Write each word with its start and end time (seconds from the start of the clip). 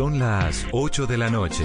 Son 0.00 0.18
las 0.18 0.64
8 0.72 1.06
de 1.06 1.18
la 1.18 1.28
noche. 1.28 1.62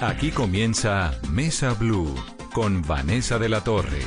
Aquí 0.00 0.30
comienza 0.30 1.20
Mesa 1.30 1.74
Blue 1.74 2.14
con 2.54 2.80
Vanessa 2.80 3.38
de 3.38 3.50
la 3.50 3.62
Torre. 3.62 4.00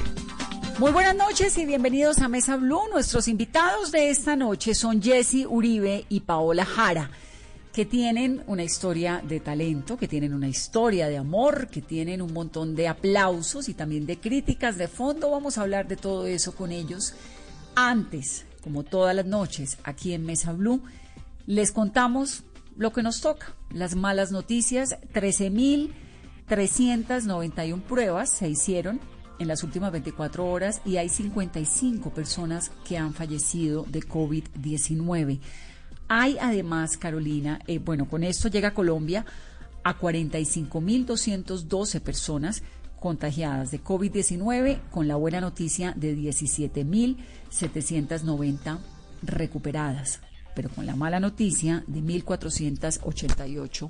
Muy 0.80 0.92
buenas 0.92 1.16
noches 1.16 1.56
y 1.60 1.68
bienvenidos 1.68 2.18
a 2.18 2.28
Mesa 2.28 2.58
Blue. 2.58 2.82
Nuestros 2.92 3.28
invitados 3.28 3.92
de 3.92 4.10
esta 4.10 4.36
noche 4.36 4.74
son 4.74 5.00
Jesse 5.00 5.46
Uribe 5.48 6.08
y 6.10 6.22
Paola 6.22 6.66
Jara, 6.66 7.12
que 7.72 7.86
tienen 7.86 8.44
una 8.48 8.64
historia 8.64 9.22
de 9.24 9.40
talento, 9.40 9.96
que 9.96 10.08
tienen 10.08 10.34
una 10.34 10.48
historia 10.48 11.08
de 11.08 11.18
amor, 11.18 11.68
que 11.68 11.84
tienen 11.84 12.20
un 12.20 12.34
montón 12.34 12.74
de 12.74 12.88
aplausos 12.88 13.70
y 13.70 13.76
también 13.76 14.08
de 14.08 14.18
críticas 14.18 14.80
de 14.80 14.88
fondo. 14.88 15.30
Vamos 15.30 15.60
a 15.60 15.62
hablar 15.62 15.88
de 15.88 15.98
todo 15.98 16.26
eso 16.26 16.56
con 16.56 16.72
ellos. 16.72 17.14
Antes, 17.76 18.48
como 18.64 18.82
todas 18.82 19.16
las 19.16 19.28
noches, 19.28 19.78
aquí 19.84 20.14
en 20.14 20.26
Mesa 20.26 20.52
Blue, 20.52 20.82
les 21.46 21.72
contamos 21.72 22.44
lo 22.76 22.92
que 22.92 23.04
nos 23.04 23.22
toca, 23.22 23.56
las 23.72 23.96
malas 23.96 24.32
noticias, 24.32 24.98
13.391 25.14 27.84
pruebas 27.84 28.32
se 28.32 28.50
hicieron 28.50 29.00
en 29.40 29.48
las 29.48 29.64
últimas 29.64 29.92
24 29.92 30.46
horas 30.46 30.82
y 30.86 30.98
hay 30.98 31.10
55 31.10 32.14
personas 32.14 32.70
que 32.88 32.98
han 32.98 33.14
fallecido 33.14 33.86
de 33.88 34.02
COVID-19. 34.02 35.40
Hay 36.08 36.38
además, 36.40 36.98
Carolina, 36.98 37.60
eh, 37.68 37.78
bueno, 37.80 38.08
con 38.10 38.24
esto 38.24 38.48
llega 38.48 38.74
Colombia 38.74 39.26
a 39.84 39.98
45.212 39.98 42.00
personas 42.02 42.64
contagiadas 43.00 43.72
de 43.72 43.84
COVID-19 43.84 44.90
con 44.90 45.08
la 45.08 45.16
buena 45.16 45.42
noticia 45.42 45.94
de 45.96 46.16
17.790 46.16 48.78
recuperadas 49.24 50.22
pero 50.56 50.70
con 50.70 50.86
la 50.86 50.96
mala 50.96 51.20
noticia 51.20 51.84
de 51.88 52.02
1.488 52.02 53.90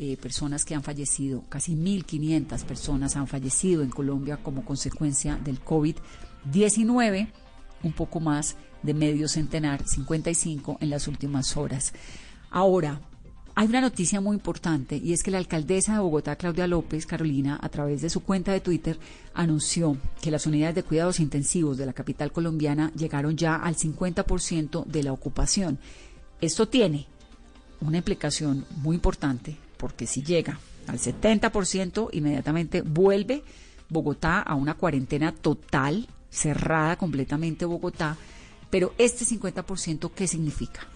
eh, 0.00 0.16
personas 0.16 0.64
que 0.64 0.74
han 0.74 0.82
fallecido, 0.82 1.42
casi 1.48 1.74
1.500 1.74 2.64
personas 2.64 3.16
han 3.16 3.26
fallecido 3.26 3.82
en 3.82 3.90
Colombia 3.90 4.36
como 4.36 4.64
consecuencia 4.64 5.36
del 5.36 5.60
COVID-19, 5.64 7.28
un 7.82 7.92
poco 7.92 8.20
más 8.20 8.56
de 8.82 8.94
medio 8.94 9.28
centenar, 9.28 9.86
55 9.86 10.78
en 10.80 10.90
las 10.90 11.08
últimas 11.08 11.56
horas. 11.56 11.92
Ahora, 12.50 13.00
hay 13.58 13.66
una 13.66 13.80
noticia 13.80 14.20
muy 14.20 14.36
importante 14.36 15.00
y 15.02 15.12
es 15.12 15.24
que 15.24 15.32
la 15.32 15.38
alcaldesa 15.38 15.94
de 15.94 15.98
Bogotá, 15.98 16.36
Claudia 16.36 16.68
López 16.68 17.06
Carolina, 17.06 17.58
a 17.60 17.68
través 17.68 18.00
de 18.00 18.08
su 18.08 18.22
cuenta 18.22 18.52
de 18.52 18.60
Twitter, 18.60 18.96
anunció 19.34 19.96
que 20.22 20.30
las 20.30 20.46
unidades 20.46 20.76
de 20.76 20.84
cuidados 20.84 21.18
intensivos 21.18 21.76
de 21.76 21.84
la 21.84 21.92
capital 21.92 22.30
colombiana 22.30 22.92
llegaron 22.94 23.36
ya 23.36 23.56
al 23.56 23.74
50% 23.74 24.84
de 24.84 25.02
la 25.02 25.12
ocupación. 25.12 25.80
Esto 26.40 26.68
tiene 26.68 27.08
una 27.80 27.96
implicación 27.96 28.64
muy 28.76 28.94
importante 28.94 29.56
porque 29.76 30.06
si 30.06 30.22
llega 30.22 30.60
al 30.86 31.00
70%, 31.00 32.10
inmediatamente 32.12 32.82
vuelve 32.82 33.42
Bogotá 33.88 34.40
a 34.40 34.54
una 34.54 34.74
cuarentena 34.74 35.34
total, 35.34 36.06
cerrada 36.30 36.94
completamente 36.94 37.64
Bogotá. 37.64 38.18
Pero 38.70 38.94
este 38.98 39.24
50%, 39.24 40.12
¿qué 40.14 40.28
significa? 40.28 40.86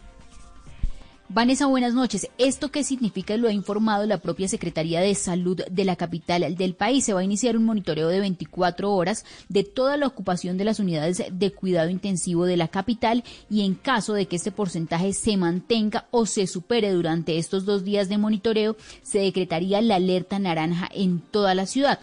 Vanessa, 1.35 1.65
buenas 1.65 1.95
noches. 1.95 2.29
¿Esto 2.37 2.71
qué 2.71 2.85
significa? 2.85 3.39
Lo 3.39 3.49
ha 3.49 3.53
informado 3.53 4.05
la 4.05 4.19
propia 4.19 4.49
Secretaría 4.49 5.01
de 5.01 5.15
Salud 5.15 5.63
de 5.71 5.85
la 5.87 5.97
capital 5.97 6.55
del 6.57 6.75
país. 6.75 7.07
Se 7.07 7.15
va 7.15 7.21
a 7.21 7.25
iniciar 7.25 7.57
un 7.57 7.65
monitoreo 7.65 8.09
de 8.09 8.21
24 8.21 8.93
horas 8.93 9.25
de 9.49 9.65
toda 9.65 9.97
la 9.97 10.07
ocupación 10.07 10.59
de 10.59 10.65
las 10.65 10.79
unidades 10.79 11.25
de 11.33 11.51
cuidado 11.51 11.89
intensivo 11.89 12.45
de 12.45 12.59
la 12.59 12.69
capital 12.69 13.25
y 13.49 13.65
en 13.65 13.77
caso 13.77 14.13
de 14.13 14.27
que 14.27 14.37
este 14.37 14.53
porcentaje 14.53 15.15
se 15.15 15.39
mantenga 15.39 16.07
o 16.11 16.27
se 16.27 16.47
supere 16.47 16.93
durante 16.93 17.39
estos 17.39 17.65
dos 17.65 17.83
días 17.83 18.11
de 18.11 18.19
monitoreo, 18.19 18.77
se 19.03 19.21
decretaría 19.21 19.81
la 19.81 19.95
alerta 19.95 20.39
naranja 20.39 20.91
en 20.93 21.21
toda 21.21 21.55
la 21.55 21.65
ciudad. 21.65 21.99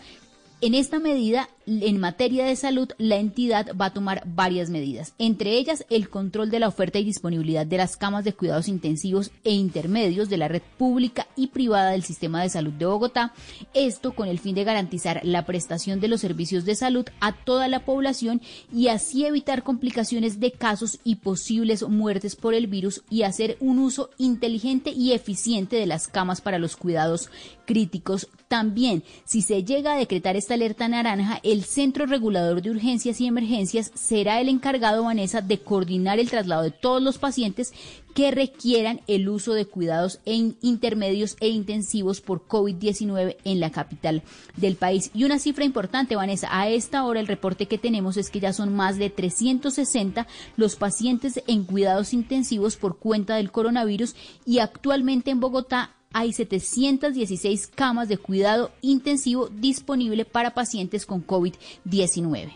En 0.62 0.74
esta 0.74 0.98
medida, 0.98 1.50
en 1.70 2.00
materia 2.00 2.46
de 2.46 2.56
salud, 2.56 2.90
la 2.98 3.18
entidad 3.18 3.68
va 3.80 3.86
a 3.86 3.94
tomar 3.94 4.24
varias 4.26 4.70
medidas, 4.70 5.14
entre 5.20 5.54
ellas 5.54 5.86
el 5.90 6.10
control 6.10 6.50
de 6.50 6.60
la 6.60 6.68
oferta 6.68 6.98
y 6.98 7.04
disponibilidad 7.04 7.66
de 7.66 7.78
las 7.78 7.96
camas 7.96 8.24
de 8.26 8.34
cuidados 8.34 8.68
intensivos 8.68 9.32
e 9.44 9.52
intermedios 9.52 10.30
de 10.30 10.38
la 10.38 10.48
red 10.48 10.64
pública 10.78 11.28
y 11.36 11.48
privada 11.48 11.92
del 11.92 12.04
sistema 12.04 12.42
de 12.42 12.50
salud 12.50 12.74
de 12.74 12.86
Bogotá, 12.86 13.34
esto 13.74 14.16
con 14.16 14.28
el 14.28 14.40
fin 14.40 14.56
de 14.56 14.64
garantizar 14.64 15.22
la 15.24 15.46
prestación 15.46 16.00
de 16.00 16.08
los 16.08 16.22
servicios 16.22 16.66
de 16.66 16.76
salud 16.76 17.06
a 17.20 17.34
toda 17.34 17.68
la 17.68 17.86
población 17.86 18.42
y 18.74 18.88
así 18.88 19.26
evitar 19.26 19.64
complicaciones 19.64 20.40
de 20.40 20.52
casos 20.52 21.00
y 21.04 21.16
posibles 21.18 21.88
muertes 21.88 22.36
por 22.36 22.54
el 22.54 22.68
virus 22.68 23.04
y 23.10 23.24
hacer 23.24 23.58
un 23.60 23.80
uso 23.80 24.10
inteligente 24.18 24.92
y 24.92 25.12
eficiente 25.12 25.76
de 25.76 25.86
las 25.86 26.08
camas 26.08 26.42
para 26.42 26.60
los 26.60 26.76
cuidados 26.76 27.30
críticos. 27.66 28.28
También, 28.48 29.04
si 29.26 29.44
se 29.44 29.64
llega 29.64 29.94
a 29.94 29.98
decretar 29.98 30.36
esta 30.36 30.56
alerta 30.56 30.88
naranja, 30.88 31.40
el 31.44 31.59
Centro 31.64 32.06
Regulador 32.06 32.62
de 32.62 32.72
Urgencias 32.72 33.20
y 33.22 33.28
Emergencias 33.28 33.92
será 33.96 34.40
el 34.42 34.50
encargado, 34.50 35.04
Vanessa, 35.04 35.42
de 35.42 35.60
coordinar 35.60 36.20
el 36.20 36.30
traslado 36.30 36.64
de 36.64 36.72
todos 36.72 37.02
los 37.02 37.18
pacientes 37.18 37.74
que 38.14 38.32
requieran 38.32 39.02
el 39.08 39.30
uso 39.30 39.54
de 39.54 39.66
cuidados 39.66 40.20
en 40.26 40.58
intermedios 40.62 41.38
e 41.40 41.50
intensivos 41.50 42.22
por 42.22 42.48
COVID-19 42.48 43.38
en 43.44 43.60
la 43.60 43.72
capital 43.72 44.24
del 44.58 44.76
país. 44.76 45.12
Y 45.14 45.24
una 45.24 45.40
cifra 45.40 45.66
importante, 45.66 46.16
Vanessa, 46.16 46.50
a 46.52 46.70
esta 46.70 47.06
hora 47.06 47.20
el 47.20 47.28
reporte 47.28 47.68
que 47.68 47.78
tenemos 47.78 48.18
es 48.18 48.30
que 48.30 48.40
ya 48.40 48.54
son 48.54 48.76
más 48.76 48.98
de 48.98 49.10
360 49.10 50.28
los 50.58 50.76
pacientes 50.76 51.42
en 51.48 51.64
cuidados 51.64 52.14
intensivos 52.14 52.76
por 52.78 52.98
cuenta 52.98 53.36
del 53.36 53.52
coronavirus 53.52 54.16
y 54.46 54.60
actualmente 54.60 55.32
en 55.32 55.40
Bogotá 55.40 55.96
hay 56.12 56.34
716 56.34 57.68
camas 57.68 58.10
de 58.10 58.18
cuidado 58.18 58.72
intensivo 58.82 59.48
disponible 59.48 60.26
para 60.26 60.54
pacientes 60.54 61.06
con 61.06 61.26
COVID-19. 61.26 62.54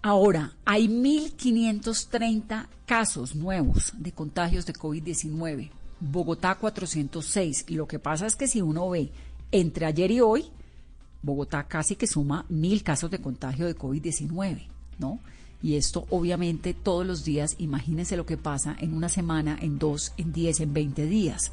Ahora, 0.00 0.54
hay 0.64 0.86
1.530 0.86 2.68
casos 2.86 3.34
nuevos 3.34 3.92
de 3.98 4.12
contagios 4.12 4.64
de 4.64 4.74
COVID-19. 4.74 5.70
Bogotá 6.00 6.54
406. 6.54 7.66
Lo 7.70 7.88
que 7.88 7.98
pasa 7.98 8.26
es 8.26 8.36
que 8.36 8.46
si 8.46 8.62
uno 8.62 8.88
ve 8.88 9.10
entre 9.50 9.86
ayer 9.86 10.10
y 10.12 10.20
hoy, 10.20 10.44
Bogotá 11.20 11.64
casi 11.64 11.96
que 11.96 12.06
suma 12.06 12.46
mil 12.48 12.84
casos 12.84 13.10
de 13.10 13.18
contagio 13.18 13.66
de 13.66 13.76
COVID-19, 13.76 14.68
¿no? 14.98 15.18
Y 15.60 15.74
esto 15.74 16.06
obviamente 16.10 16.74
todos 16.74 17.04
los 17.04 17.24
días, 17.24 17.56
imagínense 17.58 18.16
lo 18.16 18.24
que 18.24 18.36
pasa 18.36 18.76
en 18.78 18.94
una 18.94 19.08
semana, 19.08 19.58
en 19.60 19.80
dos, 19.80 20.12
en 20.16 20.32
diez, 20.32 20.60
en 20.60 20.72
veinte 20.72 21.06
días. 21.06 21.50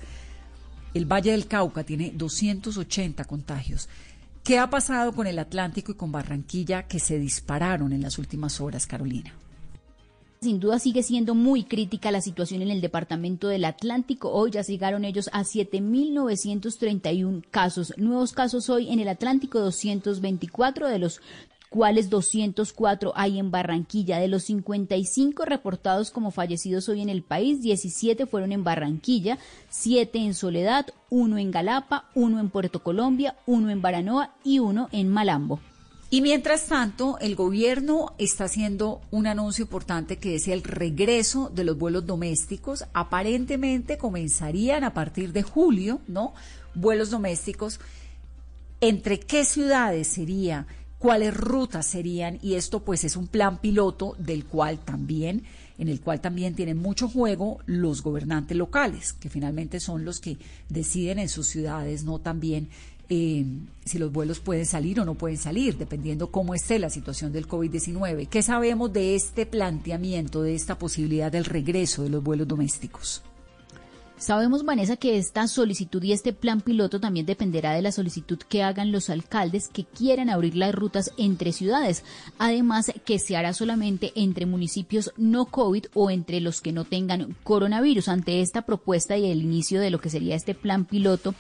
El 0.95 1.06
Valle 1.06 1.31
del 1.31 1.47
Cauca 1.47 1.83
tiene 1.83 2.11
280 2.16 3.25
contagios. 3.25 3.89
¿Qué 4.45 4.59
ha 4.59 4.69
pasado 4.69 5.11
con 5.11 5.28
el 5.28 5.39
Atlántico 5.39 5.91
y 5.91 5.95
con 5.95 6.13
Barranquilla 6.13 6.83
que 6.83 7.01
se 7.01 7.19
dispararon 7.19 7.91
en 7.91 8.01
las 8.01 8.17
últimas 8.17 8.61
horas, 8.61 8.88
Carolina? 8.88 9.34
Sin 10.39 10.61
duda 10.61 10.79
sigue 10.79 11.03
siendo 11.03 11.35
muy 11.35 11.66
crítica 11.66 12.11
la 12.11 12.22
situación 12.22 12.61
en 12.61 12.69
el 12.69 12.79
departamento 12.79 13.50
del 13.50 13.66
Atlántico. 13.66 14.31
Hoy 14.31 14.51
ya 14.51 14.61
llegaron 14.61 15.03
ellos 15.03 15.29
a 15.34 15.41
7.931 15.41 17.44
casos. 17.51 17.94
Nuevos 17.97 18.31
casos 18.31 18.69
hoy 18.69 18.89
en 18.89 19.01
el 19.01 19.09
Atlántico, 19.09 19.59
224 19.59 20.88
de 20.88 21.00
los 21.00 21.19
cuales 21.75 22.09
204 22.09 23.11
hay 23.17 23.37
en 23.37 23.51
Barranquilla. 23.51 24.17
De 24.17 24.29
los 24.29 24.43
55 24.43 25.43
reportados 25.43 26.09
como 26.09 26.31
fallecidos 26.31 26.87
hoy 26.87 27.01
en 27.01 27.09
el 27.09 27.21
país, 27.21 27.61
17 27.61 28.27
fueron 28.27 28.53
en 28.53 28.63
Barranquilla, 28.63 29.39
7 29.71 30.19
en 30.19 30.33
Soledad, 30.35 30.85
1 31.09 31.37
en 31.37 31.51
Galapa, 31.51 32.05
1 32.15 32.39
en 32.39 32.49
Puerto 32.49 32.81
Colombia, 32.81 33.35
1 33.45 33.69
en 33.71 33.81
Baranoa 33.81 34.35
y 34.41 34.59
1 34.59 34.87
en 34.93 35.09
Malambo. 35.09 35.59
Y 36.09 36.21
mientras 36.21 36.67
tanto, 36.67 37.17
el 37.19 37.35
gobierno 37.35 38.13
está 38.19 38.45
haciendo 38.45 39.01
un 39.11 39.27
anuncio 39.27 39.63
importante 39.63 40.15
que 40.15 40.35
es 40.35 40.47
el 40.47 40.63
regreso 40.63 41.51
de 41.53 41.65
los 41.65 41.77
vuelos 41.77 42.05
domésticos. 42.05 42.85
Aparentemente 42.93 43.97
comenzarían 43.97 44.85
a 44.85 44.93
partir 44.93 45.33
de 45.33 45.43
julio, 45.43 45.99
¿no? 46.07 46.33
Vuelos 46.73 47.09
domésticos. 47.09 47.81
¿Entre 48.79 49.19
qué 49.19 49.43
ciudades 49.43 50.07
sería? 50.07 50.67
Cuáles 50.99 51.35
rutas 51.35 51.85
serían 51.85 52.39
y 52.41 52.55
esto 52.55 52.83
pues 52.83 53.03
es 53.03 53.15
un 53.15 53.27
plan 53.27 53.59
piloto 53.59 54.15
del 54.17 54.45
cual 54.45 54.79
también 54.79 55.43
en 55.77 55.89
el 55.89 55.99
cual 55.99 56.21
también 56.21 56.55
tienen 56.55 56.77
mucho 56.77 57.09
juego 57.09 57.59
los 57.65 58.01
gobernantes 58.01 58.55
locales, 58.55 59.13
que 59.13 59.29
finalmente 59.29 59.79
son 59.79 60.05
los 60.05 60.19
que 60.19 60.37
deciden 60.69 61.19
en 61.19 61.29
sus 61.29 61.47
ciudades, 61.47 62.05
no 62.05 62.19
también 62.19 62.69
eh, 63.09 63.45
si 63.83 63.99
los 63.99 64.11
vuelos 64.11 64.39
pueden 64.39 64.65
salir 64.65 64.99
o 64.99 65.05
no 65.05 65.15
pueden 65.15 65.37
salir, 65.37 65.77
dependiendo 65.77 66.31
cómo 66.31 66.55
esté 66.55 66.79
la 66.79 66.89
situación 66.89 67.31
del 67.31 67.47
COVID-19. 67.47 68.27
¿Qué 68.27 68.41
sabemos 68.41 68.91
de 68.93 69.15
este 69.15 69.45
planteamiento, 69.45 70.41
de 70.41 70.55
esta 70.55 70.79
posibilidad 70.79 71.31
del 71.31 71.45
regreso 71.45 72.03
de 72.03 72.09
los 72.09 72.23
vuelos 72.23 72.47
domésticos? 72.47 73.21
Sabemos, 74.17 74.64
Vanessa, 74.64 74.96
que 74.96 75.17
esta 75.17 75.46
solicitud 75.47 76.02
y 76.02 76.14
este 76.14 76.32
plan 76.32 76.62
piloto 76.62 77.02
también 77.02 77.26
dependerá 77.26 77.73
de 77.73 77.82
la 77.82 77.91
solicitud 77.91 78.38
que 78.38 78.64
hagan 78.64 78.94
los 78.94 79.09
alcaldes 79.09 79.67
que 79.67 79.84
quieran 79.84 80.29
abrir 80.29 80.56
las 80.56 80.73
rutas 80.73 81.12
entre 81.17 81.52
ciudades. 81.52 82.03
Además, 82.38 82.94
que 83.03 83.20
se 83.20 83.35
hará 83.35 83.53
solamente 83.53 84.14
entre 84.16 84.46
municipios 84.46 85.12
no 85.17 85.46
COVID 85.46 85.88
o 85.94 86.09
entre 86.09 86.40
los 86.40 86.62
que 86.62 86.72
no 86.72 86.85
tengan 86.85 87.35
coronavirus. 87.44 88.08
Ante 88.08 88.40
esta 88.40 88.62
propuesta 88.62 89.17
y 89.17 89.29
el 89.29 89.41
inicio 89.41 89.82
de 89.82 89.90
lo 89.90 90.00
que 90.00 90.09
sería 90.09 90.35
este 90.35 90.56
plan 90.56 90.85
piloto, 90.85 91.35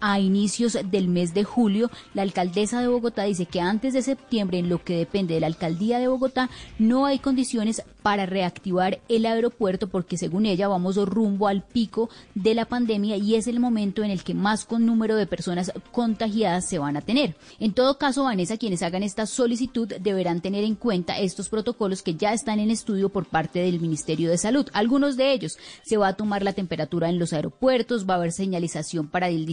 a 0.00 0.20
inicios 0.20 0.78
del 0.90 1.08
mes 1.08 1.34
de 1.34 1.44
julio, 1.44 1.90
la 2.14 2.22
alcaldesa 2.22 2.80
de 2.80 2.88
Bogotá 2.88 3.24
dice 3.24 3.46
que 3.46 3.60
antes 3.60 3.94
de 3.94 4.02
septiembre, 4.02 4.58
en 4.58 4.68
lo 4.68 4.82
que 4.82 4.96
depende 4.96 5.34
de 5.34 5.40
la 5.40 5.46
alcaldía 5.46 5.98
de 5.98 6.08
Bogotá, 6.08 6.50
no 6.78 7.06
hay 7.06 7.18
condiciones 7.18 7.82
para 8.02 8.24
reactivar 8.24 9.00
el 9.08 9.26
aeropuerto 9.26 9.88
porque 9.88 10.16
según 10.16 10.46
ella 10.46 10.68
vamos 10.68 10.96
rumbo 10.96 11.48
al 11.48 11.62
pico 11.62 12.08
de 12.34 12.54
la 12.54 12.64
pandemia 12.64 13.16
y 13.16 13.34
es 13.34 13.48
el 13.48 13.58
momento 13.58 14.04
en 14.04 14.10
el 14.10 14.22
que 14.22 14.34
más 14.34 14.64
con 14.64 14.86
número 14.86 15.16
de 15.16 15.26
personas 15.26 15.72
contagiadas 15.90 16.68
se 16.68 16.78
van 16.78 16.96
a 16.96 17.00
tener. 17.00 17.34
En 17.58 17.72
todo 17.72 17.98
caso, 17.98 18.24
Vanessa, 18.24 18.56
quienes 18.56 18.82
hagan 18.82 19.02
esta 19.02 19.26
solicitud 19.26 19.88
deberán 20.00 20.40
tener 20.40 20.64
en 20.64 20.76
cuenta 20.76 21.18
estos 21.18 21.48
protocolos 21.48 22.02
que 22.02 22.14
ya 22.14 22.32
están 22.32 22.60
en 22.60 22.70
estudio 22.70 23.08
por 23.08 23.26
parte 23.26 23.58
del 23.58 23.80
Ministerio 23.80 24.30
de 24.30 24.38
Salud. 24.38 24.68
Algunos 24.72 25.16
de 25.16 25.32
ellos 25.32 25.58
se 25.82 25.96
va 25.96 26.08
a 26.08 26.16
tomar 26.16 26.42
la 26.42 26.52
temperatura 26.52 27.08
en 27.08 27.18
los 27.18 27.32
aeropuertos, 27.32 28.08
va 28.08 28.14
a 28.14 28.16
haber 28.18 28.32
señalización 28.32 29.08
para 29.08 29.28
el 29.28 29.46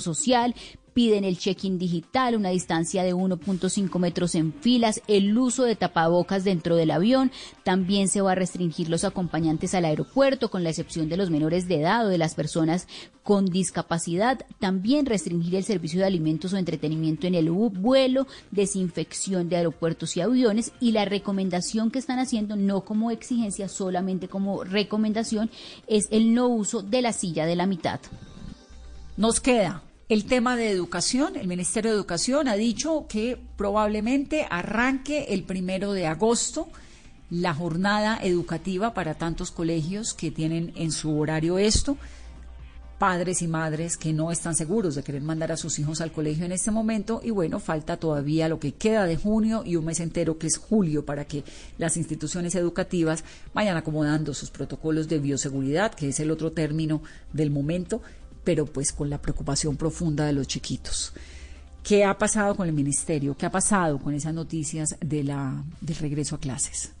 social, 0.00 0.54
piden 0.94 1.24
el 1.24 1.36
check-in 1.36 1.78
digital, 1.78 2.36
una 2.36 2.50
distancia 2.50 3.02
de 3.02 3.14
1.5 3.14 3.98
metros 3.98 4.34
en 4.36 4.52
filas, 4.52 5.02
el 5.08 5.36
uso 5.36 5.64
de 5.64 5.74
tapabocas 5.74 6.44
dentro 6.44 6.76
del 6.76 6.92
avión, 6.92 7.32
también 7.64 8.08
se 8.08 8.20
va 8.20 8.32
a 8.32 8.36
restringir 8.36 8.88
los 8.88 9.04
acompañantes 9.04 9.74
al 9.74 9.84
aeropuerto, 9.84 10.50
con 10.50 10.62
la 10.62 10.70
excepción 10.70 11.08
de 11.08 11.16
los 11.16 11.30
menores 11.30 11.66
de 11.68 11.80
edad 11.80 12.06
o 12.06 12.08
de 12.08 12.18
las 12.18 12.34
personas 12.34 12.86
con 13.24 13.46
discapacidad, 13.46 14.46
también 14.60 15.06
restringir 15.06 15.56
el 15.56 15.64
servicio 15.64 16.00
de 16.00 16.06
alimentos 16.06 16.52
o 16.52 16.58
entretenimiento 16.58 17.26
en 17.26 17.34
el 17.34 17.50
vuelo, 17.50 18.26
desinfección 18.52 19.48
de 19.48 19.56
aeropuertos 19.56 20.16
y 20.16 20.20
aviones. 20.20 20.72
Y 20.78 20.92
la 20.92 21.06
recomendación 21.06 21.90
que 21.90 21.98
están 21.98 22.18
haciendo, 22.18 22.54
no 22.54 22.82
como 22.82 23.10
exigencia, 23.10 23.68
solamente 23.68 24.28
como 24.28 24.62
recomendación, 24.62 25.50
es 25.86 26.06
el 26.10 26.34
no 26.34 26.48
uso 26.48 26.82
de 26.82 27.02
la 27.02 27.12
silla 27.12 27.46
de 27.46 27.56
la 27.56 27.66
mitad. 27.66 28.00
Nos 29.16 29.38
queda 29.40 29.84
el 30.08 30.24
tema 30.24 30.56
de 30.56 30.70
educación. 30.70 31.36
El 31.36 31.46
Ministerio 31.46 31.92
de 31.92 31.96
Educación 31.96 32.48
ha 32.48 32.56
dicho 32.56 33.06
que 33.08 33.38
probablemente 33.56 34.44
arranque 34.50 35.26
el 35.28 35.44
primero 35.44 35.92
de 35.92 36.08
agosto 36.08 36.66
la 37.30 37.54
jornada 37.54 38.18
educativa 38.20 38.92
para 38.92 39.14
tantos 39.14 39.52
colegios 39.52 40.14
que 40.14 40.32
tienen 40.32 40.72
en 40.74 40.90
su 40.90 41.16
horario 41.16 41.58
esto. 41.58 41.96
Padres 42.98 43.40
y 43.42 43.46
madres 43.46 43.96
que 43.96 44.12
no 44.12 44.32
están 44.32 44.56
seguros 44.56 44.96
de 44.96 45.04
querer 45.04 45.22
mandar 45.22 45.52
a 45.52 45.56
sus 45.56 45.78
hijos 45.78 46.00
al 46.00 46.10
colegio 46.10 46.44
en 46.44 46.52
este 46.52 46.72
momento 46.72 47.20
y 47.22 47.30
bueno, 47.30 47.60
falta 47.60 47.96
todavía 47.96 48.48
lo 48.48 48.58
que 48.58 48.74
queda 48.74 49.04
de 49.04 49.16
junio 49.16 49.62
y 49.64 49.76
un 49.76 49.84
mes 49.84 50.00
entero 50.00 50.38
que 50.38 50.48
es 50.48 50.58
julio 50.58 51.04
para 51.04 51.24
que 51.24 51.44
las 51.78 51.96
instituciones 51.96 52.56
educativas 52.56 53.22
vayan 53.52 53.76
acomodando 53.76 54.34
sus 54.34 54.50
protocolos 54.50 55.08
de 55.08 55.18
bioseguridad, 55.20 55.94
que 55.94 56.08
es 56.08 56.18
el 56.18 56.30
otro 56.30 56.52
término 56.52 57.02
del 57.32 57.50
momento, 57.50 58.00
pero 58.44 58.66
pues 58.66 58.92
con 58.92 59.10
la 59.10 59.20
preocupación 59.20 59.76
profunda 59.76 60.26
de 60.26 60.34
los 60.34 60.46
chiquitos. 60.46 61.12
¿Qué 61.82 62.04
ha 62.04 62.16
pasado 62.16 62.54
con 62.54 62.66
el 62.66 62.74
ministerio? 62.74 63.36
¿Qué 63.36 63.46
ha 63.46 63.50
pasado 63.50 63.98
con 63.98 64.14
esas 64.14 64.32
noticias 64.32 64.96
de 65.00 65.24
la, 65.24 65.64
del 65.80 65.96
regreso 65.96 66.36
a 66.36 66.40
clases? 66.40 66.92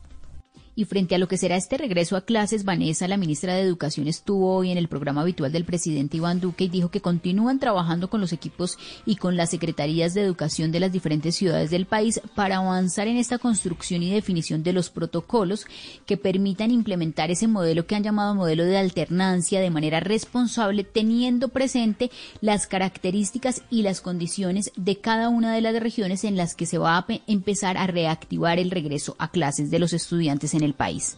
Y 0.76 0.86
frente 0.86 1.14
a 1.14 1.18
lo 1.18 1.28
que 1.28 1.36
será 1.36 1.54
este 1.54 1.78
regreso 1.78 2.16
a 2.16 2.22
clases, 2.22 2.64
Vanessa, 2.64 3.06
la 3.06 3.16
ministra 3.16 3.54
de 3.54 3.62
Educación, 3.62 4.08
estuvo 4.08 4.56
hoy 4.56 4.72
en 4.72 4.78
el 4.78 4.88
programa 4.88 5.20
habitual 5.20 5.52
del 5.52 5.64
presidente 5.64 6.16
Iván 6.16 6.40
Duque 6.40 6.64
y 6.64 6.68
dijo 6.68 6.90
que 6.90 7.00
continúan 7.00 7.60
trabajando 7.60 8.10
con 8.10 8.20
los 8.20 8.32
equipos 8.32 8.76
y 9.06 9.14
con 9.14 9.36
las 9.36 9.50
secretarías 9.50 10.14
de 10.14 10.22
educación 10.22 10.72
de 10.72 10.80
las 10.80 10.90
diferentes 10.90 11.36
ciudades 11.36 11.70
del 11.70 11.86
país 11.86 12.20
para 12.34 12.56
avanzar 12.56 13.06
en 13.06 13.18
esta 13.18 13.38
construcción 13.38 14.02
y 14.02 14.10
definición 14.10 14.64
de 14.64 14.72
los 14.72 14.90
protocolos 14.90 15.64
que 16.06 16.16
permitan 16.16 16.72
implementar 16.72 17.30
ese 17.30 17.46
modelo 17.46 17.86
que 17.86 17.94
han 17.94 18.02
llamado 18.02 18.34
modelo 18.34 18.64
de 18.64 18.76
alternancia 18.76 19.60
de 19.60 19.70
manera 19.70 20.00
responsable, 20.00 20.82
teniendo 20.82 21.50
presente 21.50 22.10
las 22.40 22.66
características 22.66 23.62
y 23.70 23.82
las 23.82 24.00
condiciones 24.00 24.72
de 24.74 24.96
cada 24.96 25.28
una 25.28 25.54
de 25.54 25.60
las 25.60 25.78
regiones 25.78 26.24
en 26.24 26.36
las 26.36 26.56
que 26.56 26.66
se 26.66 26.78
va 26.78 26.98
a 26.98 27.06
empezar 27.28 27.76
a 27.76 27.86
reactivar 27.86 28.58
el 28.58 28.72
regreso 28.72 29.14
a 29.20 29.30
clases 29.30 29.70
de 29.70 29.78
los 29.78 29.92
estudiantes 29.92 30.52
en 30.54 30.63
el 30.64 30.74
país. 30.74 31.16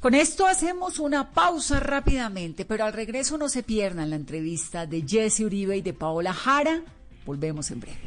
Con 0.00 0.14
esto 0.14 0.46
hacemos 0.46 0.98
una 0.98 1.32
pausa 1.32 1.78
rápidamente, 1.78 2.64
pero 2.64 2.84
al 2.84 2.94
regreso 2.94 3.36
no 3.36 3.50
se 3.50 3.62
pierdan 3.62 4.08
la 4.08 4.16
entrevista 4.16 4.86
de 4.86 5.04
Jesse 5.06 5.40
Uribe 5.40 5.76
y 5.76 5.82
de 5.82 5.92
Paola 5.92 6.32
Jara. 6.32 6.82
Volvemos 7.26 7.70
en 7.70 7.80
breve. 7.80 7.98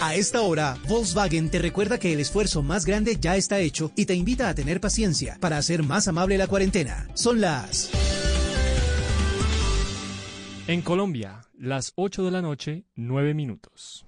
A 0.00 0.14
esta 0.14 0.42
hora, 0.42 0.76
Volkswagen 0.88 1.50
te 1.50 1.58
recuerda 1.58 1.98
que 1.98 2.12
el 2.12 2.20
esfuerzo 2.20 2.62
más 2.62 2.84
grande 2.84 3.16
ya 3.18 3.36
está 3.36 3.58
hecho 3.58 3.90
y 3.96 4.06
te 4.06 4.14
invita 4.14 4.48
a 4.48 4.54
tener 4.54 4.80
paciencia 4.80 5.38
para 5.40 5.58
hacer 5.58 5.82
más 5.82 6.06
amable 6.06 6.38
la 6.38 6.46
cuarentena. 6.46 7.08
Son 7.14 7.40
las... 7.40 7.90
En 10.68 10.82
Colombia, 10.82 11.40
las 11.58 11.94
8 11.96 12.24
de 12.26 12.30
la 12.30 12.42
noche, 12.42 12.84
9 12.94 13.34
minutos. 13.34 14.07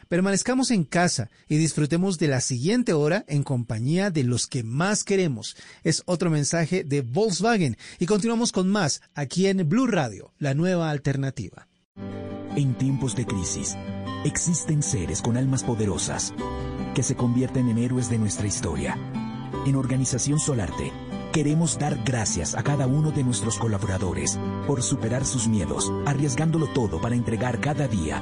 permanezcamos 0.11 0.71
en 0.71 0.83
casa 0.83 1.29
y 1.47 1.55
disfrutemos 1.55 2.19
de 2.19 2.27
la 2.27 2.41
siguiente 2.41 2.91
hora 2.91 3.23
en 3.29 3.43
compañía 3.43 4.11
de 4.11 4.25
los 4.25 4.45
que 4.45 4.61
más 4.61 5.05
queremos. 5.05 5.55
Es 5.85 6.03
otro 6.05 6.29
mensaje 6.29 6.83
de 6.83 7.01
Volkswagen 7.01 7.77
y 7.97 8.07
continuamos 8.07 8.51
con 8.51 8.67
más 8.67 9.01
aquí 9.15 9.47
en 9.47 9.69
Blue 9.69 9.87
Radio 9.87 10.33
nueva 10.53 10.89
alternativa. 10.89 11.69
En 12.57 12.77
tiempos 12.77 13.15
de 13.15 13.25
crisis, 13.25 13.77
existen 14.25 14.83
seres 14.83 15.21
con 15.21 15.37
almas 15.37 15.63
poderosas 15.63 16.33
que 16.93 17.03
se 17.03 17.15
convierten 17.15 17.69
en 17.69 17.77
héroes 17.77 18.09
de 18.09 18.17
nuestra 18.17 18.47
historia. 18.47 18.97
En 19.65 19.77
Organización 19.77 20.39
Solarte, 20.39 20.91
queremos 21.31 21.79
dar 21.79 21.97
gracias 22.03 22.53
a 22.55 22.63
cada 22.63 22.85
uno 22.85 23.11
de 23.11 23.23
nuestros 23.23 23.57
colaboradores 23.57 24.37
por 24.67 24.83
superar 24.83 25.25
sus 25.25 25.47
miedos, 25.47 25.89
arriesgándolo 26.05 26.67
todo 26.67 26.99
para 26.99 27.15
entregar 27.15 27.61
cada 27.61 27.87
día 27.87 28.21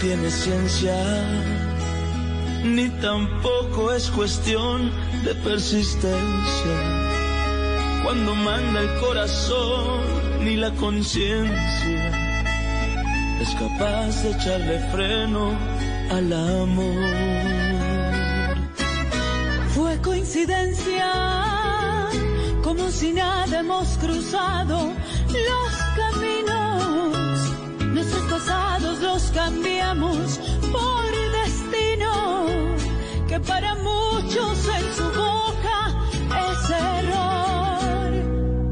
Tiene 0.00 0.30
ciencia 0.30 0.94
ni 2.64 2.88
tampoco 3.00 3.92
es 3.92 4.10
cuestión 4.10 4.90
de 5.24 5.34
persistencia. 5.36 6.76
Cuando 8.02 8.34
manda 8.34 8.80
el 8.80 9.00
corazón 9.00 10.00
ni 10.42 10.56
la 10.56 10.70
conciencia 10.72 12.26
es 13.40 13.54
capaz 13.54 14.22
de 14.22 14.30
echarle 14.30 14.78
freno 14.92 15.56
al 16.10 16.32
amor. 16.32 17.06
Fue 19.74 20.00
coincidencia, 20.00 21.12
como 22.62 22.90
si 22.90 23.12
nada 23.12 23.60
hemos 23.60 23.88
cruzado 23.98 24.92
los 25.28 25.72
caminos. 25.96 27.55
Nuestros 28.10 28.30
pasados 28.30 29.00
los 29.00 29.22
cambiamos 29.32 30.38
por 30.72 31.06
que 33.28 33.38
para 33.40 33.74
muchos 33.76 34.68
en 34.68 34.94
su 34.94 35.04
boca 35.04 35.94
es 36.50 36.70
error. 36.70 38.12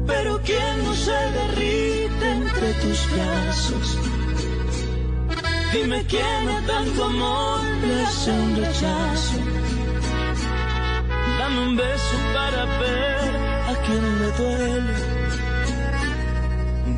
Pero 0.07 0.41
quien 0.43 0.83
no 0.83 0.93
se 0.93 1.11
derrite 1.11 2.31
entre 2.31 2.73
tus 2.73 3.09
brazos 3.11 3.97
Dime 5.73 6.05
quién 6.07 6.49
a 6.49 6.61
tanto 6.65 7.03
amor 7.03 7.59
le 7.85 8.01
hace 8.03 8.31
un 8.31 8.55
rechazo. 8.55 9.37
Dame 11.37 11.61
un 11.67 11.75
beso 11.75 12.17
para 12.33 12.65
ver 12.79 13.35
a 13.71 13.75
quien 13.85 14.19
le 14.19 14.31
duele. 14.39 14.95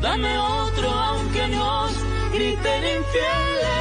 Dame 0.00 0.38
otro 0.38 0.88
aunque 0.90 1.48
nos 1.48 2.07
griten 2.32 2.82
infieles. 2.98 3.78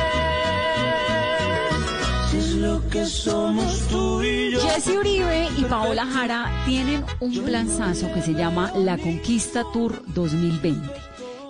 Es 2.34 2.54
lo 2.56 2.88
que 2.90 3.06
somos 3.06 3.80
tú 3.90 4.22
y 4.22 4.52
yo. 4.52 4.60
Jesse 4.62 4.98
Uribe 4.98 5.50
y 5.58 5.64
Paola 5.64 6.06
Jara 6.06 6.64
tienen 6.66 7.04
un 7.20 7.44
planzazo 7.44 8.12
que 8.14 8.22
se 8.22 8.34
llama 8.34 8.72
La 8.76 8.98
Conquista 8.98 9.64
Tour 9.74 10.04
2020. 10.08 10.88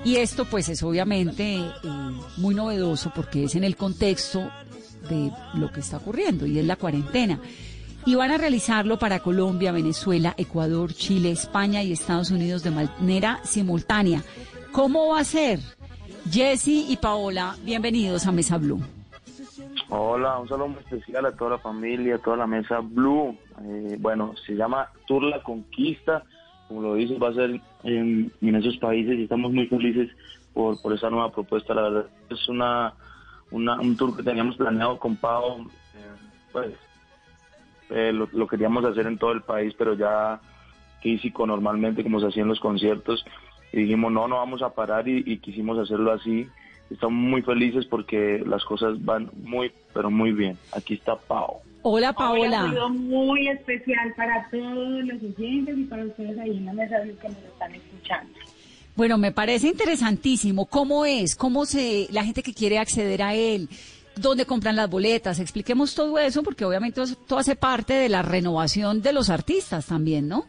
Y 0.05 0.17
esto 0.17 0.45
pues 0.45 0.69
es 0.69 0.83
obviamente 0.83 1.57
eh, 1.57 1.71
muy 2.37 2.55
novedoso 2.55 3.11
porque 3.13 3.45
es 3.45 3.55
en 3.55 3.63
el 3.63 3.75
contexto 3.75 4.49
de 5.09 5.31
lo 5.55 5.71
que 5.71 5.79
está 5.81 5.97
ocurriendo 5.97 6.45
y 6.45 6.59
es 6.59 6.65
la 6.65 6.75
cuarentena. 6.75 7.39
Y 8.05 8.15
van 8.15 8.31
a 8.31 8.37
realizarlo 8.37 8.97
para 8.97 9.19
Colombia, 9.19 9.73
Venezuela, 9.73 10.33
Ecuador, 10.37 10.93
Chile, 10.93 11.31
España 11.31 11.83
y 11.83 11.91
Estados 11.91 12.31
Unidos 12.31 12.63
de 12.63 12.71
manera 12.71 13.41
simultánea. 13.43 14.23
¿Cómo 14.71 15.07
va 15.09 15.19
a 15.19 15.25
ser? 15.25 15.59
Jesse 16.31 16.86
y 16.89 16.98
Paola, 16.98 17.55
bienvenidos 17.63 18.27
a 18.27 18.31
Mesa 18.31 18.57
Blue. 18.57 18.81
Hola, 19.89 20.39
un 20.39 20.48
saludo 20.48 20.69
muy 20.69 20.79
especial 20.79 21.25
a 21.25 21.31
toda 21.31 21.51
la 21.51 21.57
familia, 21.60 22.15
a 22.15 22.19
toda 22.19 22.38
la 22.38 22.48
mesa 22.48 22.79
Blue. 22.81 23.38
Eh, 23.63 23.98
bueno, 24.00 24.34
se 24.46 24.53
llama 24.53 24.89
Tour 25.07 25.24
La 25.24 25.41
Conquista, 25.41 26.24
como 26.67 26.81
lo 26.81 26.96
dices, 26.96 27.22
va 27.22 27.29
a 27.29 27.34
ser 27.34 27.62
en, 27.84 28.31
esos 28.41 28.77
países 28.77 29.17
y 29.17 29.24
estamos 29.24 29.53
muy 29.53 29.67
felices 29.67 30.10
por, 30.53 30.81
por 30.81 30.93
esa 30.93 31.10
nueva 31.10 31.31
propuesta. 31.31 31.74
La 31.74 31.84
verdad, 31.84 32.05
es 32.29 32.48
una, 32.50 32.93
una 33.51 33.79
un 33.79 33.96
tour 33.96 34.15
que 34.17 34.24
teníamos 34.24 34.57
planeado 34.57 35.00
con 35.00 35.15
Pau, 35.15 35.62
eh, 35.62 36.17
pues 36.51 36.74
eh, 37.89 38.12
lo, 38.12 38.27
lo 38.34 38.48
queríamos 38.48 38.84
hacer 38.84 39.07
en 39.07 39.17
todo 39.17 39.31
el 39.31 39.41
país, 39.41 39.74
pero 39.77 39.93
ya 39.93 40.41
físico 41.01 41.48
normalmente 41.48 42.03
como 42.03 42.19
se 42.19 42.27
hacía 42.27 42.41
en 42.41 42.50
los 42.50 42.60
conciertos 42.60 43.24
y 43.74 43.81
dijimos 43.81 44.12
no, 44.12 44.27
no 44.27 44.36
vamos 44.38 44.62
a 44.62 44.69
parar 44.74 45.07
y, 45.07 45.24
y 45.25 45.38
quisimos 45.39 45.77
hacerlo 45.77 46.12
así. 46.13 46.47
Estamos 46.89 47.15
muy 47.19 47.41
felices 47.41 47.86
porque 47.86 48.41
las 48.45 48.63
cosas 48.63 49.03
van 49.03 49.29
muy, 49.43 49.71
pero 49.93 50.09
muy 50.09 50.31
bien. 50.31 50.57
Aquí 50.71 50.93
está 50.93 51.15
Pau. 51.17 51.57
Hola 51.81 52.09
Hoy 52.09 52.12
ha 52.12 52.13
Paola. 52.13 52.69
sido 52.69 52.89
muy 52.89 53.47
especial 53.50 54.13
para 54.15 54.50
todos 54.50 55.03
los 55.05 55.21
oyentes 55.21 55.77
y 55.77 55.83
para 55.83 56.05
ustedes 56.05 56.38
ahí 56.39 56.51
en 56.57 56.65
la 56.65 56.74
mesa 56.74 56.95
que 57.21 57.27
nos 57.29 57.38
están 57.38 57.75
escuchando. 57.75 58.33
Bueno, 58.95 59.17
me 59.17 59.31
parece 59.31 59.67
interesantísimo. 59.67 60.65
¿Cómo 60.65 61.05
es? 61.05 61.36
¿Cómo 61.36 61.65
se 61.65 62.07
la 62.12 62.24
gente 62.24 62.41
que 62.41 62.53
quiere 62.53 62.79
acceder 62.79 63.21
a 63.21 63.36
él? 63.36 63.69
¿Dónde 64.15 64.45
compran 64.45 64.75
las 64.75 64.89
boletas? 64.89 65.39
Expliquemos 65.39 65.93
todo 65.93 66.17
eso 66.17 66.41
porque 66.41 66.65
obviamente 66.65 67.00
todo 67.27 67.38
hace 67.39 67.55
parte 67.55 67.93
de 67.93 68.09
la 68.09 68.24
renovación 68.24 69.01
de 69.03 69.13
los 69.13 69.29
artistas 69.29 69.86
también, 69.86 70.27
¿no? 70.27 70.45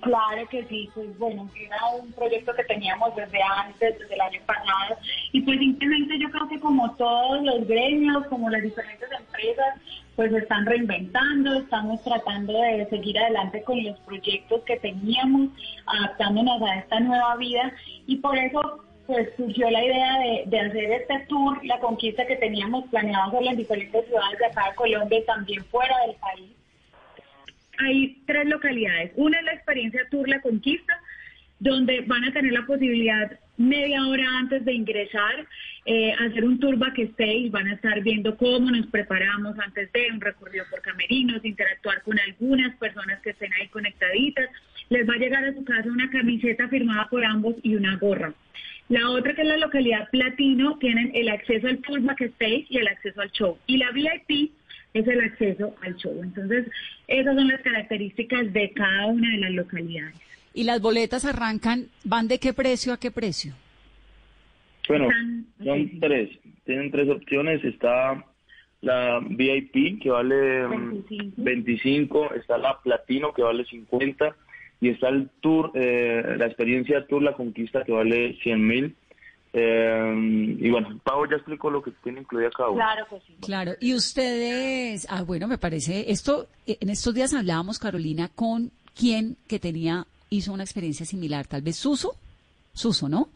Claro 0.00 0.48
que 0.48 0.64
sí, 0.64 0.88
pues 0.94 1.18
bueno, 1.18 1.46
era 1.54 1.76
un 2.00 2.10
proyecto 2.12 2.54
que 2.54 2.64
teníamos 2.64 3.14
desde 3.14 3.38
antes, 3.42 3.98
desde 3.98 4.14
el 4.14 4.20
año 4.20 4.40
pasado, 4.46 4.96
y 5.32 5.42
pues 5.42 5.58
simplemente 5.58 6.18
yo 6.18 6.30
creo 6.30 6.48
que 6.48 6.58
como 6.58 6.90
todos 6.94 7.42
los 7.42 7.66
gremios, 7.66 8.26
como 8.28 8.48
las 8.48 8.62
diferentes 8.62 9.08
empresas, 9.12 9.78
pues 10.16 10.32
están 10.32 10.64
reinventando, 10.64 11.54
estamos 11.54 12.02
tratando 12.02 12.52
de 12.52 12.86
seguir 12.88 13.18
adelante 13.18 13.62
con 13.62 13.82
los 13.84 13.98
proyectos 14.00 14.62
que 14.62 14.78
teníamos, 14.78 15.50
adaptándonos 15.84 16.62
a 16.62 16.78
esta 16.78 17.00
nueva 17.00 17.36
vida, 17.36 17.72
y 18.06 18.16
por 18.16 18.38
eso 18.38 18.84
pues 19.06 19.28
surgió 19.36 19.68
la 19.70 19.84
idea 19.84 20.18
de, 20.20 20.44
de 20.46 20.60
hacer 20.60 20.92
este 20.92 21.26
tour, 21.28 21.62
la 21.66 21.78
conquista 21.80 22.26
que 22.26 22.36
teníamos 22.36 22.84
planeado 22.90 23.28
hacerla 23.28 23.50
en 23.50 23.56
diferentes 23.58 24.06
ciudades 24.06 24.38
de 24.38 24.46
acá 24.46 24.70
de 24.70 24.76
Colombia 24.76 25.18
y 25.18 25.24
también 25.24 25.64
fuera 25.64 25.94
del 26.06 26.14
país 26.16 26.59
hay 27.80 28.22
tres 28.26 28.46
localidades. 28.46 29.12
Una 29.16 29.38
es 29.38 29.44
la 29.44 29.52
experiencia 29.54 30.06
Tour 30.10 30.28
La 30.28 30.40
Conquista, 30.40 31.00
donde 31.58 32.00
van 32.02 32.24
a 32.24 32.32
tener 32.32 32.52
la 32.52 32.66
posibilidad 32.66 33.38
media 33.58 34.06
hora 34.06 34.24
antes 34.38 34.64
de 34.64 34.72
ingresar, 34.72 35.46
eh, 35.84 36.12
hacer 36.12 36.44
un 36.44 36.58
tour 36.58 36.78
backstage, 36.78 37.50
van 37.50 37.68
a 37.68 37.74
estar 37.74 38.00
viendo 38.02 38.36
cómo 38.36 38.70
nos 38.70 38.86
preparamos 38.86 39.58
antes 39.58 39.92
de 39.92 40.08
un 40.10 40.20
recorrido 40.20 40.64
por 40.70 40.80
camerinos, 40.80 41.44
interactuar 41.44 42.02
con 42.02 42.18
algunas 42.18 42.74
personas 42.76 43.20
que 43.20 43.30
estén 43.30 43.52
ahí 43.52 43.68
conectaditas, 43.68 44.48
les 44.88 45.06
va 45.06 45.14
a 45.14 45.18
llegar 45.18 45.44
a 45.44 45.52
su 45.52 45.62
casa 45.64 45.88
una 45.90 46.10
camiseta 46.10 46.68
firmada 46.68 47.06
por 47.10 47.22
ambos 47.22 47.54
y 47.62 47.74
una 47.74 47.96
gorra. 47.96 48.32
La 48.88 49.10
otra 49.10 49.34
que 49.34 49.42
es 49.42 49.48
la 49.48 49.58
localidad 49.58 50.08
Platino, 50.10 50.78
tienen 50.78 51.12
el 51.14 51.28
acceso 51.28 51.68
al 51.68 51.78
tour 51.78 52.00
backstage 52.00 52.66
y 52.70 52.78
el 52.78 52.88
acceso 52.88 53.20
al 53.20 53.30
show. 53.30 53.58
Y 53.66 53.76
la 53.76 53.92
VIP 53.92 54.52
es 54.94 55.06
el 55.06 55.20
acceso 55.20 55.74
al 55.82 55.96
show. 55.96 56.18
Entonces, 56.22 56.66
esas 57.08 57.34
son 57.36 57.48
las 57.48 57.60
características 57.62 58.52
de 58.52 58.70
cada 58.72 59.06
una 59.06 59.30
de 59.30 59.38
las 59.38 59.50
localidades. 59.52 60.14
Y 60.52 60.64
las 60.64 60.80
boletas 60.80 61.24
arrancan, 61.24 61.86
¿van 62.04 62.26
de 62.28 62.38
qué 62.38 62.52
precio 62.52 62.92
a 62.92 62.98
qué 62.98 63.10
precio? 63.10 63.54
Bueno, 64.88 65.08
Están- 65.08 65.46
son 65.64 66.00
tres. 66.00 66.30
Tienen 66.64 66.90
tres 66.90 67.08
opciones. 67.08 67.64
Está 67.64 68.24
la 68.80 69.20
VIP 69.20 70.00
que 70.02 70.10
vale 70.10 70.66
mm, 70.66 70.90
25. 70.90 71.32
25, 71.36 72.34
está 72.34 72.58
la 72.58 72.80
Platino 72.82 73.32
que 73.32 73.42
vale 73.42 73.64
50 73.64 74.34
y 74.80 74.88
está 74.88 75.10
el 75.10 75.28
Tour, 75.40 75.70
eh, 75.74 76.34
la 76.38 76.46
experiencia 76.46 77.06
Tour 77.06 77.22
La 77.22 77.34
Conquista 77.34 77.84
que 77.84 77.92
vale 77.92 78.36
100 78.42 78.66
mil. 78.66 78.96
Eh, 79.52 80.56
y 80.60 80.70
bueno, 80.70 81.00
Pau 81.02 81.28
ya 81.28 81.36
explicó 81.36 81.70
lo 81.70 81.82
que 81.82 81.90
tiene 82.02 82.20
incluida 82.20 82.50
cada 82.50 82.70
uno. 82.70 82.78
Claro 82.78 83.06
que 83.08 83.20
sí. 83.26 83.36
Claro, 83.40 83.72
y 83.80 83.94
ustedes, 83.94 85.06
ah, 85.10 85.22
bueno, 85.22 85.48
me 85.48 85.58
parece, 85.58 86.10
esto, 86.10 86.46
eh, 86.66 86.78
en 86.80 86.90
estos 86.90 87.14
días 87.14 87.34
hablábamos, 87.34 87.78
Carolina, 87.78 88.30
con 88.34 88.70
quien 88.94 89.36
que 89.48 89.58
tenía, 89.58 90.06
hizo 90.28 90.52
una 90.52 90.62
experiencia 90.62 91.04
similar, 91.04 91.46
tal 91.46 91.62
vez 91.62 91.76
Suso, 91.76 92.14
Suso, 92.72 93.08
¿no? 93.08 93.28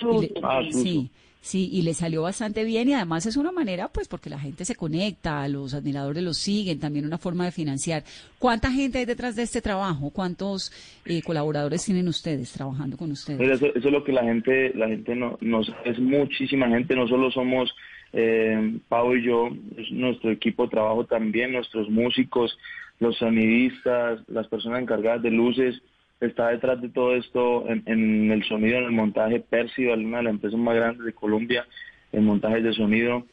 Le- 0.00 0.32
Ah, 0.42 0.60
sí, 0.72 1.10
sí, 1.40 1.68
y 1.72 1.82
le 1.82 1.92
salió 1.94 2.22
bastante 2.22 2.64
bien 2.64 2.88
y 2.88 2.94
además 2.94 3.26
es 3.26 3.36
una 3.36 3.52
manera, 3.52 3.88
pues, 3.88 4.08
porque 4.08 4.30
la 4.30 4.38
gente 4.38 4.64
se 4.64 4.74
conecta, 4.76 5.46
los 5.48 5.74
admiradores 5.74 6.22
los 6.22 6.38
siguen, 6.38 6.78
también 6.80 7.04
una 7.06 7.18
forma 7.18 7.44
de 7.44 7.50
financiar. 7.52 8.04
¿Cuánta 8.38 8.70
gente 8.70 8.98
hay 8.98 9.04
detrás 9.04 9.36
de 9.36 9.42
este 9.42 9.60
trabajo? 9.60 10.10
¿Cuántos 10.10 10.72
eh, 11.04 11.20
colaboradores 11.22 11.84
tienen 11.84 12.08
ustedes 12.08 12.52
trabajando 12.52 12.96
con 12.96 13.10
ustedes? 13.12 13.40
Mira, 13.40 13.54
eso, 13.54 13.66
eso 13.66 13.88
es 13.88 13.92
lo 13.92 14.04
que 14.04 14.12
la 14.12 14.22
gente, 14.24 14.72
la 14.74 14.88
gente 14.88 15.14
no, 15.14 15.36
nos, 15.40 15.72
es 15.84 15.98
muchísima 15.98 16.68
gente, 16.68 16.94
no 16.96 17.08
solo 17.08 17.30
somos 17.30 17.74
eh, 18.12 18.78
Pau 18.88 19.14
y 19.16 19.24
yo, 19.24 19.48
es 19.76 19.90
nuestro 19.90 20.30
equipo 20.30 20.64
de 20.64 20.70
trabajo 20.70 21.04
también, 21.06 21.52
nuestros 21.52 21.88
músicos, 21.88 22.56
los 23.00 23.16
sonidistas, 23.18 24.20
las 24.28 24.46
personas 24.48 24.82
encargadas 24.82 25.22
de 25.22 25.30
luces, 25.30 25.80
está 26.26 26.48
detrás 26.48 26.80
de 26.80 26.88
todo 26.88 27.14
esto 27.14 27.68
en, 27.68 27.82
en 27.86 28.30
el 28.30 28.44
sonido, 28.44 28.78
en 28.78 28.84
el 28.84 28.92
montaje 28.92 29.40
Percival, 29.40 30.04
una 30.04 30.18
de 30.18 30.22
las 30.24 30.34
empresas 30.34 30.58
más 30.58 30.74
grandes 30.74 31.04
de 31.04 31.12
Colombia 31.12 31.66
en 32.12 32.24
montajes 32.24 32.62
de 32.62 32.72
sonido. 32.72 33.24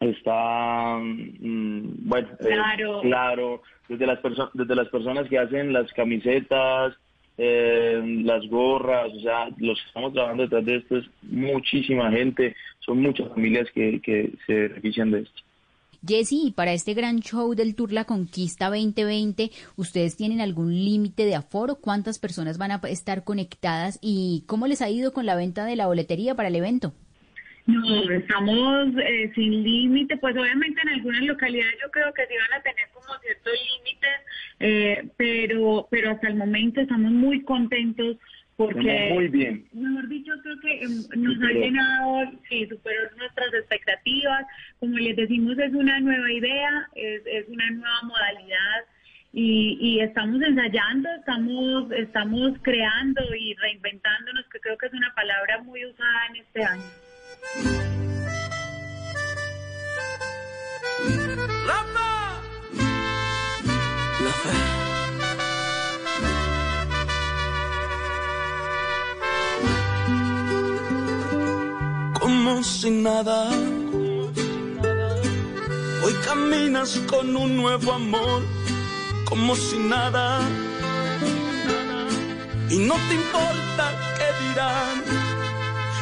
Está, 0.00 0.98
mm, 0.98 2.08
bueno, 2.08 2.28
eh, 2.40 3.00
Claro. 3.02 3.62
desde 3.88 4.06
las, 4.06 4.18
desde 4.54 4.74
las 4.74 4.88
personas 4.88 5.28
que 5.28 5.38
hacen 5.38 5.72
las 5.72 5.92
camisetas, 5.92 6.94
eh, 7.38 8.02
las 8.24 8.46
gorras, 8.48 9.12
o 9.14 9.20
sea, 9.20 9.48
los 9.58 9.80
que 9.80 9.86
estamos 9.86 10.12
trabajando 10.12 10.42
detrás 10.42 10.64
de 10.64 10.76
esto 10.76 10.96
es 10.98 11.04
muchísima 11.22 12.10
gente, 12.10 12.54
son 12.80 13.00
muchas 13.00 13.28
familias 13.28 13.70
que, 13.72 14.00
que 14.00 14.32
se 14.46 14.68
benefician 14.68 15.10
de 15.10 15.20
esto. 15.20 15.41
Jesse, 16.06 16.52
para 16.54 16.72
este 16.72 16.94
gran 16.94 17.20
show 17.20 17.54
del 17.54 17.76
Tour 17.76 17.92
La 17.92 18.04
Conquista 18.04 18.66
2020, 18.66 19.50
¿ustedes 19.76 20.16
tienen 20.16 20.40
algún 20.40 20.74
límite 20.74 21.24
de 21.24 21.36
aforo? 21.36 21.76
¿Cuántas 21.76 22.18
personas 22.18 22.58
van 22.58 22.72
a 22.72 22.80
estar 22.88 23.22
conectadas? 23.22 24.00
¿Y 24.02 24.42
cómo 24.46 24.66
les 24.66 24.82
ha 24.82 24.90
ido 24.90 25.12
con 25.12 25.26
la 25.26 25.36
venta 25.36 25.64
de 25.64 25.76
la 25.76 25.86
boletería 25.86 26.34
para 26.34 26.48
el 26.48 26.56
evento? 26.56 26.92
No, 27.66 28.10
estamos 28.10 28.88
eh, 28.98 29.30
sin 29.36 29.62
límite, 29.62 30.16
pues 30.16 30.36
obviamente 30.36 30.80
en 30.82 30.88
algunas 30.88 31.22
localidades 31.22 31.76
yo 31.80 31.88
creo 31.92 32.12
que 32.12 32.26
sí 32.26 32.34
van 32.36 32.58
a 32.58 32.62
tener 32.62 32.88
como 32.92 33.16
ciertos 33.20 33.52
límites, 33.52 34.20
eh, 34.58 35.08
pero 35.16 35.86
pero 35.88 36.10
hasta 36.10 36.26
el 36.26 36.34
momento 36.34 36.80
estamos 36.80 37.12
muy 37.12 37.42
contentos 37.44 38.16
porque 38.66 39.10
Muy 39.12 39.28
bien. 39.28 39.66
mejor 39.72 40.08
dicho 40.08 40.32
creo 40.42 40.60
que 40.60 40.82
em, 40.84 41.22
nos 41.22 41.42
ha 41.42 41.52
llenado, 41.52 42.32
sí, 42.48 42.66
superó 42.68 43.02
nuestras 43.16 43.52
expectativas, 43.54 44.46
como 44.80 44.96
les 44.98 45.16
decimos 45.16 45.58
es 45.58 45.72
una 45.72 46.00
nueva 46.00 46.30
idea, 46.32 46.88
es, 46.94 47.22
es 47.26 47.48
una 47.48 47.70
nueva 47.70 48.02
modalidad 48.04 48.84
y, 49.32 49.78
y 49.80 50.00
estamos 50.00 50.42
ensayando, 50.42 51.08
estamos 51.18 51.90
estamos 51.92 52.52
creando 52.62 53.22
y 53.34 53.54
reinventándonos, 53.54 54.44
que 54.52 54.60
creo 54.60 54.76
que 54.76 54.86
es 54.86 54.92
una 54.92 55.12
palabra 55.14 55.62
muy 55.62 55.84
usada 55.86 56.26
en 56.30 56.36
este 56.36 56.64
año. 56.64 56.82
La 61.66 61.84
como 72.44 72.64
si 72.64 72.90
nada. 72.90 73.50
Hoy 76.02 76.12
caminas 76.24 76.98
con 77.06 77.36
un 77.36 77.56
nuevo 77.56 77.92
amor, 77.92 78.42
como 79.26 79.54
si 79.54 79.78
nada. 79.78 80.40
Y 82.68 82.78
no 82.78 82.94
te 82.94 83.14
importa 83.14 83.84
qué 84.18 84.28
dirán, 84.42 85.04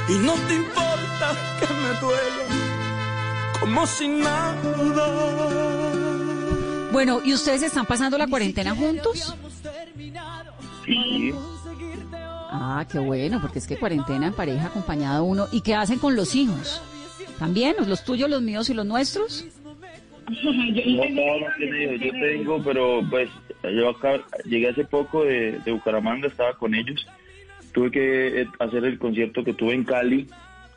y 0.09 0.15
no 0.25 0.33
te 0.49 0.55
importa 0.55 1.27
que 1.59 1.67
me 1.75 2.01
duela, 2.01 2.47
como 3.61 3.87
si 3.87 4.09
nada. 4.09 4.57
Bueno, 6.91 7.21
¿y 7.23 7.35
ustedes 7.35 7.65
están 7.65 7.85
pasando 7.85 8.17
la 8.17 8.27
cuarentena 8.27 8.75
juntos? 8.75 9.35
Sí. 10.87 11.35
Ah, 12.73 12.87
qué 12.87 13.01
bueno, 13.01 13.41
porque 13.41 13.59
es 13.59 13.67
que 13.67 13.77
cuarentena 13.77 14.29
en 14.29 14.33
pareja 14.33 14.69
acompañado 14.69 15.25
uno. 15.25 15.49
¿Y 15.51 15.61
qué 15.61 15.75
hacen 15.75 15.99
con 15.99 16.15
los 16.15 16.37
hijos? 16.37 16.81
¿También? 17.37 17.75
¿Los 17.85 18.05
tuyos, 18.05 18.31
los 18.31 18.43
míos 18.43 18.71
y 18.71 18.75
los 18.75 18.87
nuestros? 18.87 19.45
No, 20.31 21.09
no, 21.09 21.41
no 21.41 21.47
tiene 21.59 21.83
hijos. 21.83 22.01
Yo 22.01 22.13
tengo, 22.13 22.63
pero 22.63 23.03
pues 23.11 23.29
yo 23.65 23.89
acá 23.89 24.21
llegué 24.45 24.69
hace 24.69 24.85
poco 24.85 25.25
de, 25.25 25.59
de 25.65 25.73
Bucaramanga, 25.73 26.29
estaba 26.29 26.53
con 26.53 26.73
ellos. 26.73 27.05
Tuve 27.73 27.91
que 27.91 28.43
eh, 28.43 28.47
hacer 28.61 28.85
el 28.85 28.97
concierto 28.97 29.43
que 29.43 29.55
tuve 29.55 29.75
en 29.75 29.83
Cali. 29.83 30.29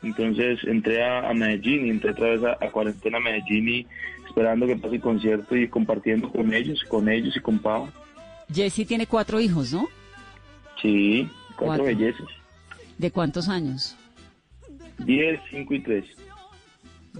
Entonces 0.02 0.58
entré 0.64 1.04
a, 1.04 1.30
a 1.30 1.34
Medellín 1.34 1.86
y 1.86 1.90
entré 1.90 2.10
otra 2.10 2.30
vez 2.30 2.42
a, 2.42 2.52
a 2.60 2.72
cuarentena 2.72 3.18
a 3.18 3.20
Medellín 3.20 3.68
y 3.68 3.86
esperando 4.26 4.66
que 4.66 4.74
pase 4.74 4.96
el 4.96 5.00
concierto 5.00 5.54
y 5.56 5.68
compartiendo 5.68 6.28
con 6.32 6.52
ellos, 6.52 6.82
con 6.88 7.08
ellos 7.08 7.36
y 7.36 7.40
con 7.40 7.60
Pau. 7.60 7.88
Jessy 8.52 8.84
tiene 8.84 9.06
cuatro 9.06 9.38
hijos, 9.40 9.72
¿no? 9.72 9.86
Sí, 10.82 11.30
cuatro, 11.66 11.84
Cuatro. 11.84 11.98
bellezas. 11.98 12.26
¿De 12.98 13.10
cuántos 13.10 13.48
años? 13.48 13.96
Diez, 14.98 15.40
cinco 15.50 15.74
y 15.74 15.80
tres. 15.82 16.04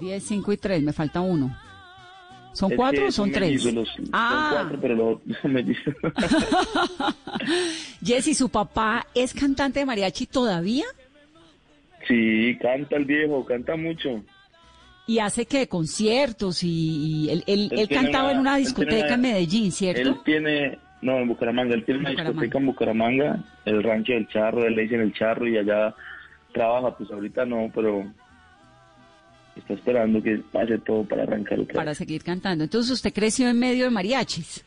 Diez, 0.00 0.24
cinco 0.24 0.52
y 0.52 0.56
tres, 0.56 0.82
me 0.82 0.92
falta 0.92 1.20
uno. 1.20 1.56
¿Son 2.52 2.70
Es 2.70 2.76
cuatro 2.76 3.06
o 3.08 3.12
son 3.12 3.32
tres? 3.32 3.64
los- 3.72 3.88
Ah. 4.12 4.50
Son 4.50 4.58
cuatro, 4.58 4.78
pero 4.80 5.22
mellizos. 5.50 5.94
Jessy, 8.04 8.34
¿su 8.34 8.48
papá 8.48 9.06
es 9.14 9.32
cantante 9.34 9.80
de 9.80 9.86
mariachi 9.86 10.26
todavía? 10.26 10.84
sí, 12.06 12.58
canta 12.60 12.96
el 12.96 13.06
viejo, 13.06 13.44
canta 13.46 13.76
mucho. 13.76 14.22
Y 15.06 15.20
hace 15.20 15.46
que 15.46 15.68
conciertos 15.68 16.62
y, 16.62 16.68
y 16.68 17.30
él, 17.30 17.44
él- 17.46 17.68
Él 17.72 17.78
él 17.80 17.88
cantaba 17.88 18.24
una- 18.24 18.32
en 18.32 18.38
una 18.40 18.56
él 18.58 18.64
discoteca 18.64 19.06
una- 19.06 19.14
en 19.14 19.20
Medellín, 19.22 19.64
Él 19.66 19.72
¿cierto? 19.72 20.20
tiene, 20.22 20.78
no, 21.04 21.18
en 21.18 21.28
Bucaramanga, 21.28 21.74
él 21.74 21.84
tiene 21.84 22.00
una 22.00 22.10
discoteca 22.10 22.58
en 22.58 22.66
Bucaramanga, 22.66 23.44
el 23.64 23.82
rancho 23.82 24.12
del 24.14 24.26
Charro, 24.28 24.64
él 24.64 24.74
le 24.74 24.82
dicen 24.82 25.00
el 25.02 25.12
Charro 25.12 25.46
y 25.46 25.56
allá 25.58 25.94
trabaja, 26.52 26.96
pues 26.96 27.10
ahorita 27.10 27.44
no, 27.44 27.70
pero 27.74 28.04
está 29.56 29.74
esperando 29.74 30.22
que 30.22 30.38
pase 30.50 30.78
todo 30.78 31.04
para 31.04 31.22
arrancar 31.24 31.60
otra 31.60 31.74
Para 31.74 31.90
vez. 31.90 31.98
seguir 31.98 32.22
cantando. 32.24 32.64
Entonces 32.64 32.90
usted 32.92 33.12
creció 33.12 33.48
en 33.48 33.58
medio 33.58 33.84
de 33.84 33.90
mariachis. 33.90 34.64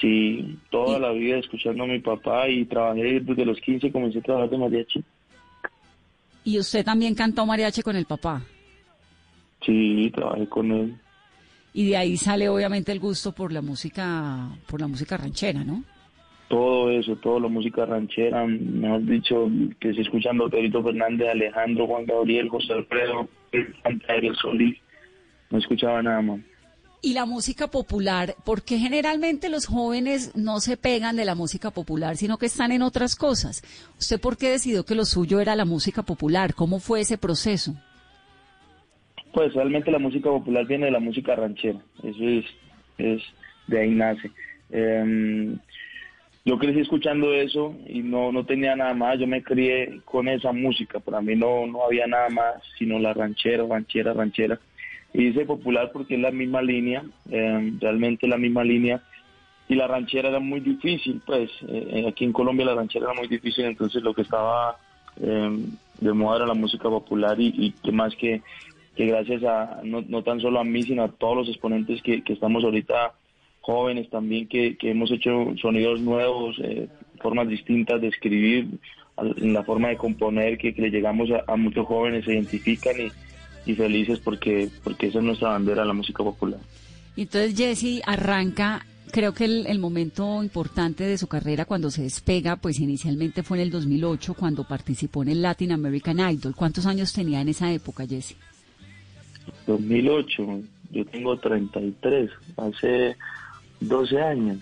Sí, 0.00 0.58
toda 0.70 0.98
Y- 0.98 1.00
la 1.00 1.10
vida 1.12 1.38
escuchando 1.38 1.84
a 1.84 1.86
mi 1.86 1.98
papá 2.00 2.48
y 2.48 2.64
trabajé 2.64 3.20
desde 3.20 3.44
los 3.44 3.60
15, 3.60 3.92
comencé 3.92 4.18
a 4.18 4.22
trabajar 4.22 4.50
de 4.50 4.58
mariachi. 4.58 5.04
Y 6.44 6.58
usted 6.58 6.84
también 6.84 7.14
cantó 7.14 7.44
mariachi 7.46 7.82
con 7.82 7.96
el 7.96 8.04
papá. 8.06 8.42
Sí, 9.64 10.10
trabajé 10.14 10.46
con 10.48 10.72
él. 10.72 10.96
Y 11.72 11.88
de 11.88 11.96
ahí 11.96 12.16
sale 12.16 12.48
obviamente 12.48 12.92
el 12.92 13.00
gusto 13.00 13.32
por 13.32 13.52
la 13.52 13.62
música, 13.62 14.48
por 14.66 14.80
la 14.80 14.88
música 14.88 15.16
ranchera, 15.16 15.64
¿no? 15.64 15.84
todo 16.52 16.90
eso, 16.90 17.16
toda 17.16 17.40
la 17.40 17.48
música 17.48 17.86
ranchera, 17.86 18.44
mejor 18.46 19.06
dicho, 19.06 19.50
que 19.80 19.94
se 19.94 20.02
escuchando 20.02 20.50
Pedrito 20.50 20.82
Fernández, 20.82 21.30
Alejandro, 21.30 21.86
Juan 21.86 22.04
Gabriel, 22.04 22.50
José 22.50 22.74
Alfredo, 22.74 23.26
Ariel 24.06 24.36
Solís, 24.36 24.78
no 25.48 25.56
escuchaba 25.56 26.02
nada 26.02 26.20
más. 26.20 26.40
Y 27.00 27.14
la 27.14 27.24
música 27.24 27.68
popular, 27.68 28.36
porque 28.44 28.78
generalmente 28.78 29.48
los 29.48 29.64
jóvenes 29.64 30.36
no 30.36 30.60
se 30.60 30.76
pegan 30.76 31.16
de 31.16 31.24
la 31.24 31.34
música 31.34 31.70
popular, 31.70 32.18
sino 32.18 32.36
que 32.36 32.46
están 32.46 32.70
en 32.70 32.82
otras 32.82 33.16
cosas. 33.16 33.62
¿Usted 33.98 34.20
por 34.20 34.36
qué 34.36 34.50
decidió 34.50 34.84
que 34.84 34.94
lo 34.94 35.06
suyo 35.06 35.40
era 35.40 35.56
la 35.56 35.64
música 35.64 36.02
popular? 36.02 36.52
¿Cómo 36.54 36.80
fue 36.80 37.00
ese 37.00 37.16
proceso? 37.16 37.74
Pues 39.32 39.54
realmente 39.54 39.90
la 39.90 39.98
música 39.98 40.28
popular 40.28 40.66
viene 40.66 40.86
de 40.86 40.92
la 40.92 41.00
música 41.00 41.34
ranchera, 41.34 41.78
eso 42.02 42.28
es, 42.28 42.44
es 42.98 43.22
de 43.66 43.80
ahí 43.80 43.90
nace. 43.90 44.30
Em, 44.70 45.58
yo 46.44 46.58
crecí 46.58 46.80
escuchando 46.80 47.32
eso 47.32 47.74
y 47.86 48.00
no, 48.00 48.32
no 48.32 48.44
tenía 48.44 48.74
nada 48.74 48.94
más, 48.94 49.18
yo 49.18 49.26
me 49.26 49.42
crié 49.42 50.00
con 50.04 50.28
esa 50.28 50.52
música, 50.52 50.98
para 50.98 51.20
mí 51.20 51.36
no, 51.36 51.66
no 51.66 51.84
había 51.84 52.06
nada 52.06 52.28
más 52.30 52.54
sino 52.78 52.98
la 52.98 53.14
ranchera, 53.14 53.64
ranchera, 53.66 54.12
ranchera. 54.12 54.58
Y 55.14 55.26
dice 55.26 55.44
popular 55.44 55.90
porque 55.92 56.14
es 56.14 56.20
la 56.20 56.30
misma 56.30 56.62
línea, 56.62 57.04
em, 57.30 57.78
realmente 57.80 58.26
la 58.26 58.38
misma 58.38 58.64
línea. 58.64 59.02
Y 59.68 59.76
la 59.76 59.86
ranchera 59.86 60.28
era 60.28 60.40
muy 60.40 60.60
difícil, 60.60 61.22
pues 61.24 61.50
eh, 61.68 62.04
aquí 62.08 62.24
en 62.24 62.32
Colombia 62.32 62.66
la 62.66 62.74
ranchera 62.74 63.06
era 63.06 63.14
muy 63.14 63.28
difícil, 63.28 63.64
entonces 63.64 64.02
lo 64.02 64.12
que 64.12 64.22
estaba 64.22 64.76
em, 65.20 65.70
de 66.00 66.12
moda 66.12 66.38
era 66.38 66.46
la 66.46 66.54
música 66.54 66.88
popular 66.88 67.40
y, 67.40 67.54
y 67.56 67.70
que 67.70 67.92
más 67.92 68.14
que, 68.16 68.42
que 68.96 69.06
gracias 69.06 69.42
a, 69.44 69.80
no, 69.84 70.02
no 70.02 70.22
tan 70.22 70.40
solo 70.40 70.60
a 70.60 70.64
mí, 70.64 70.82
sino 70.82 71.02
a 71.04 71.12
todos 71.12 71.36
los 71.36 71.48
exponentes 71.48 72.02
que, 72.02 72.22
que 72.22 72.34
estamos 72.34 72.62
ahorita 72.64 73.14
jóvenes 73.62 74.10
también, 74.10 74.48
que, 74.48 74.76
que 74.76 74.90
hemos 74.90 75.10
hecho 75.10 75.54
sonidos 75.60 76.00
nuevos, 76.00 76.56
eh, 76.62 76.88
formas 77.20 77.48
distintas 77.48 78.00
de 78.00 78.08
escribir, 78.08 78.68
en 79.18 79.52
la 79.52 79.62
forma 79.62 79.88
de 79.88 79.96
componer, 79.96 80.58
que, 80.58 80.74
que 80.74 80.82
le 80.82 80.90
llegamos 80.90 81.28
a, 81.46 81.56
muchos 81.56 81.86
jóvenes, 81.86 82.24
se 82.24 82.34
identifican 82.34 82.94
y, 83.64 83.74
felices 83.74 84.18
porque, 84.18 84.68
porque 84.82 85.06
esa 85.06 85.18
es 85.18 85.24
nuestra 85.24 85.50
bandera, 85.50 85.84
la 85.84 85.92
música 85.92 86.24
popular. 86.24 86.58
Entonces 87.16 87.56
Jesse 87.56 88.02
arranca, 88.04 88.84
creo 89.12 89.32
que 89.32 89.44
el, 89.44 89.66
el 89.68 89.78
momento 89.78 90.42
importante 90.42 91.04
de 91.04 91.16
su 91.16 91.28
carrera 91.28 91.64
cuando 91.64 91.90
se 91.90 92.02
despega, 92.02 92.56
pues 92.56 92.80
inicialmente 92.80 93.44
fue 93.44 93.58
en 93.58 93.64
el 93.64 93.70
2008 93.70 94.34
cuando 94.34 94.64
participó 94.64 95.22
en 95.22 95.28
el 95.28 95.42
Latin 95.42 95.70
American 95.70 96.18
Idol. 96.18 96.56
¿Cuántos 96.56 96.86
años 96.86 97.12
tenía 97.12 97.40
en 97.40 97.50
esa 97.50 97.72
época, 97.72 98.04
Jesse? 98.06 98.36
2008, 99.66 100.62
yo 100.90 101.04
tengo 101.06 101.36
33, 101.38 102.30
hace 102.56 103.16
12 103.80 104.20
años. 104.20 104.60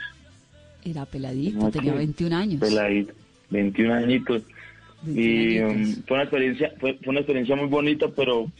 Era 0.84 1.04
peladito, 1.06 1.58
No, 1.58 1.70
tenía 1.70 1.92
sí. 1.92 1.98
21 1.98 2.36
años. 2.36 2.60
Peladito, 2.60 3.12
21 3.50 3.94
añitos. 3.94 4.42
21 4.42 4.60
y 5.06 5.60
um, 5.60 5.94
fue 6.06 6.14
una 6.16 6.24
experiencia 6.24 6.72
fue, 6.78 6.94
fue 6.94 7.10
una 7.10 7.20
experiencia 7.20 7.56
muy 7.56 7.68
bonita 7.68 8.08
pero 8.14 8.50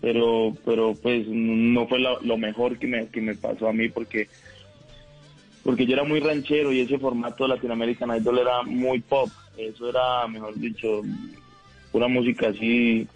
pero 0.00 0.56
pero 0.64 0.94
pues 0.94 1.26
no 1.26 1.88
fue 1.88 1.98
lo, 1.98 2.20
lo 2.20 2.38
mejor 2.38 2.78
que 2.78 2.86
me, 2.86 3.08
que 3.08 3.20
me 3.20 3.34
pasó 3.34 3.68
a 3.68 3.72
mí 3.72 3.88
porque 3.88 4.28
porque 5.64 5.86
yo 5.86 5.94
era 5.94 6.04
muy 6.04 6.20
ranchero 6.20 6.72
y 6.72 6.80
ese 6.80 6.98
formato 6.98 7.44
de 7.44 7.54
Latinoamerican 7.54 8.16
Idol 8.16 8.38
era 8.38 8.62
muy 8.62 9.00
pop 9.00 9.28
eso 9.56 9.88
era 9.88 10.28
mejor 10.28 10.54
dicho 10.54 11.02
pura 11.90 12.06
música 12.06 12.48
así 12.48 13.08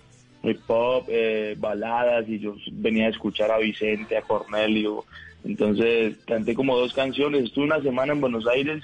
muy 0.48 0.54
pop 0.66 1.06
eh, 1.08 1.54
baladas 1.58 2.26
y 2.28 2.38
yo 2.38 2.54
venía 2.72 3.06
a 3.06 3.10
escuchar 3.10 3.50
a 3.50 3.58
Vicente 3.58 4.16
a 4.16 4.22
Cornelio 4.22 5.04
entonces 5.44 6.16
canté 6.26 6.54
como 6.54 6.76
dos 6.76 6.92
canciones 6.94 7.44
estuve 7.44 7.66
una 7.66 7.82
semana 7.82 8.12
en 8.14 8.20
Buenos 8.20 8.46
Aires 8.46 8.82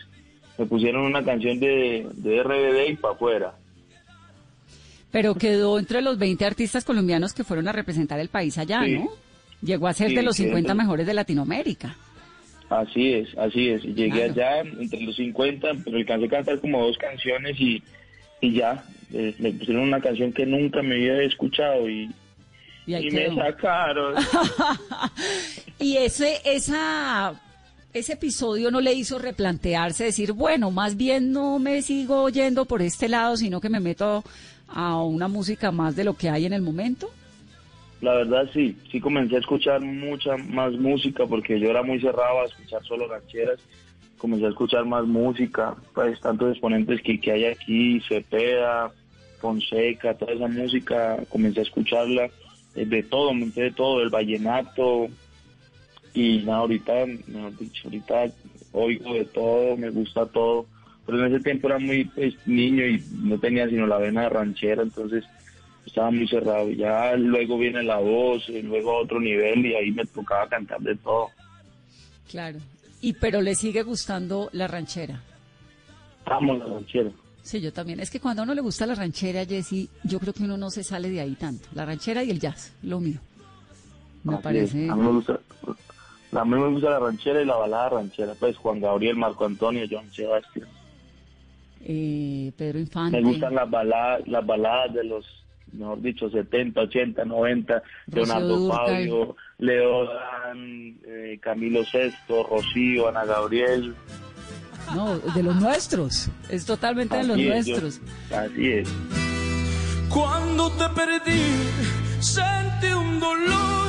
me 0.59 0.66
pusieron 0.66 1.03
una 1.05 1.24
canción 1.24 1.59
de, 1.59 2.07
de 2.14 2.42
RBD 2.42 2.90
y 2.90 2.96
para 2.96 3.14
afuera 3.14 3.55
Pero 5.11 5.35
quedó 5.37 5.79
entre 5.79 6.03
los 6.03 6.18
20 6.18 6.44
artistas 6.44 6.85
colombianos 6.85 7.33
que 7.33 7.44
fueron 7.44 7.66
a 7.68 7.72
representar 7.72 8.20
el 8.20 8.29
país 8.29 8.59
allá, 8.59 8.83
Sí. 8.85 8.98
¿no? 8.98 9.09
Llegó 9.62 9.87
a 9.88 9.94
ser 9.94 10.11
Sí, 10.11 10.16
de 10.16 10.22
los 10.22 10.37
sí, 10.37 10.42
50 10.44 10.59
entonces- 10.72 10.85
mejores 10.85 11.07
de 11.07 11.14
Latinoamérica. 11.14 11.96
Así 12.68 13.12
es, 13.14 13.29
así 13.38 13.68
es. 13.70 13.83
Llegué 13.83 14.11
Claro. 14.33 14.33
allá 14.33 14.61
entre 14.61 15.00
los 15.03 15.16
50, 15.16 15.68
pero 15.85 15.96
alcancé 15.96 16.27
a 16.27 16.29
cantar 16.29 16.61
como 16.61 16.85
dos 16.87 16.98
canciones 16.98 17.59
y, 17.61 17.83
y 18.44 18.52
ya. 18.52 18.85
eh, 19.12 19.35
me 19.38 19.52
pusieron 19.52 19.85
una 19.85 20.00
canción 20.00 20.33
que 20.33 20.44
nunca 20.46 20.83
me 20.83 20.94
había 20.96 21.22
escuchado 21.22 21.88
y, 21.88 22.11
Y 22.87 23.11
me 23.11 23.35
sacaron. 23.35 24.14
Y 25.78 25.96
ese, 25.96 26.40
esa, 26.44 27.35
ese 27.92 28.12
episodio 28.12 28.70
no 28.70 28.80
le 28.80 28.92
hizo 28.94 29.18
replantearse, 29.18 30.04
decir, 30.04 30.33
bueno, 30.33 30.70
más 30.70 30.96
bien 30.96 31.33
no 31.33 31.59
me 31.59 31.83
sigo 31.83 32.28
yendo 32.28 32.64
por 32.64 32.80
este 32.80 33.09
lado, 33.09 33.37
sino 33.37 33.61
que 33.61 33.68
me 33.68 33.80
meto 33.80 34.22
a 34.68 35.02
una 35.02 35.28
música 35.28 35.72
más 35.72 35.96
de 35.96 36.04
lo 36.04 36.14
que 36.14 36.30
hay 36.30 36.46
en 36.46 36.52
el 36.52 36.62
momento. 36.62 37.11
La 38.00 38.14
verdad 38.14 38.48
sí, 38.52 38.76
sí 38.90 39.00
comencé 39.00 39.37
a 39.37 39.40
escuchar 39.40 39.80
mucha 39.80 40.37
más 40.37 40.72
música 40.72 41.26
porque 41.26 41.59
yo 41.59 41.70
era 41.70 41.83
muy 41.83 42.00
cerrado 42.00 42.42
a 42.42 42.46
escuchar 42.46 42.85
solo 42.85 43.09
rancheras. 43.09 43.59
Comencé 44.24 44.46
a 44.46 44.48
escuchar 44.48 44.87
más 44.87 45.04
música, 45.04 45.74
pues 45.92 46.18
tantos 46.18 46.52
exponentes 46.52 47.02
que, 47.02 47.20
que 47.20 47.30
hay 47.30 47.44
aquí, 47.44 48.00
Cepeda, 48.08 48.90
Fonseca, 49.38 50.14
toda 50.14 50.32
esa 50.32 50.48
música, 50.48 51.18
comencé 51.28 51.60
a 51.60 51.64
escucharla, 51.64 52.30
eh, 52.74 52.87
de 52.87 53.02
todo, 53.02 53.34
me 53.34 53.44
de 53.48 53.70
todo, 53.72 54.00
el 54.00 54.08
vallenato, 54.08 55.08
y 56.14 56.38
nada, 56.38 56.60
ahorita, 56.60 57.04
mejor 57.26 57.58
dicho, 57.58 57.82
ahorita 57.84 58.32
oigo 58.72 59.12
de 59.12 59.26
todo, 59.26 59.76
me 59.76 59.90
gusta 59.90 60.24
todo, 60.24 60.64
pero 61.04 61.18
en 61.18 61.34
ese 61.34 61.44
tiempo 61.44 61.66
era 61.66 61.78
muy 61.78 62.06
pues, 62.06 62.34
niño 62.46 62.87
y 62.87 63.04
no 63.12 63.38
tenía 63.38 63.68
sino 63.68 63.87
la 63.87 63.98
vena 63.98 64.30
ranchera, 64.30 64.82
entonces 64.82 65.22
estaba 65.84 66.10
muy 66.10 66.26
cerrado. 66.26 66.70
Ya 66.70 67.14
luego 67.14 67.58
viene 67.58 67.82
la 67.82 67.98
voz, 67.98 68.48
y 68.48 68.62
luego 68.62 68.96
otro 68.96 69.20
nivel 69.20 69.66
y 69.66 69.74
ahí 69.74 69.92
me 69.92 70.06
tocaba 70.06 70.48
cantar 70.48 70.80
de 70.80 70.96
todo. 70.96 71.28
Claro. 72.30 72.58
Y 73.04 73.12
pero 73.14 73.42
le 73.42 73.54
sigue 73.54 73.82
gustando 73.82 74.48
la 74.52 74.66
ranchera. 74.66 75.20
Amo 76.26 76.54
la 76.56 76.64
ranchera. 76.66 77.10
Sí, 77.42 77.60
yo 77.60 77.72
también. 77.72 78.00
Es 78.00 78.10
que 78.10 78.18
cuando 78.20 78.40
a 78.40 78.44
uno 78.44 78.54
le 78.54 78.62
gusta 78.62 78.86
la 78.86 78.94
ranchera, 78.94 79.44
Jessy, 79.44 79.90
yo 80.04 80.18
creo 80.18 80.32
que 80.32 80.42
uno 80.44 80.56
no 80.56 80.70
se 80.70 80.82
sale 80.82 81.10
de 81.10 81.20
ahí 81.20 81.34
tanto. 81.34 81.68
La 81.74 81.84
ranchera 81.84 82.22
y 82.24 82.30
el 82.30 82.40
jazz, 82.40 82.72
lo 82.82 83.00
mío. 83.00 83.20
Me 84.22 84.34
Así 84.34 84.42
parece. 84.42 84.84
es. 84.86 84.90
A 84.90 84.96
mí 84.96 85.02
me 85.02 85.10
gusta, 85.12 85.38
a 86.32 86.44
mí 86.46 86.50
me 86.58 86.68
gusta 86.70 86.88
la 86.90 86.98
ranchera 87.00 87.42
y 87.42 87.44
la 87.44 87.56
balada 87.56 87.88
ranchera. 87.90 88.32
Pues 88.40 88.56
Juan 88.56 88.80
Gabriel, 88.80 89.16
Marco 89.16 89.44
Antonio, 89.44 89.84
John 89.90 90.10
Sebastián. 90.10 90.66
eh, 91.82 92.52
Pedro 92.56 92.78
Infante. 92.78 93.20
Me 93.20 93.28
gustan 93.28 93.54
las 93.54 93.68
baladas, 93.70 94.26
las 94.26 94.46
baladas 94.46 94.94
de 94.94 95.04
los, 95.04 95.26
mejor 95.74 96.00
dicho, 96.00 96.30
70, 96.30 96.80
80, 96.80 97.24
90, 97.24 97.82
Leonardo 98.06 98.56
Dúrcal. 98.56 98.87
Fabio, 98.87 99.37
Leo 99.58 100.04
Dan, 100.06 100.96
eh, 101.06 101.38
Camilo 101.42 101.84
Sesto, 101.84 102.44
Rocío, 102.44 103.08
Ana 103.08 103.24
Gabriel. 103.24 103.94
No, 104.94 105.18
de 105.18 105.42
los 105.42 105.56
nuestros. 105.56 106.28
Es 106.48 106.66
totalmente 106.66 107.16
de 107.16 107.24
los 107.24 107.37
Así 107.37 107.48
es, 107.48 107.66
yo- 107.66 107.80
nuestros. 107.80 108.00
así 108.32 108.68
es. 108.70 108.88
Cuando 110.08 110.70
te 110.72 110.88
perdí, 110.90 111.42
sentí 112.20 112.87
un 112.94 113.18
dolor. 113.18 113.88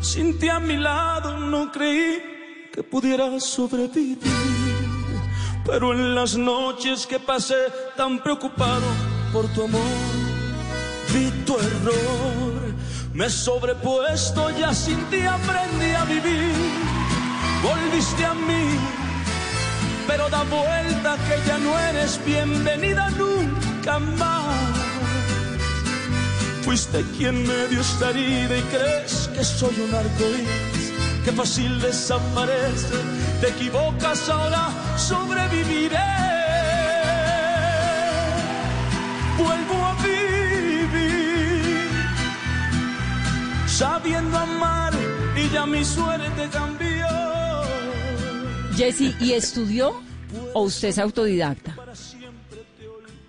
Sin 0.00 0.38
ti 0.38 0.48
a 0.48 0.58
mi 0.58 0.76
lado 0.76 1.38
no 1.38 1.70
creí 1.70 2.18
que 2.72 2.82
pudiera 2.82 3.38
sobrevivir. 3.40 4.18
Pero 5.66 5.92
en 5.92 6.14
las 6.14 6.36
noches 6.36 7.06
que 7.06 7.18
pasé 7.18 7.54
tan 7.96 8.20
preocupado 8.22 8.86
por 9.32 9.46
tu 9.52 9.64
amor, 9.64 9.80
tu 11.44 11.58
error. 11.58 12.74
Me 13.12 13.28
sobrepuesto, 13.30 14.50
ya 14.58 14.74
sin 14.74 14.98
ti 15.10 15.20
aprendí 15.22 15.90
a 15.92 16.04
vivir. 16.04 16.52
Volviste 17.62 18.24
a 18.24 18.34
mí, 18.34 18.64
pero 20.06 20.28
da 20.28 20.42
vuelta 20.44 21.16
que 21.26 21.48
ya 21.48 21.58
no 21.58 21.78
eres 21.78 22.20
bienvenida 22.24 23.10
nunca 23.10 23.98
más. 23.98 24.86
Fuiste 26.66 27.04
quien 27.16 27.46
me 27.46 27.68
dio 27.68 27.80
esta 27.80 28.10
herida 28.10 28.58
y 28.58 28.62
crees 28.62 29.30
que 29.32 29.44
soy 29.44 29.80
un 29.80 29.94
arcoíris, 29.94 30.92
que 31.24 31.30
fácil 31.32 31.80
desaparece. 31.80 32.96
Te 33.40 33.48
equivocas 33.50 34.28
ahora, 34.28 34.68
sobreviviré. 34.96 35.96
Vuelvo 39.38 39.76
a 39.86 39.94
vivir, 40.02 40.45
sabiendo 43.66 44.38
amar 44.38 44.92
y 45.36 45.52
ya 45.52 45.66
mi 45.66 45.84
suerte 45.84 46.48
cambió. 46.52 47.06
Jessy, 48.74 49.14
¿y 49.20 49.32
estudió 49.32 50.00
o 50.54 50.62
usted 50.62 50.88
es 50.88 50.98
autodidacta? 50.98 51.76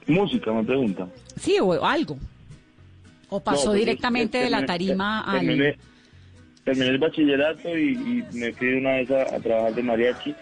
Música, 0.08 0.52
me 0.54 0.64
pregunta. 0.64 1.08
Sí, 1.40 1.58
o 1.62 1.84
algo. 1.86 2.18
O 3.30 3.42
pasó 3.44 3.66
No, 3.66 3.72
pues, 3.72 3.80
directamente 3.82 4.38
de 4.38 4.50
la 4.50 4.66
tarima 4.66 5.22
al... 5.22 5.40
terminé, 5.40 5.78
terminé 6.64 6.88
el 6.88 6.98
bachillerato 6.98 7.78
y, 7.78 7.92
y 7.92 8.38
me 8.38 8.54
fui 8.54 8.74
una 8.76 8.92
vez 8.92 9.12
a, 9.12 9.36
a 9.36 9.40
trabajar 9.40 9.76
de 9.76 9.84
mariachi. 9.84 10.34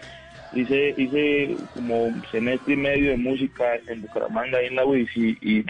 Hice, 0.54 0.94
hice 0.96 1.56
como 1.74 2.04
un 2.04 2.22
semestre 2.30 2.74
y 2.74 2.76
medio 2.76 3.10
de 3.10 3.16
música 3.16 3.64
en 3.88 4.02
Bucaramanga, 4.02 4.58
ahí 4.58 4.66
en 4.66 4.76
la 4.76 4.84
UIS, 4.86 5.10
y, 5.16 5.36
y 5.42 5.64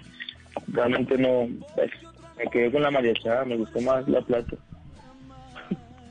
realmente 0.68 1.16
no, 1.18 1.48
pues, 1.74 1.90
me 2.36 2.50
quedé 2.50 2.70
con 2.70 2.82
la 2.82 2.90
mariachada, 2.90 3.44
me 3.44 3.56
gustó 3.56 3.80
más 3.80 4.06
la 4.08 4.20
plata. 4.20 4.56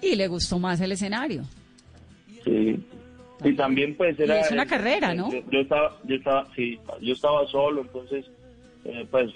Y 0.01 0.15
le 0.15 0.27
gustó 0.27 0.59
más 0.59 0.79
el 0.81 0.91
escenario. 0.91 1.43
Sí. 2.43 2.83
Y 3.43 3.53
también 3.53 3.95
pues 3.95 4.17
Y 4.19 4.23
era... 4.23 4.39
es 4.39 4.51
una 4.51 4.65
carrera, 4.65 5.13
¿no? 5.13 5.31
Yo, 5.31 5.39
yo 5.51 5.59
estaba, 5.59 5.97
yo 6.03 6.15
estaba, 6.15 6.47
sí, 6.55 6.79
yo 7.01 7.13
estaba 7.13 7.45
solo, 7.47 7.81
entonces, 7.81 8.25
eh, 8.85 9.05
pues, 9.09 9.31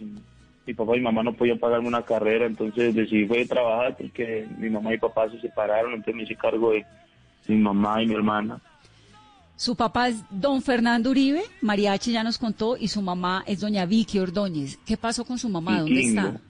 mi 0.65 0.74
papá 0.74 0.95
y 0.95 1.00
mi 1.00 1.06
mamá 1.06 1.24
no 1.24 1.34
podían 1.34 1.58
pagarme 1.58 1.88
una 1.88 2.04
carrera, 2.04 2.45
entonces 2.45 2.93
decidí 2.93 3.26
fue 3.26 3.45
trabajar 3.45 3.98
porque 3.98 4.48
mi 4.58 4.69
mamá 4.69 4.89
y 4.89 4.93
mi 4.93 5.00
papá 5.00 5.30
se 5.30 5.39
separaron, 5.41 5.93
entonces 5.93 6.15
me 6.15 6.24
hice 6.24 6.36
cargo 6.36 6.72
de 6.72 6.86
mi 7.48 7.58
mamá 7.58 8.04
y 8.04 8.08
mi 8.08 8.13
hermana. 8.13 8.60
Su 9.60 9.76
papá 9.76 10.08
es 10.08 10.24
don 10.30 10.62
Fernando 10.62 11.10
Uribe, 11.10 11.41
Mariachi 11.60 12.13
ya 12.13 12.24
nos 12.24 12.38
contó, 12.38 12.78
y 12.78 12.88
su 12.88 13.02
mamá 13.02 13.43
es 13.45 13.60
doña 13.60 13.86
Vicky 13.86 14.17
Ordóñez. 14.19 14.80
¿Qué 14.86 14.95
pasó 14.95 15.26
con 15.26 15.38
su 15.38 15.50
mamá? 15.50 15.80
¿Dónde 15.82 15.95
Vikingo. 15.95 16.22
está? 16.22 16.41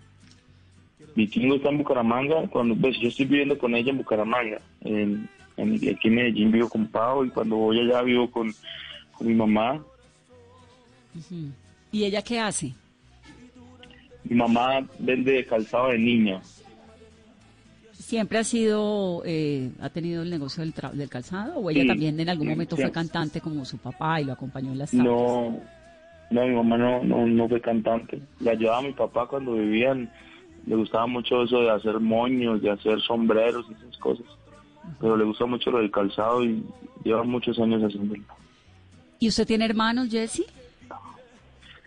Vikingo 1.15 1.55
está 1.55 1.69
en 1.69 1.79
Bucaramanga, 1.79 2.47
cuando 2.49 2.75
pues 2.75 2.99
yo 2.99 3.07
estoy 3.07 3.25
viviendo 3.25 3.57
con 3.57 3.73
ella 3.73 3.89
en 3.89 3.97
Bucaramanga, 3.97 4.61
en, 4.81 5.27
en- 5.57 5.73
aquí 5.75 6.07
en 6.07 6.15
Medellín 6.15 6.51
vivo 6.51 6.69
con 6.69 6.85
Pau 6.85 7.25
y 7.25 7.29
cuando 7.31 7.55
voy 7.55 7.79
allá 7.79 8.03
vivo 8.03 8.29
con, 8.29 8.53
con 9.13 9.25
mi 9.25 9.33
mamá. 9.33 9.83
¿Y 11.91 12.03
ella 12.03 12.21
qué 12.21 12.39
hace? 12.39 12.75
Mi 14.23 14.35
mamá 14.35 14.85
vende 14.99 15.43
calzado 15.45 15.87
de 15.89 15.97
niña. 15.97 16.41
¿Siempre 18.09 18.39
ha 18.39 18.43
sido, 18.43 19.21
eh, 19.23 19.69
ha 19.81 19.89
tenido 19.91 20.23
el 20.23 20.31
negocio 20.31 20.61
del, 20.63 20.73
tra- 20.73 20.89
del 20.93 21.09
calzado? 21.09 21.59
¿O 21.59 21.69
ella 21.69 21.81
Sí, 21.83 21.87
también 21.87 22.19
en 22.19 22.27
algún 22.27 22.47
momento 22.47 22.75
fue 22.75 22.91
cantante 22.91 23.39
como 23.39 23.63
su 23.65 23.77
papá 23.77 24.19
y 24.19 24.25
lo 24.25 24.33
acompañó 24.33 24.71
en 24.71 24.79
las? 24.79 24.91
No, 24.95 25.59
no, 26.31 26.47
mi 26.47 26.55
mamá 26.55 26.75
no, 26.79 27.03
no, 27.03 27.27
no 27.27 27.47
fue 27.47 27.61
cantante. 27.61 28.19
Le 28.39 28.49
ayudaba 28.49 28.79
a 28.79 28.81
mi 28.81 28.93
papá 28.93 29.27
cuando 29.27 29.53
vivían. 29.53 30.09
Le 30.65 30.75
gustaba 30.75 31.05
mucho 31.05 31.43
eso 31.43 31.61
de 31.61 31.69
hacer 31.69 31.99
moños, 31.99 32.63
de 32.63 32.71
hacer 32.71 32.99
sombreros 33.01 33.67
y 33.69 33.73
esas 33.73 33.95
cosas. 33.99 34.25
Pero 34.99 35.15
le 35.15 35.25
gusta 35.25 35.45
mucho 35.45 35.69
lo 35.69 35.77
del 35.77 35.91
calzado 35.91 36.43
y 36.43 36.63
lleva 37.03 37.21
muchos 37.23 37.59
años 37.59 37.83
haciéndolo. 37.83 38.23
¿Y 39.19 39.27
usted 39.27 39.45
tiene 39.45 39.65
hermanos, 39.65 40.09
Jesse? 40.09 40.45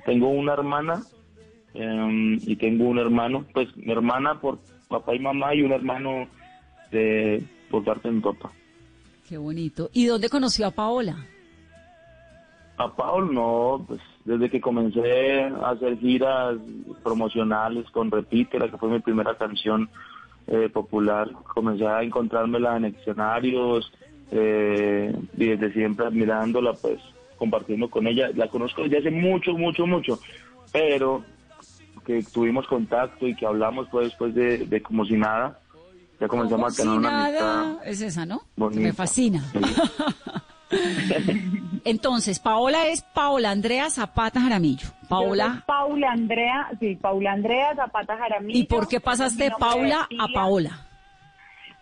Tengo 0.07 0.29
una 0.29 0.53
hermana 0.53 1.03
em, 1.75 2.35
y 2.43 2.55
tengo 2.55 2.85
un 2.85 2.99
hermano. 3.01 3.45
Pues 3.53 3.77
mi 3.77 3.91
hermana 3.91 4.41
por 4.41 4.61
papá 4.93 5.15
y 5.15 5.19
mamá 5.19 5.55
y 5.55 5.63
un 5.63 5.73
hermano 5.73 6.29
de 6.91 7.43
por 7.71 7.85
parte 7.85 8.09
de 8.09 8.15
mi 8.15 8.21
papá. 8.21 8.53
Qué 9.29 9.39
bonito. 9.39 9.91
¿Y 9.93 10.07
dónde 10.07 10.29
conoció 10.29 10.67
a 10.67 10.71
Paola? 10.71 11.17
A 12.77 12.95
Paul 12.95 13.35
no, 13.35 13.85
pues 13.87 14.01
desde 14.25 14.51
que 14.51 14.61
comencé 14.61 15.43
a 15.43 15.71
hacer 15.71 15.99
giras 15.99 16.57
promocionales 17.03 17.91
con 17.91 18.11
Repítela, 18.11 18.69
que 18.69 18.79
fue 18.79 18.89
mi 18.89 19.01
primera 19.01 19.37
canción 19.37 19.89
eh, 20.47 20.69
popular, 20.69 21.31
comencé 21.55 21.87
a 21.87 22.03
encontrármela 22.03 22.77
en 22.77 22.87
escenarios 22.87 23.93
eh, 24.31 25.15
y 25.37 25.47
desde 25.47 25.73
siempre 25.73 26.07
admirándola, 26.07 26.73
pues 26.75 27.01
compartiendo 27.37 27.89
con 27.91 28.07
ella. 28.07 28.31
La 28.35 28.49
conozco 28.49 28.83
desde 28.83 28.99
hace 28.99 29.11
mucho, 29.11 29.53
mucho, 29.55 29.87
mucho, 29.87 30.19
pero 30.73 31.25
que 32.05 32.23
tuvimos 32.23 32.67
contacto 32.67 33.27
y 33.27 33.35
que 33.35 33.47
hablamos 33.47 33.89
pues 33.91 34.09
después 34.09 34.35
de, 34.35 34.59
de 34.67 34.83
como 34.83 35.05
si 35.05 35.15
nada, 35.15 35.59
ya 36.21 36.29
comenzamos 36.29 36.73
a 36.73 36.77
tener 36.77 36.95
Como 36.95 37.01
si 37.01 37.07
una 37.07 37.25
amistad. 37.27 37.87
Es 37.87 38.01
esa, 38.01 38.27
¿no? 38.27 38.43
bonita. 38.57 38.81
Me 38.81 38.93
fascina. 38.93 39.43
Entonces, 41.85 42.39
Paola 42.39 42.87
es 42.87 43.03
Paola 43.03 43.51
Andrea 43.51 43.91
Zapata 43.91 44.41
Jaramillo. 44.41 44.89
Paola. 45.09 45.65
Paula 45.67 46.13
Andrea, 46.13 46.71
sí, 46.81 46.97
Paula 46.97 47.33
Andrea 47.33 47.75
Zapata 47.75 48.17
Jaramillo. 48.17 48.59
¿Y 48.59 48.65
por 48.65 48.89
qué 48.89 49.01
pasaste 49.01 49.45
de 49.45 49.51
Paula 49.59 50.09
a. 50.19 50.29
Paola? 50.33 50.87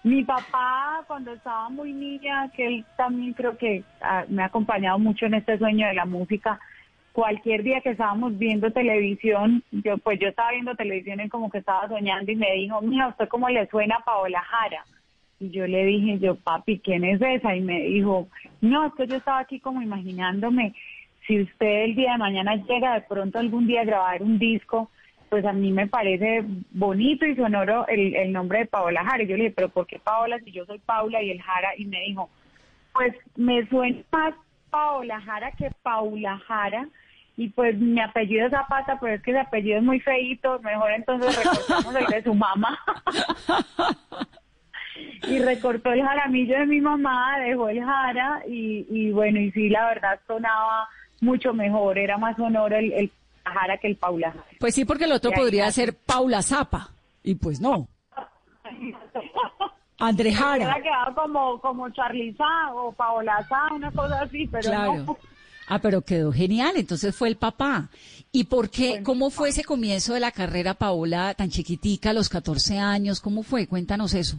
Mi 0.02 0.24
papá, 0.24 1.04
cuando 1.06 1.32
estaba 1.32 1.68
muy 1.68 1.92
niña, 1.92 2.50
que 2.56 2.66
él 2.66 2.84
también 2.96 3.34
creo 3.34 3.58
que 3.58 3.84
ah, 4.00 4.24
me 4.28 4.42
ha 4.42 4.46
acompañado 4.46 4.98
mucho 4.98 5.26
en 5.26 5.34
este 5.34 5.58
sueño 5.58 5.86
de 5.86 5.94
la 5.94 6.06
música, 6.06 6.58
cualquier 7.12 7.62
día 7.62 7.80
que 7.80 7.90
estábamos 7.90 8.38
viendo 8.38 8.70
televisión, 8.70 9.62
yo 9.70 9.98
pues 9.98 10.18
yo 10.20 10.28
estaba 10.28 10.52
viendo 10.52 10.74
televisión 10.74 11.20
y 11.20 11.28
como 11.28 11.50
que 11.50 11.58
estaba 11.58 11.88
soñando 11.88 12.30
y 12.30 12.36
me 12.36 12.52
dijo, 12.52 12.80
mira, 12.82 13.08
¿usted 13.08 13.28
cómo 13.28 13.48
le 13.48 13.66
suena 13.68 13.98
Paola 14.04 14.40
Jara? 14.42 14.84
Y 15.38 15.50
yo 15.50 15.66
le 15.66 15.84
dije, 15.84 16.18
yo, 16.18 16.36
papi, 16.36 16.78
¿quién 16.80 17.04
es 17.04 17.20
esa? 17.20 17.56
Y 17.56 17.62
me 17.62 17.80
dijo, 17.80 18.28
no, 18.60 18.86
es 18.86 18.94
que 18.94 19.06
yo 19.06 19.16
estaba 19.16 19.40
aquí 19.40 19.58
como 19.58 19.80
imaginándome, 19.80 20.74
si 21.26 21.40
usted 21.40 21.84
el 21.84 21.94
día 21.94 22.12
de 22.12 22.18
mañana 22.18 22.56
llega 22.56 22.94
de 22.94 23.02
pronto 23.02 23.38
algún 23.38 23.66
día 23.66 23.82
a 23.82 23.84
grabar 23.84 24.22
un 24.22 24.38
disco, 24.38 24.90
pues 25.30 25.44
a 25.44 25.52
mí 25.52 25.70
me 25.70 25.86
parece 25.86 26.44
bonito 26.72 27.24
y 27.24 27.36
sonoro 27.36 27.86
el, 27.86 28.16
el 28.16 28.32
nombre 28.32 28.60
de 28.60 28.66
Paola 28.66 29.04
Jara. 29.04 29.22
Y 29.22 29.28
yo 29.28 29.36
le 29.36 29.44
dije, 29.44 29.54
pero 29.56 29.68
¿por 29.68 29.86
qué 29.86 29.98
Paola 29.98 30.40
si 30.40 30.50
yo 30.50 30.66
soy 30.66 30.78
Paula 30.80 31.22
y 31.22 31.30
el 31.30 31.40
Jara? 31.40 31.70
Y 31.78 31.84
me 31.86 32.00
dijo, 32.00 32.28
pues 32.92 33.14
me 33.36 33.64
suena 33.68 34.02
más 34.10 34.34
Paola 34.70 35.20
Jara 35.20 35.52
que 35.52 35.70
Paula 35.82 36.36
Jara. 36.38 36.88
Y 37.40 37.48
pues 37.48 37.74
mi 37.78 37.98
apellido 38.02 38.44
es 38.44 38.50
Zapata, 38.52 38.98
pero 39.00 39.14
es 39.14 39.22
que 39.22 39.30
ese 39.30 39.40
apellido 39.40 39.78
es 39.78 39.82
muy 39.82 39.98
feíto, 39.98 40.58
mejor 40.60 40.90
entonces 40.90 41.34
recortamos 41.42 41.94
el 41.96 42.06
de 42.06 42.22
su 42.22 42.34
mamá. 42.34 42.78
y 45.26 45.38
recortó 45.38 45.90
el 45.92 46.02
jaramillo 46.02 46.58
de 46.58 46.66
mi 46.66 46.82
mamá, 46.82 47.38
dejó 47.38 47.70
el 47.70 47.82
jara 47.82 48.42
y, 48.46 48.86
y 48.90 49.10
bueno, 49.12 49.40
y 49.40 49.50
sí, 49.52 49.70
la 49.70 49.86
verdad 49.86 50.20
sonaba 50.26 50.86
mucho 51.22 51.54
mejor, 51.54 51.96
era 51.98 52.18
más 52.18 52.36
sonoro 52.36 52.76
el, 52.76 52.92
el 52.92 53.10
Jara 53.42 53.78
que 53.78 53.86
el 53.88 53.96
Paula. 53.96 54.34
Pues 54.58 54.74
sí, 54.74 54.84
porque 54.84 55.04
el 55.04 55.12
otro 55.12 55.32
podría 55.32 55.70
ser 55.72 55.94
Paula 55.96 56.42
Zapa. 56.42 56.90
Y 57.22 57.36
pues 57.36 57.58
no. 57.58 57.88
André 59.98 60.32
Jara. 60.34 60.56
Hubiera 60.56 60.82
quedado 60.82 61.14
como, 61.14 61.58
como 61.60 61.88
Charliza 61.90 62.44
o 62.74 62.92
Paola 62.92 63.42
Sá, 63.48 63.74
una 63.74 63.90
cosa 63.92 64.20
así, 64.22 64.46
pero 64.46 64.70
Claro. 64.70 64.94
no. 64.94 65.16
Ah, 65.70 65.78
pero 65.78 66.02
quedó 66.02 66.32
genial, 66.32 66.72
entonces 66.74 67.16
fue 67.16 67.28
el 67.28 67.36
papá. 67.36 67.90
¿Y 68.32 68.44
por 68.44 68.70
qué? 68.70 69.04
¿Cómo 69.04 69.30
fue 69.30 69.50
ese 69.50 69.62
comienzo 69.62 70.14
de 70.14 70.18
la 70.18 70.32
carrera, 70.32 70.74
Paola, 70.74 71.32
tan 71.34 71.48
chiquitica, 71.48 72.10
a 72.10 72.12
los 72.12 72.28
14 72.28 72.78
años? 72.78 73.20
¿Cómo 73.20 73.44
fue? 73.44 73.68
Cuéntanos 73.68 74.12
eso. 74.14 74.36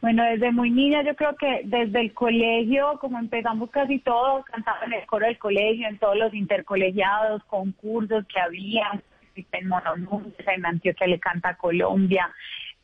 Bueno, 0.00 0.24
desde 0.24 0.50
muy 0.50 0.72
niña 0.72 1.04
yo 1.04 1.14
creo 1.14 1.36
que 1.36 1.62
desde 1.66 2.00
el 2.00 2.12
colegio, 2.14 2.98
como 3.00 3.20
empezamos 3.20 3.70
casi 3.70 4.00
todos, 4.00 4.44
cantaba 4.46 4.84
en 4.86 4.94
el 4.94 5.06
coro 5.06 5.26
del 5.26 5.38
colegio, 5.38 5.86
en 5.86 5.98
todos 5.98 6.16
los 6.16 6.34
intercolegiados, 6.34 7.44
concursos 7.44 8.26
que 8.26 8.40
había, 8.40 9.00
en 9.36 9.68
Monomundes, 9.68 10.48
en 10.48 10.66
Antioquia 10.66 11.06
le 11.06 11.20
canta 11.20 11.56
Colombia, 11.56 12.28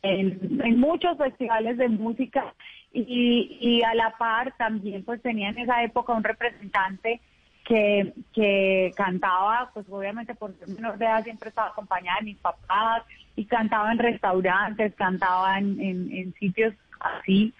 en, 0.02 0.60
en 0.64 0.78
muchos 0.78 1.18
festivales 1.18 1.78
de 1.78 1.88
música 1.88 2.54
y, 2.92 3.58
y 3.60 3.82
a 3.82 3.94
la 3.94 4.10
par 4.18 4.52
también 4.56 5.04
pues 5.04 5.20
tenía 5.22 5.48
en 5.50 5.58
esa 5.58 5.82
época 5.82 6.12
un 6.12 6.24
representante 6.24 7.20
que, 7.64 8.12
que 8.34 8.92
cantaba, 8.96 9.70
pues 9.72 9.86
obviamente 9.88 10.34
por 10.34 10.52
ser 10.58 10.68
menor 10.68 10.98
de 10.98 11.04
edad 11.06 11.22
siempre 11.24 11.48
estaba 11.48 11.68
acompañada 11.68 12.18
de 12.18 12.26
mis 12.26 12.38
papás 12.38 13.02
y 13.36 13.44
cantaba 13.46 13.92
en 13.92 13.98
restaurantes, 13.98 14.94
cantaba 14.94 15.58
en, 15.58 15.80
en- 15.80 16.34
sitios 16.34 16.74
así. 17.00 17.54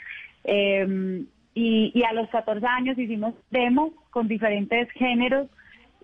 Eh, 0.45 1.25
y, 1.55 1.93
y 1.95 2.03
a 2.05 2.13
los 2.15 2.29
14 2.31 2.67
años 2.67 2.99
hicimos 2.99 3.35
demos 3.51 3.93
con 4.11 4.27
diferentes 4.27 4.91
géneros. 4.93 5.49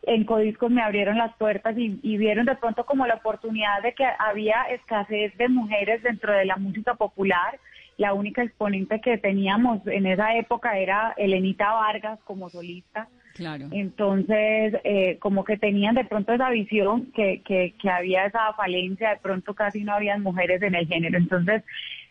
En 0.04 0.24
Codiscos 0.24 0.70
me 0.70 0.80
abrieron 0.82 1.18
las 1.18 1.34
puertas 1.36 1.74
y 1.76 2.16
vieron 2.16 2.46
de 2.46 2.54
pronto 2.54 2.86
como 2.86 3.06
la 3.06 3.14
oportunidad 3.16 3.82
de 3.82 3.94
que 3.94 4.06
había 4.18 4.62
escasez 4.70 5.36
de 5.36 5.48
mujeres 5.48 6.02
dentro 6.02 6.32
de 6.32 6.44
la 6.44 6.56
música 6.56 6.94
popular. 6.94 7.58
La 7.98 8.14
única 8.14 8.44
exponente 8.44 9.00
que 9.00 9.18
teníamos 9.18 9.84
en 9.86 10.06
esa 10.06 10.36
época 10.36 10.78
era 10.78 11.14
Elenita 11.16 11.72
Vargas 11.72 12.20
como 12.24 12.48
solista. 12.48 13.08
Claro. 13.34 13.66
Entonces, 13.72 14.74
eh, 14.84 15.18
como 15.18 15.44
que 15.44 15.58
tenían 15.58 15.96
de 15.96 16.04
pronto 16.04 16.32
esa 16.32 16.48
visión 16.50 17.06
que, 17.12 17.42
que, 17.42 17.74
que 17.80 17.90
había 17.90 18.26
esa 18.26 18.52
falencia, 18.54 19.10
de 19.10 19.16
pronto 19.16 19.52
casi 19.54 19.82
no 19.82 19.94
habían 19.94 20.22
mujeres 20.22 20.62
en 20.62 20.76
el 20.76 20.86
género. 20.86 21.18
Entonces, 21.18 21.64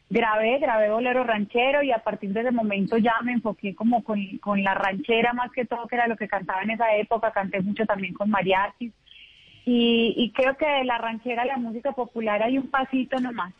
grabé, 0.10 0.60
grabé 0.60 0.90
bolero 0.90 1.24
ranchero 1.24 1.84
y 1.84 1.92
a 1.92 2.00
partir 2.00 2.34
de 2.34 2.42
ese 2.42 2.52
momento 2.52 2.98
ya 2.98 3.16
me 3.24 3.32
enfoqué 3.32 3.74
como 3.74 4.04
con, 4.04 4.20
con 4.40 4.62
la 4.62 4.74
ranchera 4.74 5.32
más 5.32 5.52
que 5.52 5.64
todo, 5.66 5.88
que 5.88 5.96
era 5.96 6.08
lo 6.08 6.18
que 6.18 6.28
cantaba 6.28 6.64
en 6.64 6.72
esa 6.72 6.96
época. 6.98 7.32
Canté 7.32 7.62
mucho 7.62 7.86
también 7.86 8.14
con 8.14 8.30
mariachis. 8.30 8.92
Y, 9.66 10.14
y 10.18 10.32
creo 10.32 10.58
que 10.58 10.68
de 10.68 10.84
la 10.84 10.98
ranchera 10.98 11.44
a 11.44 11.46
la 11.46 11.58
música 11.58 11.94
popular 11.94 12.44
hay 12.44 12.58
un 12.58 12.70
pasito 12.70 13.20
nomás. 13.20 13.54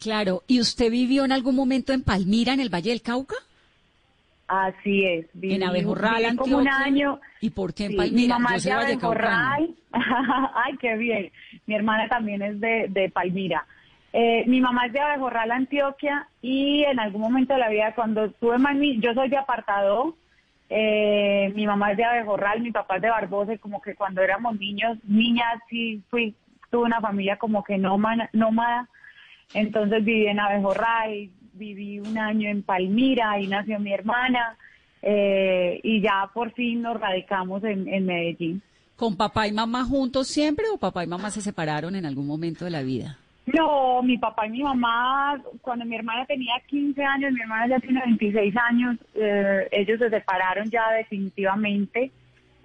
Claro. 0.00 0.42
¿Y 0.46 0.60
usted 0.60 0.90
vivió 0.90 1.24
en 1.24 1.32
algún 1.32 1.56
momento 1.56 1.92
en 1.92 2.02
Palmira, 2.02 2.52
en 2.52 2.60
el 2.60 2.72
Valle 2.72 2.90
del 2.90 3.02
Cauca? 3.02 3.34
Así 4.46 5.04
es. 5.04 5.26
Viví- 5.34 5.54
en 5.56 5.62
Abejorral, 5.62 6.22
viví 6.24 6.36
como 6.36 6.58
un 6.58 6.68
año. 6.68 7.20
¿Y 7.40 7.50
por 7.50 7.74
qué 7.74 7.84
en 7.86 7.90
Sí, 7.92 7.96
Palmira? 7.96 8.16
Mi 8.16 8.28
mamá 8.28 8.56
es 8.56 8.64
de. 8.64 8.72
Abejorral. 8.72 9.70
Ay, 9.92 10.76
qué 10.80 10.96
bien. 10.96 11.30
Mi 11.66 11.74
hermana 11.74 12.08
también 12.08 12.40
es 12.42 12.58
de, 12.60 12.86
de 12.88 13.10
Palmira. 13.10 13.66
Eh, 14.12 14.44
mi 14.46 14.60
mamá 14.62 14.86
es 14.86 14.92
de 14.94 15.00
Abejorral, 15.00 15.50
Antioquia, 15.50 16.28
y 16.40 16.82
en 16.84 16.98
algún 16.98 17.20
momento 17.20 17.52
de 17.52 17.58
la 17.60 17.68
vida, 17.68 17.94
cuando 17.94 18.24
estuve 18.24 18.56
ni- 18.74 18.98
yo 19.00 19.12
soy 19.12 19.28
de 19.28 19.36
apartado, 19.36 20.16
eh, 20.70 21.52
mi 21.54 21.66
mamá 21.66 21.90
es 21.92 21.98
de 21.98 22.04
Abejorral, 22.04 22.60
mi 22.62 22.70
papá 22.70 22.96
es 22.96 23.02
de 23.02 23.10
Barbosa, 23.10 23.52
y 23.52 23.58
como 23.58 23.82
que 23.82 23.94
cuando 23.94 24.22
éramos 24.22 24.58
niños, 24.58 24.96
niñas, 25.04 25.58
sí 25.68 26.02
fui, 26.08 26.34
tuve 26.70 26.84
una 26.84 27.02
familia 27.02 27.36
como 27.36 27.62
que 27.62 27.76
nómada, 27.76 28.30
nómada. 28.32 28.88
Entonces 29.54 30.04
viví 30.04 30.26
en 30.26 30.40
Abejorral, 30.40 31.30
viví 31.54 32.00
un 32.00 32.16
año 32.18 32.48
en 32.48 32.62
Palmira, 32.62 33.32
ahí 33.32 33.46
nació 33.46 33.78
mi 33.78 33.92
hermana, 33.92 34.56
eh, 35.02 35.80
y 35.82 36.00
ya 36.00 36.30
por 36.32 36.52
fin 36.52 36.82
nos 36.82 36.98
radicamos 37.00 37.62
en, 37.64 37.88
en 37.88 38.06
Medellín. 38.06 38.62
¿Con 38.96 39.16
papá 39.16 39.46
y 39.46 39.52
mamá 39.52 39.84
juntos 39.84 40.26
siempre 40.26 40.66
o 40.72 40.76
papá 40.76 41.04
y 41.04 41.06
mamá 41.06 41.30
se 41.30 41.40
separaron 41.40 41.94
en 41.94 42.04
algún 42.04 42.26
momento 42.26 42.64
de 42.64 42.72
la 42.72 42.82
vida? 42.82 43.16
No, 43.46 44.02
mi 44.02 44.18
papá 44.18 44.46
y 44.46 44.50
mi 44.50 44.62
mamá, 44.62 45.40
cuando 45.62 45.84
mi 45.84 45.96
hermana 45.96 46.26
tenía 46.26 46.54
15 46.66 47.02
años, 47.02 47.32
mi 47.32 47.40
hermana 47.40 47.68
ya 47.68 47.80
tiene 47.80 48.00
26 48.04 48.54
años, 48.56 48.96
eh, 49.14 49.68
ellos 49.70 49.98
se 49.98 50.10
separaron 50.10 50.68
ya 50.68 50.90
definitivamente, 50.90 52.10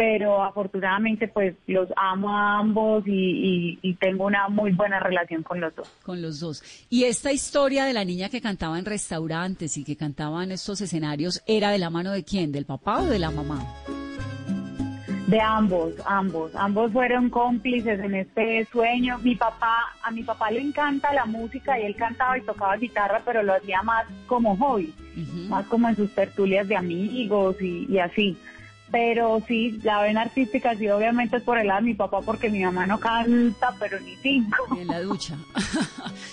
pero 0.06 0.44
afortunadamente 0.44 1.30
pues 1.30 1.56
los 1.66 1.88
amo 1.96 2.30
a 2.30 2.60
ambos 2.60 3.08
y, 3.08 3.12
y- 3.12 3.80
y 3.82 3.94
tengo 3.94 4.26
una 4.26 4.50
muy 4.50 4.72
buena 4.74 5.00
relación 5.00 5.44
con 5.44 5.62
los 5.62 5.74
dos. 5.76 5.88
Con 6.04 6.22
los 6.22 6.42
dos. 6.42 6.62
¿Y 6.90 7.06
esta 7.06 7.32
historia 7.32 7.86
de 7.86 7.94
la 7.94 8.04
niña 8.04 8.28
que 8.28 8.42
cantaba 8.42 8.78
en 8.78 8.84
restaurantes 8.86 9.78
y 9.78 9.86
que 9.86 9.96
cantaba 9.96 10.44
en 10.44 10.52
estos 10.52 10.82
escenarios 10.82 11.42
era 11.48 11.70
de 11.72 11.78
la 11.80 11.90
mano 11.90 12.12
de 12.12 12.26
quién? 12.26 12.52
¿Del 12.52 12.66
papá 12.66 13.00
o 13.02 13.06
de 13.06 13.18
la 13.18 13.32
mamá? 13.32 13.66
De 15.28 15.40
ambos, 15.40 15.94
ambos, 16.06 16.54
ambos 16.54 16.92
fueron 16.92 17.30
cómplices 17.30 17.98
en 18.02 18.14
este 18.16 18.66
sueño. 18.72 19.18
Mi 19.20 19.36
papá, 19.36 19.74
a 20.04 20.12
mi 20.12 20.22
papá 20.24 20.52
le 20.52 20.60
encanta 20.60 21.14
la 21.14 21.26
música 21.26 21.80
y 21.80 21.86
él 21.86 21.96
cantaba 21.96 22.38
y 22.38 22.42
tocaba 22.42 22.76
guitarra, 22.76 23.22
pero 23.24 23.42
lo 23.42 23.54
hacía 23.54 23.82
más 23.84 24.06
como 24.28 24.58
hobby, 24.58 24.94
más 25.48 25.66
como 25.68 25.88
en 25.88 25.96
sus 25.96 26.12
tertulias 26.14 26.68
de 26.68 26.76
amigos 26.76 27.56
y, 27.62 27.88
y 27.90 28.00
así. 28.00 28.38
Pero 28.94 29.42
sí, 29.48 29.80
la 29.82 30.04
vena 30.04 30.22
artística 30.22 30.76
sí, 30.76 30.88
obviamente 30.88 31.38
es 31.38 31.44
por 31.44 31.58
el 31.58 31.66
lado 31.66 31.80
de 31.80 31.88
mi 31.88 31.94
papá 31.96 32.22
porque 32.22 32.48
mi 32.52 32.64
mamá 32.64 32.86
no 32.86 33.00
canta, 33.00 33.74
pero 33.80 34.00
ni 34.00 34.16
cinco. 34.18 34.78
En 34.80 34.88
la 34.88 35.02
ducha. 35.02 35.36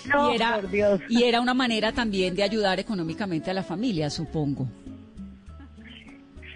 No, 0.07 0.31
y, 0.31 0.35
era, 0.35 0.55
por 0.55 0.69
Dios. 0.69 1.01
y 1.09 1.23
era 1.23 1.41
una 1.41 1.53
manera 1.53 1.91
también 1.91 2.35
de 2.35 2.43
ayudar 2.43 2.79
económicamente 2.79 3.49
a 3.49 3.53
la 3.53 3.63
familia, 3.63 4.09
supongo. 4.09 4.67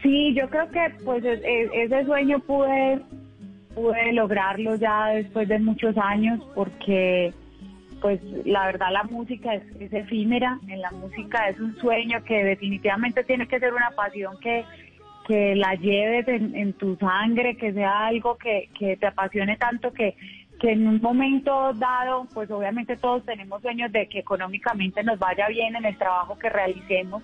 Sí, 0.02 0.34
yo 0.36 0.50
creo 0.50 0.70
que 0.70 0.94
pues 1.04 1.24
ese 1.24 2.06
sueño 2.06 2.40
pude, 2.40 3.02
pude 3.74 4.14
lograrlo 4.14 4.76
ya 4.76 5.08
después 5.08 5.48
de 5.48 5.60
muchos 5.60 5.96
años 5.98 6.40
porque 6.54 7.34
pues 8.02 8.20
la 8.46 8.66
verdad 8.68 8.92
la 8.92 9.04
música 9.04 9.56
es, 9.56 9.64
es 9.80 9.94
efímera, 9.94 10.60
en 10.68 10.82
la 10.82 10.92
música 10.92 11.50
es 11.50 11.60
un 11.60 11.76
sueño 11.78 12.24
que 12.24 12.44
definitivamente 12.44 13.24
tiene 13.24 13.48
que 13.48 13.60
ser 13.60 13.74
una 13.74 13.92
pasión 13.92 14.38
que, 14.40 14.66
que 15.28 15.56
la 15.56 15.76
lleves 15.76 16.28
en, 16.28 16.74
tu 16.74 16.96
sangre, 16.98 17.58
que 17.58 17.74
sea 17.74 18.08
algo 18.08 18.38
que, 18.38 18.70
que 18.78 18.96
te 18.98 19.08
apasione 19.08 19.58
tanto 19.58 19.92
que, 19.92 20.16
que 20.60 20.72
en 20.72 20.88
un 20.88 21.02
momento 21.02 21.74
dado, 21.74 22.28
pues 22.34 22.50
obviamente 22.52 22.96
todos 22.96 23.26
tenemos 23.26 23.62
sueños 23.62 23.92
de 23.92 24.08
que 24.08 24.20
económicamente 24.20 25.04
nos 25.04 25.20
vaya 25.20 25.48
bien 25.48 25.76
en 25.76 25.86
el 25.86 25.98
trabajo 25.98 26.38
que 26.38 26.50
realicemos, 26.50 27.24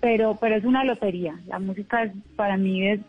pero 0.00 0.36
pero 0.40 0.56
es 0.56 0.64
una 0.64 0.84
lotería. 0.84 1.34
La 1.46 1.58
música 1.58 2.04
es, 2.04 2.12
para 2.36 2.56
mí 2.56 2.88
es, 2.88 3.00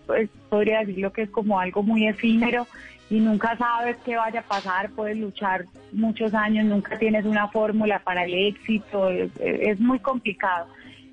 podría 0.49 0.79
decirlo 0.79 1.11
que 1.13 1.23
es 1.23 1.29
como 1.29 1.59
algo 1.59 1.83
muy 1.83 2.07
efímero 2.07 2.67
y 3.09 3.19
nunca 3.19 3.55
sabes 3.57 3.95
qué 4.05 4.17
vaya 4.17 4.41
a 4.41 4.43
pasar, 4.43 4.89
puedes 4.91 5.17
luchar 5.17 5.65
muchos 5.93 6.33
años, 6.33 6.65
nunca 6.65 6.97
tienes 6.99 7.25
una 7.25 7.47
fórmula 7.47 7.99
para 7.99 8.25
el 8.25 8.33
éxito, 8.33 9.09
es 9.09 9.79
muy 9.79 9.99
complicado. 9.99 10.67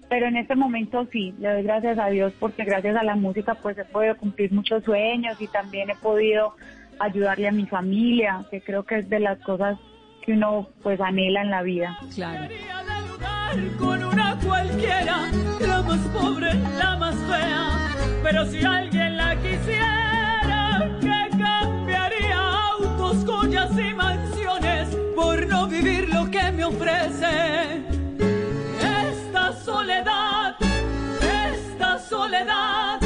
Pero 0.09 0.27
en 0.27 0.37
este 0.37 0.55
momento 0.55 1.07
sí, 1.11 1.35
le 1.39 1.53
doy 1.53 1.63
gracias 1.63 1.99
a 1.99 2.09
Dios 2.09 2.33
porque 2.39 2.65
gracias 2.65 2.97
a 2.97 3.03
la 3.03 3.17
música 3.17 3.55
pues 3.55 3.77
he 3.79 3.85
podido 3.85 4.17
cumplir 4.17 4.53
muchos 4.53 4.85
sueños 4.85 5.41
y 5.41 5.49
también 5.49 5.91
he 5.91 5.97
podido 5.97 6.55
ayudarle 6.99 7.49
a 7.49 7.53
mi 7.53 7.67
familia, 7.67 8.45
que 8.51 8.61
creo 8.61 8.85
que 8.85 8.99
es 8.99 9.09
de 9.09 9.21
las 9.21 9.39
cosas 9.41 9.79
que 10.25 10.33
uno 10.33 10.69
pues 10.83 11.01
anhela 11.01 11.43
en 11.43 11.51
la 11.51 11.63
vida. 11.63 11.99
Claro. 12.15 12.49
con 13.79 14.05
una 14.05 14.39
cualquiera, 14.45 15.31
la 15.61 15.83
más 15.83 16.01
pobre, 16.09 16.55
la 16.79 16.97
más 16.97 17.17
fea. 17.17 17.95
Pero 18.23 18.47
si 18.47 18.65
alguien 18.65 19.17
la 19.17 19.37
quisiera, 19.37 20.91
que 21.01 21.37
cambiaría 21.37 22.39
autos, 22.71 23.25
joyas 23.25 23.71
y 23.79 23.95
mansiones 23.95 24.97
por 25.15 25.47
no 25.47 25.69
vivir 25.69 26.09
lo 26.09 26.31
que 26.31 26.53
me 26.53 26.65
ofrece. 26.65 27.94
Soledad, 29.65 30.57
esta 31.23 31.99
soledad, 31.99 33.01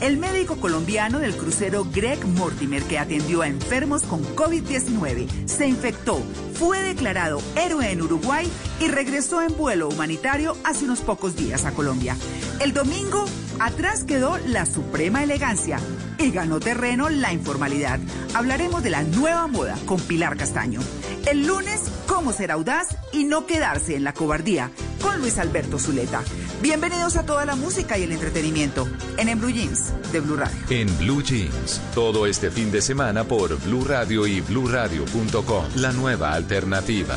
El 0.00 0.16
médico 0.16 0.56
colombiano 0.56 1.18
del 1.18 1.36
crucero 1.36 1.86
Greg 1.92 2.24
Mortimer 2.24 2.82
que 2.84 2.98
atendió 2.98 3.42
a 3.42 3.48
enfermos 3.48 4.02
con 4.04 4.24
COVID-19, 4.34 5.46
se 5.46 5.66
infectó, 5.66 6.22
fue 6.54 6.80
declarado 6.82 7.42
héroe 7.56 7.90
en 7.90 8.00
Uruguay 8.00 8.48
y 8.80 8.88
regresó 8.88 9.42
en 9.42 9.56
vuelo 9.56 9.88
humanitario 9.88 10.56
hace 10.64 10.84
unos 10.84 11.00
pocos 11.00 11.36
días 11.36 11.66
a 11.66 11.72
Colombia. 11.72 12.16
El 12.60 12.72
domingo, 12.72 13.26
atrás 13.58 14.04
quedó 14.04 14.38
la 14.46 14.64
suprema 14.64 15.22
elegancia 15.22 15.78
y 16.18 16.30
ganó 16.30 16.58
terreno 16.58 17.08
la 17.10 17.32
informalidad. 17.32 18.00
Hablaremos 18.34 18.82
de 18.82 18.90
la 18.90 19.02
nueva 19.02 19.46
moda 19.48 19.76
con 19.86 20.00
Pilar 20.00 20.36
Castaño. 20.36 20.80
El 21.26 21.46
lunes, 21.46 21.80
cómo 22.06 22.32
ser 22.32 22.50
audaz 22.50 22.96
y 23.12 23.24
no 23.24 23.46
quedarse 23.46 23.96
en 23.96 24.04
la 24.04 24.14
cobardía 24.14 24.70
con 25.02 25.18
Luis 25.20 25.38
Alberto 25.38 25.78
Zuleta. 25.78 26.22
Bienvenidos 26.62 27.16
a 27.16 27.26
toda 27.26 27.44
la 27.44 27.56
música 27.56 27.98
y 27.98 28.04
el 28.04 28.12
entretenimiento 28.12 28.86
en 29.18 29.28
En 29.28 29.40
Blue 29.40 29.50
Jeans 29.50 29.92
de 30.12 30.20
Blue 30.20 30.36
Radio. 30.36 30.56
En 30.70 30.96
Blue 30.96 31.20
Jeans, 31.20 31.80
todo 31.92 32.24
este 32.24 32.52
fin 32.52 32.70
de 32.70 32.80
semana 32.80 33.24
por 33.24 33.60
Blue 33.64 33.84
Radio 33.84 34.28
y 34.28 34.40
bluradio.com. 34.42 35.64
La 35.74 35.90
nueva 35.90 36.34
alternativa. 36.34 37.16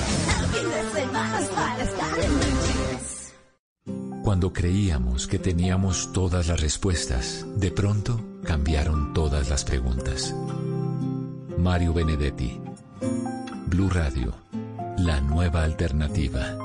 Cuando 4.23 4.51
creíamos 4.51 5.27
que 5.27 5.37
teníamos 5.37 6.11
todas 6.11 6.47
las 6.47 6.59
respuestas, 6.59 7.45
de 7.55 7.69
pronto 7.69 8.19
cambiaron 8.43 9.13
todas 9.13 9.47
las 9.47 9.63
preguntas. 9.63 10.33
Mario 11.59 11.93
Benedetti. 11.93 12.59
Blue 13.67 13.91
Radio, 13.91 14.33
la 14.97 15.21
nueva 15.21 15.63
alternativa. 15.63 16.64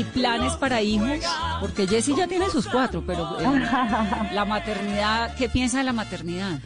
¿Y 0.00 0.04
planes 0.04 0.54
para 0.56 0.80
hijos? 0.80 1.20
Porque 1.60 1.86
Jessie 1.86 2.16
ya 2.16 2.26
tiene 2.26 2.48
sus 2.48 2.66
cuatro, 2.66 3.02
pero 3.06 3.38
eh, 3.40 3.44
la 4.32 4.44
maternidad, 4.44 5.34
¿qué 5.36 5.48
piensa 5.48 5.78
de 5.78 5.84
la 5.84 5.92
maternidad? 5.92 6.58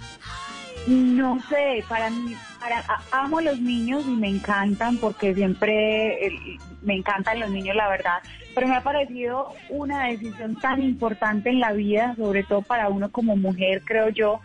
No 0.87 1.40
sé, 1.49 1.83
para 1.88 2.11
mí, 2.11 2.37
para, 2.61 2.85
amo 3.11 3.38
a 3.38 3.42
los 3.42 3.59
niños 3.59 4.05
y 4.07 4.11
me 4.11 4.29
encantan 4.29 4.99
porque 4.99 5.35
siempre 5.35 6.27
eh, 6.27 6.59
me 6.83 6.94
encantan 6.94 7.40
los 7.40 7.51
niños, 7.51 7.75
la 7.75 7.88
verdad. 7.88 8.18
Pero 8.55 8.68
me 8.68 8.77
ha 8.77 8.83
parecido 8.83 9.53
una 9.70 10.05
decisión 10.05 10.57
tan 10.57 10.83
importante 10.83 11.51
en 11.51 11.59
la 11.59 11.73
vida, 11.73 12.14
sobre 12.16 12.44
todo 12.44 12.62
para 12.62 12.88
uno 12.88 13.11
como 13.11 13.35
mujer, 13.35 13.83
creo 13.85 14.11
yo, 14.11 14.40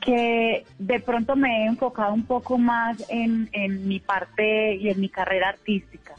que 0.00 0.66
de 0.78 1.00
pronto 1.00 1.36
me 1.36 1.62
he 1.62 1.66
enfocado 1.66 2.12
un 2.12 2.24
poco 2.24 2.58
más 2.58 3.02
en, 3.08 3.48
en 3.52 3.86
mi 3.88 4.00
parte 4.00 4.74
y 4.74 4.90
en 4.90 5.00
mi 5.00 5.08
carrera 5.08 5.50
artística. 5.50 6.17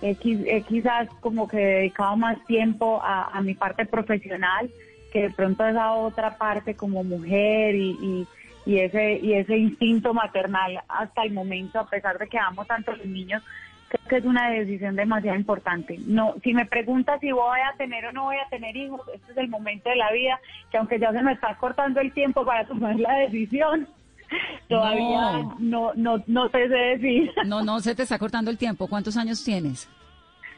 He, 0.00 0.14
qui- 0.16 0.44
he 0.48 0.62
quizás 0.62 1.08
como 1.20 1.48
que 1.48 1.56
he 1.58 1.74
dedicado 1.80 2.16
más 2.16 2.38
tiempo 2.46 3.00
a, 3.02 3.40
mi 3.42 3.54
parte 3.54 3.84
profesional 3.84 4.70
que 5.12 5.22
de 5.22 5.30
pronto 5.30 5.66
esa 5.66 5.92
otra 5.92 6.36
parte 6.36 6.74
como 6.74 7.02
mujer 7.02 7.74
y, 7.74 8.26
ese 8.66 9.56
instinto 9.56 10.12
maternal 10.12 10.82
hasta 10.88 11.22
el 11.22 11.32
momento, 11.32 11.80
a 11.80 11.88
pesar 11.88 12.18
de 12.18 12.28
que 12.28 12.38
amo 12.38 12.66
tanto 12.66 12.94
los 12.94 13.06
niños, 13.06 13.42
creo 13.88 14.04
que 14.08 14.16
es 14.18 14.24
una 14.24 14.50
decisión 14.50 14.94
demasiado 14.94 15.38
importante. 15.38 15.98
No, 16.06 16.34
si 16.42 16.52
me 16.52 16.66
preguntas 16.66 17.18
si 17.20 17.32
voy 17.32 17.60
a 17.60 17.76
tener 17.76 18.04
o 18.06 18.12
no 18.12 18.24
voy 18.24 18.36
a 18.36 18.48
tener 18.50 18.76
hijos, 18.76 19.00
este 19.14 19.32
es 19.32 19.38
el 19.38 19.48
momento 19.48 19.88
de 19.88 19.96
la 19.96 20.12
vida 20.12 20.38
que 20.70 20.76
aunque 20.76 20.98
ya 20.98 21.12
se 21.12 21.22
me 21.22 21.32
está 21.32 21.54
cortando 21.56 22.00
el 22.00 22.12
tiempo 22.12 22.44
para 22.44 22.64
tomar 22.68 22.96
la 23.00 23.14
decisión, 23.20 23.88
todavía 24.68 25.42
no 25.58 25.92
no 25.94 26.22
no, 26.26 26.48
te 26.50 26.68
sé 26.68 26.74
decir. 26.74 27.30
No, 27.46 27.62
no, 27.62 27.80
se 27.80 27.94
te 27.94 28.02
está 28.02 28.18
cortando 28.18 28.50
el 28.50 28.58
tiempo. 28.58 28.86
¿Cuántos 28.86 29.16
años 29.16 29.42
tienes? 29.42 29.88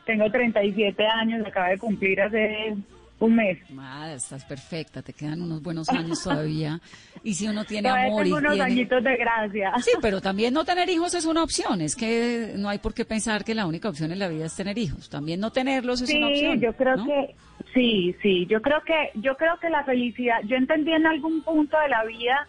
Tengo 0.06 0.30
37 0.30 1.06
años, 1.06 1.46
acabo 1.46 1.70
de 1.70 1.78
cumplir 1.78 2.20
hace 2.20 2.74
un 3.20 3.36
mes. 3.36 3.58
Ah, 3.78 4.12
estás 4.12 4.44
perfecta, 4.44 5.02
te 5.02 5.12
quedan 5.12 5.42
unos 5.42 5.62
buenos 5.62 5.88
años 5.90 6.22
todavía. 6.24 6.80
Y 7.22 7.34
si 7.34 7.46
uno 7.46 7.64
tiene 7.64 7.88
Todavía 7.88 8.08
amor 8.08 8.22
y 8.22 8.24
tengo 8.24 8.38
unos 8.38 8.52
tiene... 8.54 8.72
añitos 8.72 9.04
de 9.04 9.16
gracia. 9.16 9.72
Sí, 9.82 9.90
pero 10.00 10.20
también 10.20 10.54
no 10.54 10.64
tener 10.64 10.88
hijos 10.88 11.14
es 11.14 11.26
una 11.26 11.42
opción. 11.42 11.80
Es 11.82 11.94
que 11.94 12.54
no 12.56 12.68
hay 12.68 12.78
por 12.78 12.94
qué 12.94 13.04
pensar 13.04 13.44
que 13.44 13.54
la 13.54 13.66
única 13.66 13.88
opción 13.88 14.10
en 14.10 14.18
la 14.18 14.28
vida 14.28 14.46
es 14.46 14.56
tener 14.56 14.78
hijos. 14.78 15.08
También 15.10 15.38
no 15.38 15.50
tenerlos 15.52 16.00
es 16.00 16.08
sí, 16.08 16.16
una 16.16 16.28
opción. 16.28 16.60
yo 16.60 16.72
creo 16.72 16.96
¿no? 16.96 17.06
que 17.06 17.34
sí, 17.74 18.16
sí, 18.22 18.46
yo 18.46 18.60
creo 18.62 18.80
que 18.82 19.10
yo 19.20 19.36
creo 19.36 19.58
que 19.60 19.68
la 19.68 19.84
felicidad, 19.84 20.40
yo 20.46 20.56
entendí 20.56 20.92
en 20.92 21.06
algún 21.06 21.42
punto 21.42 21.78
de 21.78 21.88
la 21.88 22.04
vida 22.04 22.48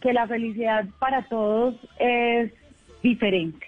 que 0.00 0.12
la 0.12 0.26
felicidad 0.26 0.86
para 0.98 1.22
todos 1.22 1.74
es 1.98 2.52
diferente. 3.02 3.66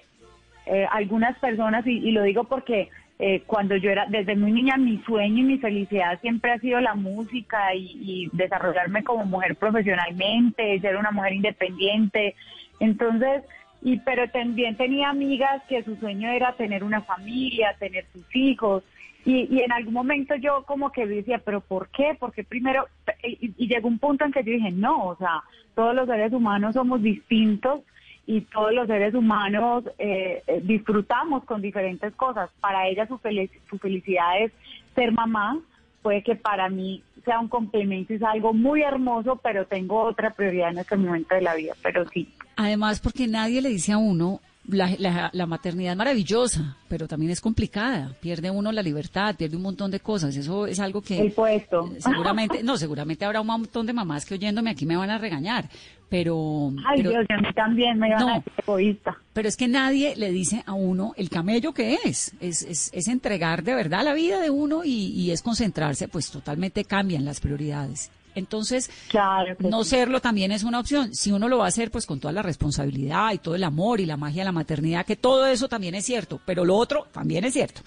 Eh, 0.67 0.87
algunas 0.91 1.39
personas 1.39 1.87
y, 1.87 2.11
lo 2.13 2.23
digo 2.23 2.45
porque 2.45 2.91
eh, 3.19 3.43
cuando 3.47 3.77
yo 3.77 3.91
era 3.91 4.07
desde 4.07 4.37
muy 4.37 4.53
niña 4.53 4.77
mi 4.77 4.99
sueño 4.99 5.39
y 5.39 5.43
mi 5.43 5.59
felicidad 5.59 6.21
siempre 6.21 6.53
ha 6.53 6.59
sido 6.59 6.81
la 6.81 6.95
música 6.95 7.75
y, 7.75 7.97
y 8.01 8.31
desarrollarme 8.33 9.03
como 9.03 9.25
mujer 9.25 9.57
profesionalmente, 9.57 10.81
ser 10.81 10.97
una 10.97 11.11
mujer 11.11 11.33
independiente. 11.33 12.35
Entonces, 12.79 13.43
y 13.83 13.99
pero 13.99 14.29
también 14.29 14.77
tenía 14.77 15.09
amigas 15.09 15.63
que 15.69 15.83
su 15.83 15.97
sueño 15.97 16.31
era 16.31 16.53
tener 16.53 16.85
una 16.85 17.01
familia, 17.01 17.75
tener 17.79 18.07
sus 18.13 18.25
hijos. 18.35 18.85
Y, 19.25 19.55
y 19.55 19.61
en 19.61 19.73
algún 19.73 19.95
momento 19.95 20.35
yo 20.37 20.65
como 20.65 20.93
que 20.93 21.07
decía, 21.07 21.39
pero 21.45 21.61
¿por 21.61 21.89
qué? 21.89 22.17
Porque 22.19 22.45
primero, 22.45 22.87
y, 23.23 23.67
llegó 23.67 23.89
un 23.89 23.99
punto 23.99 24.25
en 24.25 24.33
que 24.33 24.43
yo 24.45 24.53
dije, 24.53 24.71
no, 24.71 25.09
o 25.09 25.17
sea, 25.17 25.43
todos 25.75 25.95
los 25.95 26.07
seres 26.07 26.33
humanos 26.33 26.75
somos 26.75 27.03
distintos 27.03 27.81
y 28.27 28.43
todos 28.43 28.73
los 28.73 28.87
seres 28.87 29.15
humanos 29.15 29.85
eh, 29.99 30.43
eh, 30.47 30.61
disfrutamos 30.63 31.45
con 31.45 31.61
diferentes 31.61 32.15
cosas. 32.15 32.51
Para 32.61 32.89
ella 32.89 33.07
su, 33.07 33.21
su 33.69 33.79
felicidad 33.79 34.43
es 34.43 34.53
ser 34.95 35.13
mamá, 35.13 35.59
puede 36.03 36.23
que 36.23 36.37
para 36.37 36.69
mí 36.69 37.03
sea 37.25 37.41
un 37.41 37.49
complemento 37.49 38.15
es 38.15 38.23
algo 38.23 38.53
muy 38.53 38.83
hermoso, 38.83 39.37
pero 39.43 39.67
tengo 39.67 40.03
otra 40.03 40.31
prioridad 40.31 40.71
en 40.71 40.79
este 40.79 40.97
momento 40.97 41.35
de 41.35 41.43
la 41.43 41.55
vida, 41.55 41.75
pero 41.83 42.09
sí. 42.09 42.29
Además, 42.57 43.01
porque 43.01 43.27
nadie 43.27 43.63
le 43.63 43.69
dice 43.69 43.93
a 43.93 43.99
uno, 43.99 44.41
la, 44.71 44.95
la- 44.99 45.31
la 45.33 45.47
maternidad 45.47 45.93
es 45.93 45.99
maravillosa, 45.99 46.77
pero 46.89 47.07
también 47.09 47.33
es 47.33 47.41
complicada. 47.41 48.15
Pierde 48.21 48.51
uno 48.51 48.73
la 48.73 48.83
libertad, 48.83 49.35
pierde 49.37 49.57
un 49.57 49.63
montón 49.63 49.91
de 49.91 50.01
cosas. 50.01 50.37
Eso 50.37 50.67
es 50.67 50.81
algo 50.81 51.01
que... 51.03 51.19
El 51.21 51.33
puesto. 51.33 51.91
Seguramente, 51.99 52.63
no, 52.63 52.77
seguramente 52.77 53.25
habrá 53.25 53.41
un 53.41 53.47
montón 53.47 53.87
de 53.87 53.93
mamás 53.93 54.25
que 54.27 54.35
oyéndome 54.35 54.71
aquí 54.71 54.87
me 54.87 54.97
van 54.97 55.11
a 55.11 55.19
regañar, 55.19 55.69
pero... 56.09 56.73
Ay, 56.87 56.99
pero- 57.03 57.11
Dios, 57.11 57.27
a 57.29 57.41
mí 57.41 57.49
también 57.55 57.99
me 57.99 58.11
van 58.11 58.21
No. 58.21 58.29
a 58.29 58.35
decir 58.37 58.53
egoísta. 58.59 59.17
Pero 59.33 59.49
es 59.49 59.57
que 59.57 59.69
nadie 59.69 60.15
le 60.17 60.31
dice 60.31 60.63
a 60.67 60.73
uno 60.75 61.13
el 61.17 61.31
camello 61.31 61.73
que 61.73 61.99
es. 62.05 62.33
Es, 62.41 62.63
es, 62.63 62.91
es 62.93 63.09
entregar 63.09 63.63
de 63.63 63.75
verdad 63.75 64.05
la 64.05 64.15
vida 64.15 64.41
de 64.41 64.51
uno 64.51 64.85
y, 64.85 65.07
y 65.09 65.31
es 65.31 65.43
concentrarse, 65.43 66.09
pues 66.09 66.31
totalmente 66.31 66.85
cambian 66.85 67.25
las 67.25 67.41
prioridades. 67.41 68.11
Entonces, 68.35 68.91
Claro 69.09 69.57
no 69.59 69.85
sí. 69.85 69.91
serlo 69.91 70.21
también 70.21 70.53
es 70.53 70.63
una 70.63 70.81
opción. 70.81 71.15
Si 71.15 71.33
uno 71.33 71.49
lo 71.49 71.59
va 71.59 71.67
a 71.67 71.69
hacer, 71.69 71.91
pues 71.91 72.07
con 72.07 72.21
toda 72.21 72.33
la 72.33 72.43
responsabilidad 72.43 73.33
y 73.33 73.39
todo 73.39 73.55
el 73.55 73.65
amor 73.65 74.01
y 74.01 74.07
la 74.07 74.17
magia 74.17 74.43
de 74.43 74.47
la 74.47 74.53
maternidad, 74.53 75.05
que 75.07 75.17
todo 75.17 75.47
eso 75.47 75.69
también 75.69 75.95
es 75.95 76.05
cierto, 76.05 76.41
pero 76.45 76.65
lo 76.65 76.77
otro 76.77 77.07
también 77.13 77.45
es 77.45 77.53
cierto. 77.53 77.83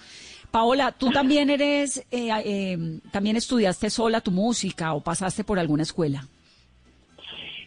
Paola, 0.50 0.92
tú 0.92 1.10
también 1.10 1.50
eres, 1.50 1.98
eh, 2.12 2.28
eh, 2.44 3.00
también 3.10 3.36
estudiaste 3.36 3.90
sola 3.90 4.20
tu 4.20 4.30
música 4.30 4.94
o 4.94 5.00
pasaste 5.00 5.42
por 5.42 5.58
alguna 5.58 5.82
escuela. 5.82 6.28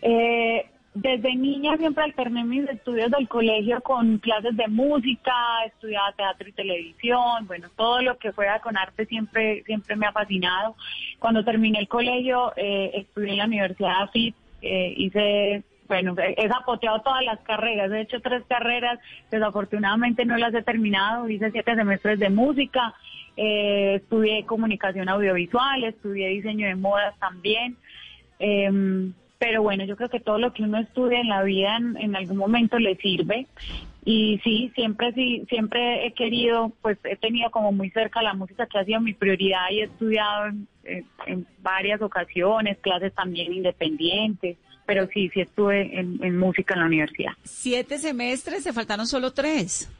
Eh, 0.01 0.65
desde 1.01 1.35
niña 1.35 1.77
siempre 1.77 2.03
alterné 2.03 2.43
mis 2.43 2.67
estudios 2.69 3.11
del 3.11 3.27
colegio 3.27 3.79
con 3.81 4.17
clases 4.17 4.55
de 4.57 4.67
música, 4.67 5.31
estudiaba 5.65 6.11
teatro 6.13 6.49
y 6.49 6.51
televisión, 6.53 7.45
bueno, 7.45 7.67
todo 7.75 8.01
lo 8.01 8.17
que 8.17 8.31
fuera 8.31 8.59
con 8.59 8.77
arte 8.77 9.05
siempre 9.05 9.63
siempre 9.63 9.95
me 9.95 10.07
ha 10.07 10.11
fascinado. 10.11 10.75
Cuando 11.19 11.43
terminé 11.43 11.79
el 11.79 11.87
colegio, 11.87 12.51
eh, 12.55 12.91
estudié 12.95 13.33
en 13.33 13.37
la 13.37 13.45
Universidad 13.45 13.89
de 13.89 14.03
AFIT, 14.03 14.35
eh, 14.63 14.93
hice, 14.97 15.63
bueno, 15.87 16.15
he 16.17 16.47
zapoteado 16.47 17.01
todas 17.01 17.23
las 17.23 17.39
carreras, 17.41 17.91
he 17.91 18.01
hecho 18.01 18.19
tres 18.19 18.43
carreras, 18.47 18.99
desafortunadamente 19.29 20.25
no 20.25 20.37
las 20.37 20.53
he 20.53 20.63
terminado, 20.63 21.29
hice 21.29 21.51
siete 21.51 21.75
semestres 21.75 22.17
de 22.17 22.29
música, 22.29 22.95
eh, 23.35 23.95
estudié 24.01 24.45
comunicación 24.45 25.09
audiovisual, 25.09 25.83
estudié 25.83 26.29
diseño 26.29 26.67
de 26.67 26.75
modas 26.75 27.17
también. 27.19 27.77
Em, 28.39 29.13
pero 29.39 29.61
bueno, 29.61 29.85
yo 29.85 29.95
creo 29.95 30.09
que 30.09 30.19
todo 30.19 30.37
lo 30.39 30.53
que 30.53 30.63
uno 30.63 30.79
estudia 30.79 31.19
en 31.19 31.29
la 31.29 31.43
vida 31.43 31.77
en, 31.77 31.97
en 31.97 32.15
algún 32.15 32.37
momento 32.37 32.79
le 32.79 32.95
sirve. 32.95 33.47
Y 34.05 34.39
sí, 34.43 34.71
siempre 34.73 35.11
sí, 35.13 35.43
siempre 35.49 36.05
he 36.07 36.13
querido, 36.13 36.71
pues 36.81 36.97
he 37.03 37.17
tenido 37.17 37.51
como 37.51 37.71
muy 37.73 37.89
cerca 37.89 38.21
la 38.21 38.33
música 38.33 38.65
que 38.65 38.79
ha 38.79 38.85
sido 38.85 39.01
mi 39.01 39.13
prioridad 39.13 39.69
y 39.69 39.81
he 39.81 39.83
estudiado 39.83 40.45
en, 40.47 40.67
en- 40.85 41.05
en 41.25 41.47
varias 41.61 42.01
ocasiones, 42.01 42.77
clases 42.79 43.13
también 43.13 43.51
independientes, 43.53 44.57
pero 44.85 45.07
sí, 45.07 45.29
sí 45.33 45.41
estuve 45.41 45.99
en, 45.99 46.23
en 46.23 46.37
música 46.37 46.73
en 46.75 46.79
la 46.79 46.85
universidad. 46.85 47.33
Siete 47.43 47.97
semestres, 47.97 48.63
se 48.63 48.71
faltaron 48.71 49.05
solo 49.07 49.33
tres. 49.33 49.91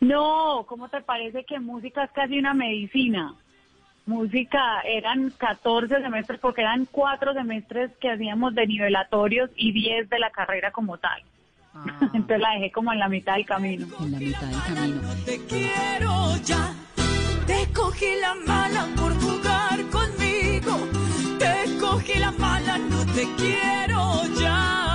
No, 0.00 0.64
¿cómo 0.68 0.88
te 0.88 1.00
parece 1.00 1.44
que 1.44 1.58
música 1.58 2.04
es 2.04 2.12
casi 2.12 2.38
una 2.38 2.54
medicina? 2.54 3.34
Música 4.06 4.80
eran 4.84 5.30
14 5.30 6.00
semestres 6.00 6.38
porque 6.38 6.62
eran 6.62 6.86
cuatro 6.86 7.34
semestres 7.34 7.90
que 8.00 8.10
hacíamos 8.10 8.54
de 8.54 8.66
nivelatorios 8.66 9.50
y 9.56 9.72
10 9.72 10.08
de 10.08 10.18
la 10.20 10.30
carrera 10.30 10.70
como 10.70 10.96
tal. 10.96 11.22
Entonces 12.00 12.40
la 12.40 12.52
dejé 12.52 12.70
como 12.70 12.92
en 12.92 13.00
la 13.00 13.08
mitad 13.08 13.34
del 13.34 13.44
camino. 13.44 13.86
En 14.00 14.12
la 14.12 14.18
mitad 14.18 14.46
del 14.46 14.74
camino. 14.74 15.00
te 15.24 15.44
quiero 15.46 16.36
ya. 16.44 16.72
Te 17.46 17.72
cogí 17.72 18.06
la 18.20 18.34
mala 18.46 18.86
por 18.96 19.12
jugar 19.20 19.82
conmigo. 19.90 20.78
Te 21.38 21.78
cogí 21.78 22.18
la 22.18 22.30
mala, 22.32 22.78
no 22.78 23.04
te 23.06 23.26
quiero 23.36 24.22
ya. 24.40 24.85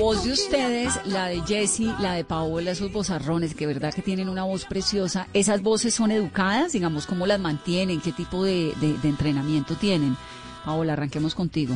Voz 0.00 0.24
de 0.24 0.32
ustedes, 0.32 1.04
la 1.06 1.26
de 1.28 1.40
Jessie, 1.42 1.92
la 2.00 2.14
de 2.14 2.24
Paola, 2.24 2.70
esos 2.72 2.92
vozarrones, 2.92 3.54
que 3.54 3.66
verdad 3.66 3.92
que 3.94 4.02
tienen 4.02 4.28
una 4.28 4.44
voz 4.44 4.64
preciosa, 4.64 5.26
¿esas 5.32 5.62
voces 5.62 5.94
son 5.94 6.10
educadas? 6.10 6.72
Digamos, 6.72 7.06
¿cómo 7.06 7.26
las 7.26 7.40
mantienen? 7.40 8.00
¿Qué 8.00 8.12
tipo 8.12 8.44
de, 8.44 8.72
de- 8.80 8.98
de 9.02 9.08
entrenamiento 9.08 9.74
tienen? 9.74 10.16
Paola, 10.64 10.94
arranquemos 10.94 11.34
contigo. 11.34 11.74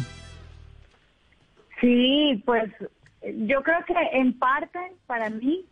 Sí, 1.80 2.42
pues 2.44 2.70
yo 3.22 3.62
creo 3.62 3.84
que 3.86 3.94
en 4.12 4.38
parte 4.38 4.78
para 5.06 5.30
mí, 5.30 5.64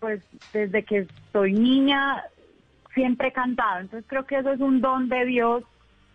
pues 0.00 0.22
desde 0.52 0.84
que 0.84 1.06
soy 1.32 1.52
niña 1.52 2.22
siempre 2.94 3.28
he 3.28 3.32
cantado, 3.32 3.80
entonces 3.80 4.04
creo 4.08 4.26
que 4.26 4.38
eso 4.38 4.50
es 4.52 4.60
un 4.60 4.80
don 4.80 5.08
de 5.08 5.24
Dios 5.24 5.62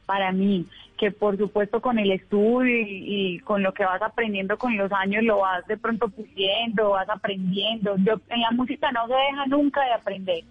para 0.05 0.31
mí, 0.31 0.65
que 0.97 1.11
por 1.11 1.37
supuesto 1.37 1.81
con 1.81 1.99
el 1.99 2.11
estudio 2.11 2.85
y, 2.87 3.39
con 3.39 3.63
lo 3.63 3.73
que 3.73 3.85
vas 3.85 4.01
aprendiendo 4.01 4.57
con 4.57 4.75
los 4.75 4.91
años 4.91 5.23
lo 5.23 5.39
vas 5.39 5.65
de 5.67 5.77
pronto 5.77 6.09
puliendo, 6.09 6.91
vas 6.91 7.09
aprendiendo. 7.09 7.95
Yo 7.97 8.19
en 8.29 8.41
la 8.41 8.51
música 8.51 8.91
no 8.91 9.07
se 9.07 9.13
deja 9.13 9.45
nunca 9.47 9.83
de 9.83 9.93
aprender. 9.93 10.43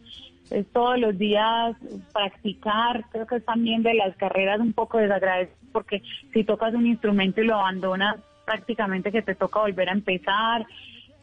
Es 0.50 0.66
todos 0.72 0.98
los 0.98 1.18
días 1.18 1.76
practicar, 2.12 3.04
creo 3.10 3.26
que 3.26 3.36
es 3.36 3.44
también 3.44 3.82
de 3.82 3.94
las 3.94 4.16
carreras 4.16 4.60
un 4.60 4.72
poco 4.72 4.98
desagradecido 4.98 5.56
porque 5.76 6.02
si 6.32 6.42
tocas 6.42 6.72
un 6.72 6.86
instrumento 6.86 7.42
y 7.42 7.44
lo 7.44 7.56
abandonas 7.56 8.16
prácticamente 8.46 9.12
que 9.12 9.20
te 9.20 9.34
toca 9.34 9.60
volver 9.60 9.90
a 9.90 9.92
empezar. 9.92 10.64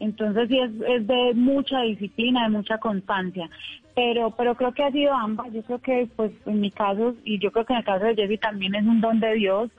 Entonces 0.04 0.48
sí 0.48 0.58
es, 0.58 1.06
de 1.06 1.32
mucha 1.34 1.80
disciplina, 1.80 2.44
de 2.44 2.50
mucha 2.50 2.78
constancia. 2.78 3.48
Pero, 3.94 4.30
pero 4.36 4.54
creo 4.54 4.72
que 4.72 4.82
ha 4.82 4.90
sido 4.90 5.14
ambas. 5.14 5.52
Yo 5.52 5.62
creo 5.62 5.78
que, 5.78 6.08
pues, 6.14 6.32
en 6.46 6.60
mi 6.60 6.70
caso, 6.70 7.14
y 7.24 7.38
yo 7.38 7.50
creo 7.50 7.64
que 7.64 7.72
en 7.72 7.78
el 7.78 7.84
caso 7.84 8.04
de 8.04 8.14
Jessy 8.14 8.38
también 8.38 8.74
es 8.74 8.84
un 8.84 9.00
don 9.00 9.18
de 9.20 9.34
Dios 9.34 9.70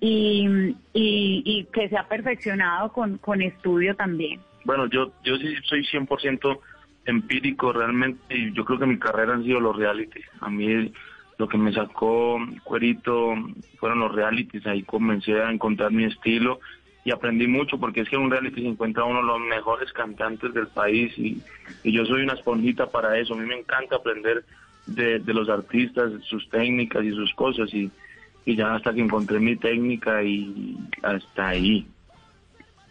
y, 0.00 0.74
y, 0.92 1.42
y 1.44 1.64
que 1.72 1.88
se 1.88 1.96
ha 1.96 2.06
perfeccionado 2.06 2.92
con, 2.92 3.18
con 3.18 3.40
estudio 3.40 3.94
también. 3.96 4.40
Bueno, 4.64 4.86
yo, 4.86 5.12
yo 5.24 5.36
sí 5.38 5.54
soy 5.64 5.84
100% 5.86 6.58
empírico 7.06 7.72
realmente 7.72 8.36
y 8.36 8.52
yo 8.52 8.64
creo 8.64 8.78
que 8.78 8.86
mi 8.86 8.98
carrera 8.98 9.34
han 9.34 9.44
sido 9.44 9.60
los 9.60 9.76
realities. 9.76 10.26
A 10.40 10.50
mí 10.50 10.92
lo 11.38 11.48
que 11.48 11.56
me 11.56 11.72
sacó 11.72 12.38
cuerito 12.64 13.34
fueron 13.78 14.00
los 14.00 14.14
realities, 14.14 14.66
ahí 14.66 14.82
comencé 14.82 15.40
a 15.40 15.50
encontrar 15.50 15.90
mi 15.90 16.04
estilo 16.04 16.60
y 17.10 17.12
aprendí 17.12 17.48
mucho 17.48 17.76
porque 17.76 18.02
es 18.02 18.08
que 18.08 18.14
en 18.14 18.22
un 18.22 18.30
reality 18.30 18.62
se 18.62 18.68
encuentra 18.68 19.02
uno 19.02 19.18
de 19.18 19.26
los 19.26 19.40
mejores 19.40 19.92
cantantes 19.92 20.54
del 20.54 20.68
país 20.68 21.12
y, 21.18 21.42
yo 21.82 22.04
soy 22.04 22.22
una 22.22 22.34
esponjita 22.34 22.86
para 22.86 23.18
eso. 23.18 23.34
A 23.34 23.36
mí 23.36 23.46
me 23.46 23.58
encanta 23.58 23.96
aprender 23.96 24.44
de, 24.86 25.18
de 25.18 25.34
los 25.34 25.48
artistas, 25.48 26.12
sus 26.22 26.48
técnicas 26.50 27.02
y 27.04 27.10
sus 27.10 27.34
cosas 27.34 27.74
y, 27.74 27.90
y 28.44 28.54
ya 28.54 28.76
hasta 28.76 28.94
que 28.94 29.00
encontré 29.00 29.40
mi 29.40 29.56
técnica 29.56 30.22
y 30.22 30.76
hasta 31.02 31.48
ahí. 31.48 31.84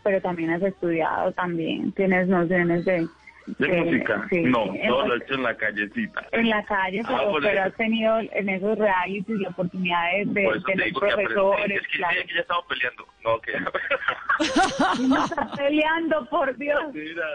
Pero 0.03 0.19
también 0.21 0.49
has 0.49 0.63
estudiado, 0.63 1.31
también 1.31 1.93
tienes 1.93 2.27
nociones 2.27 2.83
de... 2.83 3.07
¿De 3.45 3.67
música? 3.67 4.27
sí, 4.29 4.41
no, 4.41 4.73
en- 4.75 4.87
todo 4.87 5.07
lo 5.07 5.15
he 5.15 5.17
hecho 5.17 5.33
en 5.33 5.43
la 5.43 5.55
callecita. 5.57 6.25
En 6.31 6.49
la 6.49 6.63
calle, 6.65 7.01
Ah, 7.05 7.17
pero, 7.17 7.37
pero 7.41 7.63
has 7.63 7.73
tenido 7.75 8.19
en 8.19 8.49
esos 8.49 8.77
realities 8.77 9.39
la 9.39 9.49
oportunidad 9.49 10.03
de, 10.11 10.25
de 10.25 10.43
Por 10.43 10.55
eso 10.57 10.65
te 10.65 10.71
tener 10.73 10.93
que 10.93 10.97
aprendí. 10.97 11.33
profesores, 11.33 11.81
Es 11.81 11.87
que, 11.87 11.97
claro. 11.97 12.21
sí, 12.21 12.27
que 12.27 12.33
ya 12.35 12.41
estamos 12.41 12.65
peleando. 12.69 13.07
No, 13.23 13.39
que 13.41 13.51
No 15.07 15.25
está 15.25 15.51
peleando, 15.57 16.25
por 16.29 16.55
Dios. 16.57 16.93
Mira, 16.93 17.25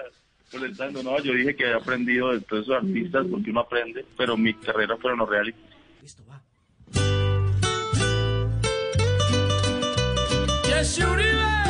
molestando. 0.53 1.03
No, 1.03 1.19
yo 1.21 1.33
dije 1.33 1.57
que 1.57 1.65
había 1.65 1.77
aprendido 1.79 2.33
de 2.33 2.41
todos 2.43 2.63
esos 2.65 2.77
artistas 2.77 3.27
porque 3.31 3.51
uno 3.51 3.61
aprende, 3.61 4.05
pero 4.17 4.37
mi 4.37 4.55
carrera 4.55 4.97
fueron 4.99 5.19
los 5.19 5.29
reality. 5.29 5.59
Jessy 10.65 11.03
Uribe, 11.03 11.45
repítela. 11.45 11.64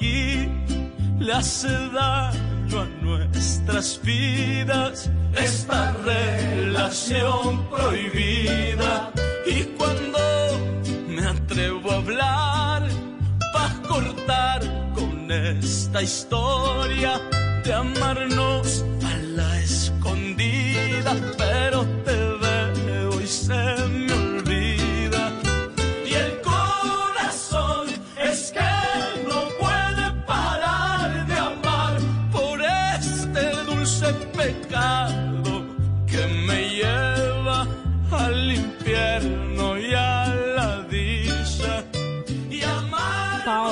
Aquí. 0.00 0.48
Le 1.18 1.32
hace 1.32 1.68
daño 1.68 2.80
a 2.80 2.86
nuestras 3.02 4.00
vidas 4.02 5.10
esta 5.36 5.92
relación 6.04 7.68
prohibida. 7.68 9.12
Y 9.46 9.64
cuando 9.76 10.18
me 11.08 11.26
atrevo 11.26 11.90
a 11.90 11.96
hablar, 11.96 12.88
para 13.52 13.74
cortar 13.86 14.60
con 14.94 15.30
esta 15.30 16.02
historia 16.02 17.20
de 17.64 17.74
amarnos 17.74 18.84
a 19.04 19.18
la 19.36 19.60
escondida, 19.60 21.14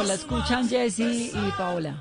Paola, 0.08 0.14
escuchan 0.14 0.68
Jessie 0.68 1.32
y 1.34 1.50
Paola. 1.58 1.94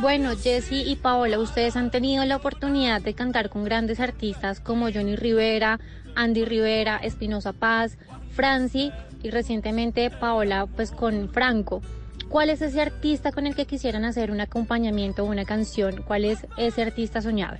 Bueno, 0.00 0.30
Jessy 0.34 0.80
y 0.90 0.96
Paola, 0.96 1.38
ustedes 1.38 1.76
han 1.76 1.90
tenido 1.90 2.24
la 2.24 2.36
oportunidad 2.36 3.02
de 3.02 3.12
cantar 3.12 3.50
con 3.50 3.64
grandes 3.64 4.00
artistas 4.00 4.60
como 4.60 4.90
Johnny 4.90 5.14
Rivera, 5.14 5.78
Andy 6.14 6.46
Rivera, 6.46 6.96
Espinosa 6.96 7.52
Paz, 7.52 7.98
Franci 8.30 8.92
y 9.22 9.28
recientemente 9.28 10.08
Paola 10.08 10.64
pues 10.74 10.90
con 10.90 11.28
Franco. 11.28 11.82
¿Cuál 12.30 12.48
es 12.48 12.62
ese 12.62 12.80
artista 12.80 13.30
con 13.30 13.46
el 13.46 13.54
que 13.54 13.66
quisieran 13.66 14.06
hacer 14.06 14.30
un 14.30 14.40
acompañamiento 14.40 15.24
o 15.24 15.26
una 15.26 15.44
canción? 15.44 16.02
¿Cuál 16.06 16.24
es 16.24 16.46
ese 16.56 16.80
artista 16.80 17.20
soñado? 17.20 17.58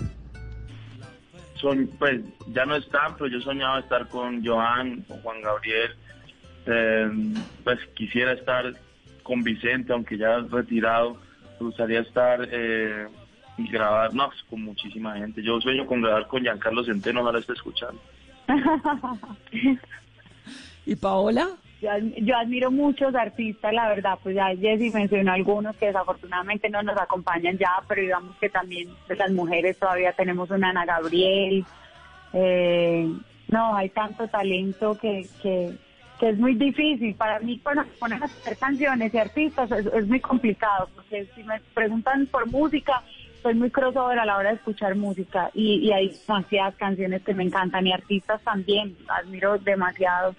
Son, 1.61 1.91
pues 1.99 2.23
ya 2.55 2.64
no 2.64 2.75
están, 2.75 3.16
pero 3.19 3.27
yo 3.27 3.41
soñaba 3.43 3.81
estar 3.81 4.09
con 4.09 4.43
Joan, 4.43 5.03
con 5.03 5.21
Juan 5.21 5.43
Gabriel. 5.43 5.91
Eh, 6.64 7.11
pues 7.64 7.79
quisiera 7.95 8.33
estar 8.33 8.73
con 9.29 9.45
Vicente, 9.45 9.93
aunque 9.93 10.16
ya 10.16 10.39
retirado 10.51 11.18
me 11.61 11.66
gustaría 11.66 12.01
estar 12.01 12.49
eh, 12.51 13.07
y 13.59 13.68
grabar, 13.68 14.14
no, 14.14 14.29
pues, 14.29 14.43
con 14.49 14.62
muchísima 14.62 15.16
gente. 15.16 15.43
Yo 15.43 15.61
sueño 15.61 15.87
con 15.87 16.01
grabar 16.01 16.26
con 16.26 16.43
Giancarlo 16.43 16.83
Centeno, 16.83 17.20
ahora 17.20 17.41
está 17.41 17.53
escuchando. 17.53 18.01
¿Y 20.87 20.97
Paola? 20.97 21.49
Yo, 21.83 21.91
yo, 22.22 22.37
admiro 22.37 22.70
muchos 22.70 23.14
artistas, 23.14 23.72
la 23.72 23.89
verdad, 23.89 24.18
pues 24.22 24.35
ya 24.35 24.49
Jessy 24.57 24.91
mencionó 24.91 25.33
algunos 25.33 25.76
que 25.76 25.87
desafortunadamente 25.87 26.70
no 26.70 26.83
nos 26.83 26.97
acompañan 26.97 27.59
ya, 27.59 27.83
pero 27.87 28.01
digamos 28.01 28.35
que 28.37 28.49
también 28.49 28.89
de 29.09 29.16
las 29.16 29.31
mujeres 29.31 29.79
todavía 29.79 30.12
tenemos 30.12 30.51
una 30.51 30.70
Ana 30.70 30.87
Gabriel. 30.87 31.64
Eh, 32.33 33.12
no, 33.49 33.76
hay 33.76 33.91
tanto 33.91 34.26
talento 34.29 34.99
que, 34.99 35.26
que, 35.43 35.76
que 36.19 36.31
es 36.31 36.39
muy 36.39 36.55
difícil. 36.55 37.14
Para 37.14 37.39
mí, 37.41 37.61
cuando 37.62 37.85
ponen 37.99 38.23
a 38.23 38.27
hacer 38.27 38.57
canciones 38.57 39.12
y 39.12 39.19
artistas, 39.19 39.71
es, 39.71 40.07
muy 40.07 40.21
complicado, 40.21 40.89
porque 40.95 41.27
si 41.35 41.43
me 41.45 41.61
preguntan 41.75 42.27
por 42.27 42.47
música, 42.47 43.03
soy 43.43 43.55
muy 43.55 43.71
crossover 43.71 44.19
a 44.19 44.25
la 44.25 44.37
hora 44.37 44.51
de 44.51 44.57
escuchar 44.57 44.97
música 44.97 45.51
y, 45.55 45.77
y 45.87 45.93
hay 45.93 46.09
demasiadas 46.27 46.75
canciones 46.75 47.23
que 47.23 47.35
me 47.35 47.45
encantan 47.45 47.87
y 47.87 47.93
artistas 47.93 48.43
también, 48.43 48.97
admiro 49.09 49.59
demasiado. 49.59 50.35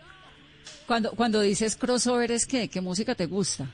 Cuando, 0.86 1.12
cuando 1.12 1.42
dices 1.42 1.76
crossover, 1.76 2.32
¿es 2.32 2.46
qué? 2.46 2.68
¿Qué 2.68 2.82
música 2.82 3.16
te 3.16 3.26
gusta? 3.26 3.66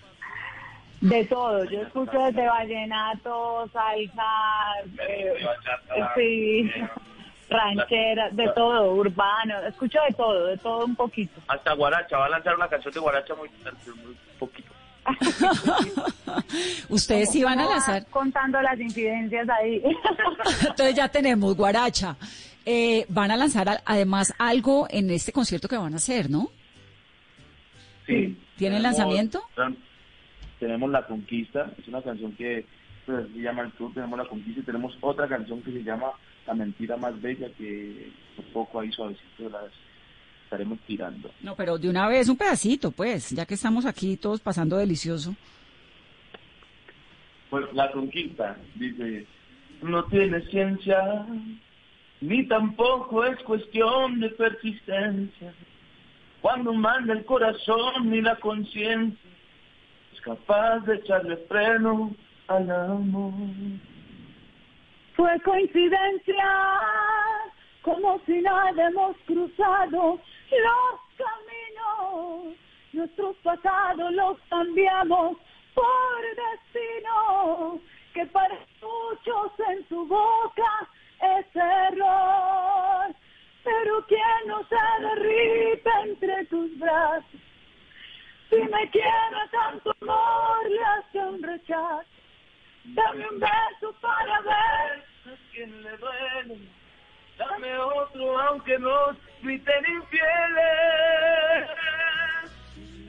De 1.01 1.26
todo, 1.26 1.64
yo 1.66 1.82
escucho 1.82 2.18
desde 2.20 2.47
vallenato, 2.47 3.70
salsa, 3.74 4.24
eh, 5.08 5.34
sí 6.16 6.72
ranchera, 7.50 8.30
de 8.32 8.50
todo, 8.50 8.93
urbano, 8.93 9.60
escucho 9.68 10.00
de 10.08 10.16
todo, 10.16 10.46
de 10.48 10.58
todo 10.58 10.86
un 10.86 10.96
poquito. 10.96 11.39
Hasta 11.48 11.74
guaracha, 11.74 12.18
va 12.18 12.26
a 12.26 12.30
lanzar 12.30 12.56
una 12.56 12.68
canción 12.68 12.93
de 12.93 13.00
guaracha 13.00 13.36
muy, 13.36 13.50
muy 13.50 14.16
poquito. 14.39 14.72
Ustedes 16.89 17.32
sí 17.32 17.43
van 17.43 17.60
a 17.60 17.70
lanzar. 17.70 18.06
Contando 18.08 18.62
las 18.62 18.80
incidencias 18.80 19.48
ahí. 19.50 19.82
Entonces 20.62 20.96
ya 20.96 21.08
tenemos 21.10 21.56
guaracha. 21.56 22.16
Eh, 22.66 23.06
van 23.10 23.30
a 23.30 23.38
lanzar 23.38 23.84
además 23.86 24.34
algo 24.39 24.88
en 24.89 25.12
este 25.12 25.32
concierto 25.32 25.68
que 25.68 25.78
van 25.78 25.93
a 25.93 25.98
hacer, 25.98 26.30
¿no? 26.30 26.50
Sí. 28.08 28.38
¿Tienen 28.58 28.82
lanzamiento? 28.82 29.43
Tenemos 30.60 30.89
La 30.89 31.06
Conquista, 31.06 31.72
es 31.78 31.88
una 31.88 32.02
canción 32.02 32.32
que 32.36 32.66
pues, 33.06 33.28
se 33.34 33.39
llama 33.39 33.64
El 33.64 33.72
Tour, 33.74 33.93
tenemos 33.93 34.18
La 34.18 34.26
Conquista 34.26 34.62
y 34.62 34.64
tenemos 34.64 34.98
otra 35.02 35.28
canción 35.28 35.62
que 35.62 35.72
se 35.72 35.84
llama 35.84 36.12
la 36.46 36.54
mentira 36.54 36.98
más 36.98 37.20
bella 37.22 37.50
que 37.58 38.12
un 38.38 38.46
poco 38.54 38.80
ahí 38.80 38.91
suavecito 38.91 39.50
las 39.50 39.72
estaremos 40.43 40.80
tirando. 40.86 41.32
No, 41.41 41.56
pero 41.56 41.78
de 41.78 41.89
una 41.89 42.08
vez 42.08 42.30
un 42.30 42.38
pedacito, 42.38 42.91
pues, 42.91 43.32
ya 43.32 43.46
que 43.46 43.56
estamos 43.56 43.86
aquí 43.86 44.16
todos 44.18 44.39
pasando 44.39 44.78
delicioso. 44.78 45.36
Pues 47.50 47.66
la 47.74 47.91
conquista, 47.91 48.58
dice, 48.76 49.26
no 49.82 50.06
tiene 50.06 50.41
ciencia, 50.50 51.26
ni 52.22 52.48
tampoco 52.48 53.24
es 53.26 53.39
cuestión 53.43 54.20
de 54.20 54.30
persistencia. 54.30 55.54
Cuando 56.41 56.74
manda 56.74 57.14
el 57.14 57.26
corazón 57.26 58.10
ni 58.10 58.22
la 58.22 58.36
conciencia, 58.36 59.30
es 60.14 60.22
capaz 60.22 60.80
de 60.82 60.96
echarle 60.96 61.38
freno 61.48 62.16
al 62.48 62.70
amor. 62.70 63.34
Fue 65.16 65.39
coincidencia, 65.41 66.45
como 67.82 68.20
si 68.26 68.41
nada 68.41 68.88
hemos 68.88 69.16
cruzado 69.26 70.20
los 70.51 70.99
caminos. 71.18 72.57
Nuestros 72.91 73.36
pasados 73.38 74.11
los 74.11 74.38
cambiamos 74.49 75.38
por 75.74 76.22
destino, 76.36 77.80
que 78.13 78.26
para 78.26 78.59
muchos 78.82 79.51
en 79.70 79.88
su 79.88 80.05
boca 80.05 80.89
es 81.22 81.45
error. 81.55 83.16
Pero 83.63 84.05
quien 84.07 84.47
no 84.47 84.63
se 84.68 84.76
derrite 85.01 85.89
entre 86.03 86.45
tus 86.45 86.78
brazos, 86.78 87.41
si 88.49 88.57
me 88.57 88.89
quiere 88.91 89.47
tanto 89.51 89.95
amor, 90.01 90.70
le 90.70 90.84
hace 90.84 91.20
un 91.20 91.41
rechazo. 91.41 92.14
Dame 92.93 93.27
un 93.27 93.39
beso 93.39 93.93
para 93.99 94.41
ver 94.41 95.03
a 95.25 95.36
quién 95.51 95.83
le 95.83 95.97
duele. 95.97 96.69
Dame 97.38 97.77
otro 97.79 98.39
aunque 98.39 98.77
nos 98.77 99.15
griten 99.41 99.86
infieles. 99.97 101.69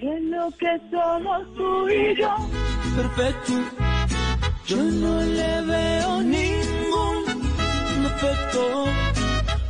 Es 0.00 0.22
lo 0.22 0.50
que 0.58 0.80
somos 0.90 1.54
tú 1.54 1.88
y 1.88 2.16
yo. 2.16 2.34
Perfecto. 2.96 3.52
Yo 4.66 4.76
no 4.76 5.20
le 5.20 5.62
veo 5.62 6.22
ningún 6.22 7.24
defecto. 8.02 8.86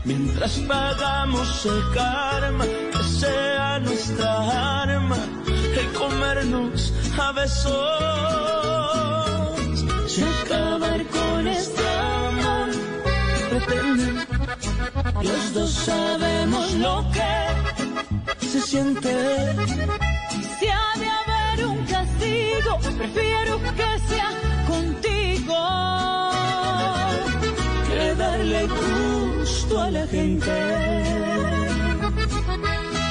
Mientras 0.05 0.59
pagamos 0.61 1.67
el 1.67 1.95
karma, 1.95 2.65
que 2.65 3.03
sea 3.03 3.81
nuestra 3.81 4.83
arma, 4.83 5.17
el 5.49 5.93
comernos 5.93 6.93
a 7.19 7.33
besos 7.33 9.06
si 10.17 10.23
acabar 10.23 11.05
con 11.09 11.47
este 11.47 11.87
amor 11.87 12.69
pretenden. 13.51 14.17
Los 15.23 15.53
dos 15.53 15.71
sabemos 15.71 16.73
lo 16.75 17.05
que 17.13 18.47
se 18.47 18.61
siente. 18.63 19.13
Si 20.59 20.67
ha 20.69 20.89
de 21.03 21.09
haber 21.21 21.67
un 21.67 21.85
castigo, 21.85 22.79
prefiero 22.97 23.61
que 23.79 23.91
sea 24.09 24.31
contigo. 24.67 25.61
Que 27.89 28.15
darle 28.15 28.69
gusto 28.69 29.83
a 29.83 29.91
la 29.91 30.07
gente. 30.07 30.55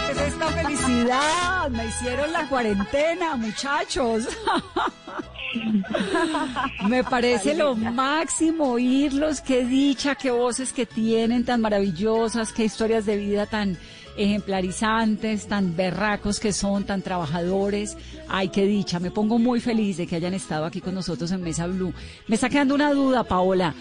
Es 0.10 0.18
esta 0.18 0.48
felicidad, 0.48 1.70
me 1.70 1.86
hicieron 1.86 2.34
la 2.34 2.50
cuarentena, 2.50 3.36
muchachos. 3.36 4.28
Me 6.90 7.04
parece 7.04 7.56
lo 7.56 7.76
máximo 7.76 8.72
oírlos, 8.72 9.42
qué 9.42 9.66
dicha, 9.66 10.16
qué 10.16 10.32
voces 10.32 10.74
que 10.74 10.86
tienen 10.86 11.46
tan 11.46 11.62
maravillosas, 11.62 12.54
qué 12.54 12.66
historias 12.66 13.06
de 13.06 13.18
vida 13.18 13.46
tan 13.46 13.78
ejemplarizantes, 14.18 15.48
tan 15.48 15.76
berracos 15.76 16.40
que 16.40 16.54
son, 16.54 16.84
tan 16.84 17.02
trabajadores. 17.02 17.98
Ay, 18.28 18.50
qué 18.50 18.66
dicha, 18.66 19.00
me 19.00 19.12
pongo 19.12 19.38
muy 19.38 19.60
feliz 19.60 19.98
de 19.98 20.08
que 20.08 20.16
hayan 20.16 20.34
estado 20.34 20.66
aquí 20.66 20.82
con 20.82 20.96
nosotros 20.96 21.32
en 21.32 21.42
Mesa 21.42 21.68
Blue. 21.68 21.94
Me 22.28 22.36
está 22.36 22.50
quedando 22.50 22.76
una 22.76 22.94
duda, 22.94 23.24
Paola. 23.24 23.74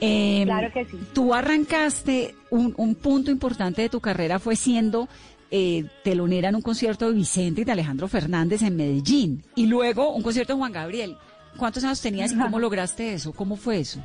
Em, 0.00 0.44
claro 0.44 0.70
que 0.72 0.84
sí. 0.84 0.98
Tú 1.14 1.32
arrancaste, 1.32 2.34
un, 2.50 2.74
un 2.76 2.94
punto 2.94 3.30
importante 3.30 3.82
de 3.82 3.88
tu 3.88 4.00
carrera 4.00 4.38
fue 4.38 4.56
siendo 4.56 5.08
eh, 5.50 5.84
telonera 6.02 6.48
en 6.48 6.56
un 6.56 6.62
concierto 6.62 7.08
de 7.08 7.14
Vicente 7.14 7.60
y 7.60 7.64
de 7.64 7.72
Alejandro 7.72 8.08
Fernández 8.08 8.62
en 8.62 8.76
Medellín. 8.76 9.44
Y 9.54 9.66
luego 9.66 10.12
un 10.12 10.22
concierto 10.22 10.52
de 10.52 10.58
Juan 10.58 10.72
Gabriel. 10.72 11.16
¿Cuántos 11.56 11.84
años 11.84 12.02
tenías 12.02 12.32
y 12.32 12.36
cómo 12.36 12.58
lograste 12.58 13.14
eso? 13.14 13.32
¿Cómo 13.32 13.56
fue 13.56 13.78
eso? 13.78 14.04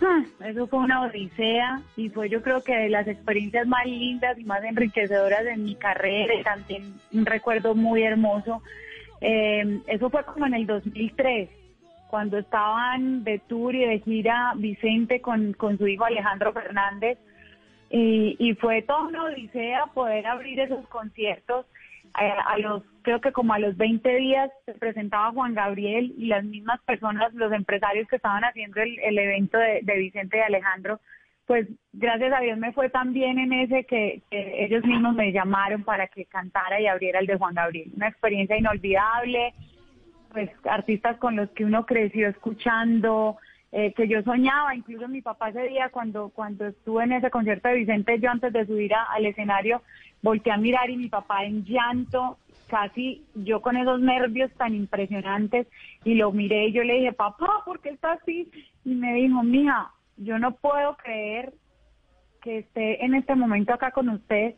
Ah, 0.00 0.22
eso 0.44 0.68
fue 0.68 0.78
una 0.78 1.02
odisea 1.02 1.82
y 1.96 2.08
fue 2.08 2.28
yo 2.28 2.40
creo 2.40 2.62
que 2.62 2.76
de 2.76 2.88
las 2.88 3.08
experiencias 3.08 3.66
más 3.66 3.84
lindas 3.84 4.38
y 4.38 4.44
más 4.44 4.62
enriquecedoras 4.62 5.44
de 5.44 5.56
mi 5.56 5.74
carrera, 5.74 6.34
también 6.44 6.94
un 7.12 7.26
recuerdo 7.26 7.74
muy 7.74 8.04
hermoso. 8.04 8.62
Eh, 9.20 9.80
eso 9.88 10.08
fue 10.08 10.24
como 10.24 10.46
en 10.46 10.54
el 10.54 10.66
2003, 10.66 11.48
cuando 12.08 12.38
estaban 12.38 13.24
de 13.24 13.40
tour 13.40 13.74
y 13.74 13.86
de 13.86 13.98
gira 13.98 14.52
Vicente 14.56 15.20
con, 15.20 15.52
con 15.54 15.76
su 15.78 15.88
hijo 15.88 16.04
Alejandro 16.04 16.52
Fernández 16.52 17.18
y, 17.90 18.36
y 18.38 18.54
fue 18.54 18.82
toda 18.82 19.02
una 19.02 19.24
odisea 19.24 19.86
poder 19.94 20.26
abrir 20.26 20.60
esos 20.60 20.86
conciertos. 20.88 21.66
Eh, 22.20 22.32
a, 22.46 22.58
los, 22.58 22.82
creo 23.02 23.20
que 23.20 23.32
como 23.32 23.52
a 23.52 23.58
los 23.58 23.76
20 23.76 24.16
días 24.16 24.50
se 24.64 24.74
presentaba 24.74 25.30
Juan 25.32 25.54
Gabriel 25.54 26.14
y 26.16 26.26
las 26.26 26.44
mismas 26.44 26.80
personas, 26.82 27.32
los 27.34 27.52
empresarios 27.52 28.08
que 28.08 28.16
estaban 28.16 28.44
haciendo 28.44 28.80
el, 28.80 28.98
el 29.00 29.18
evento 29.18 29.58
de, 29.58 29.96
Vicente 29.96 30.38
y 30.38 30.40
Alejandro, 30.40 31.00
pues 31.46 31.68
gracias 31.92 32.32
a 32.32 32.40
Dios 32.40 32.58
me 32.58 32.72
fue 32.72 32.90
tan 32.90 33.12
bien 33.12 33.38
en 33.38 33.52
ese 33.52 33.84
que, 33.84 34.22
ellos 34.30 34.84
mismos 34.84 35.14
me 35.14 35.32
llamaron 35.32 35.82
para 35.84 36.08
que 36.08 36.24
cantara 36.26 36.80
y 36.80 36.86
abriera 36.86 37.20
el 37.20 37.26
de 37.26 37.38
Juan 37.38 37.54
Gabriel. 37.54 37.92
Una 37.96 38.08
experiencia 38.08 38.58
inolvidable, 38.58 39.54
pues 40.30 40.50
artistas 40.64 41.16
con 41.18 41.36
los 41.36 41.48
que 41.50 41.64
uno 41.64 41.86
creció 41.86 42.28
escuchando, 42.28 43.38
eh, 43.70 43.92
que 43.92 44.08
yo 44.08 44.22
soñaba, 44.22 44.74
incluso 44.74 45.08
mi 45.08 45.20
papá 45.20 45.50
ese 45.50 45.68
día 45.68 45.90
cuando, 45.90 46.30
cuando 46.30 46.66
estuve 46.66 47.04
en 47.04 47.12
ese 47.12 47.30
concierto 47.30 47.68
de 47.68 47.74
Vicente, 47.74 48.18
yo 48.18 48.30
antes 48.30 48.52
de 48.52 48.66
subir 48.66 48.92
al 48.94 49.26
escenario, 49.26 49.82
volteé 50.22 50.52
a 50.52 50.56
mirar 50.56 50.88
y 50.88 50.96
mi 50.96 51.08
papá 51.08 51.44
en 51.44 51.64
llanto, 51.64 52.38
casi 52.68 53.24
yo 53.34 53.60
con 53.60 53.76
esos 53.76 54.00
nervios 54.00 54.50
tan 54.52 54.74
impresionantes, 54.74 55.66
y 56.04 56.14
lo 56.14 56.32
miré 56.32 56.68
y 56.68 56.72
yo 56.72 56.82
le 56.82 56.94
dije, 56.94 57.12
papá, 57.12 57.62
¿por 57.64 57.80
qué 57.80 57.90
está 57.90 58.12
así? 58.12 58.50
Y 58.84 58.94
me 58.94 59.12
dijo, 59.14 59.42
mija, 59.42 59.92
yo 60.16 60.38
no 60.38 60.52
puedo 60.52 60.96
creer 60.96 61.52
que 62.42 62.58
esté 62.58 63.04
en 63.04 63.14
este 63.14 63.34
momento 63.34 63.74
acá 63.74 63.90
con 63.90 64.08
usted. 64.08 64.54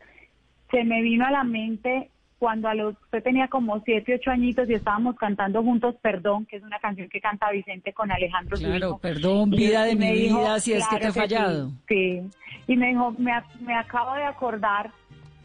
Se 0.71 0.85
me 0.85 1.03
vino 1.03 1.27
a 1.27 1.31
la 1.31 1.45
mente 1.45 2.10
cuando 2.41 2.69
a 2.69 2.75
los, 2.75 2.95
usted 3.03 3.23
tenía 3.23 3.49
como 3.49 3.79
siete, 3.81 4.15
ocho 4.15 4.31
añitos 4.31 4.69
y 4.71 4.73
estábamos 4.73 5.15
cantando 5.17 5.63
juntos 5.63 5.95
Perdón, 6.01 6.47
que 6.47 6.57
es 6.57 6.63
una 6.63 6.79
canción 6.79 7.07
que 7.11 7.21
canta 7.21 7.51
Vicente 7.51 7.93
con 7.93 8.11
Alejandro. 8.11 8.57
Claro, 8.57 8.99
perdón, 8.99 9.51
vida 9.51 9.85
de 9.85 9.95
mi 9.95 10.11
vida, 10.11 10.59
si 10.59 10.73
es 10.73 10.89
que 10.89 10.97
te 10.97 11.09
he 11.09 11.13
fallado. 11.13 11.71
Sí, 11.87 12.23
y 12.67 12.77
me 12.79 12.89
dijo, 12.89 13.15
me, 13.19 13.33
me 13.61 13.75
acabo 13.75 14.15
de 14.15 14.25
acordar 14.25 14.91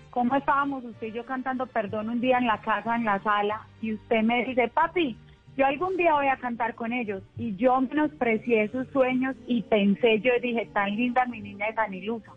cómo 0.09 0.37
estábamos 0.37 0.85
usted 0.85 1.07
y 1.07 1.11
yo 1.11 1.25
cantando 1.25 1.67
Perdón 1.67 2.09
un 2.09 2.21
día 2.21 2.37
en 2.37 2.47
la 2.47 2.61
casa, 2.61 2.95
en 2.95 3.03
la 3.03 3.21
sala, 3.21 3.67
y 3.81 3.93
usted 3.93 4.23
me 4.23 4.45
dice, 4.45 4.69
papi, 4.69 5.17
yo 5.57 5.65
algún 5.65 5.97
día 5.97 6.13
voy 6.13 6.27
a 6.27 6.37
cantar 6.37 6.75
con 6.75 6.93
ellos. 6.93 7.23
Y 7.37 7.57
yo 7.57 7.81
menosprecié 7.81 8.69
sus 8.69 8.87
sueños 8.93 9.35
y 9.47 9.63
pensé, 9.63 10.21
yo 10.21 10.31
dije, 10.41 10.69
tan 10.73 10.95
linda 10.95 11.25
mi 11.25 11.41
niña 11.41 11.67
de 11.67 11.73
tan 11.73 11.93
ilusa. 11.93 12.31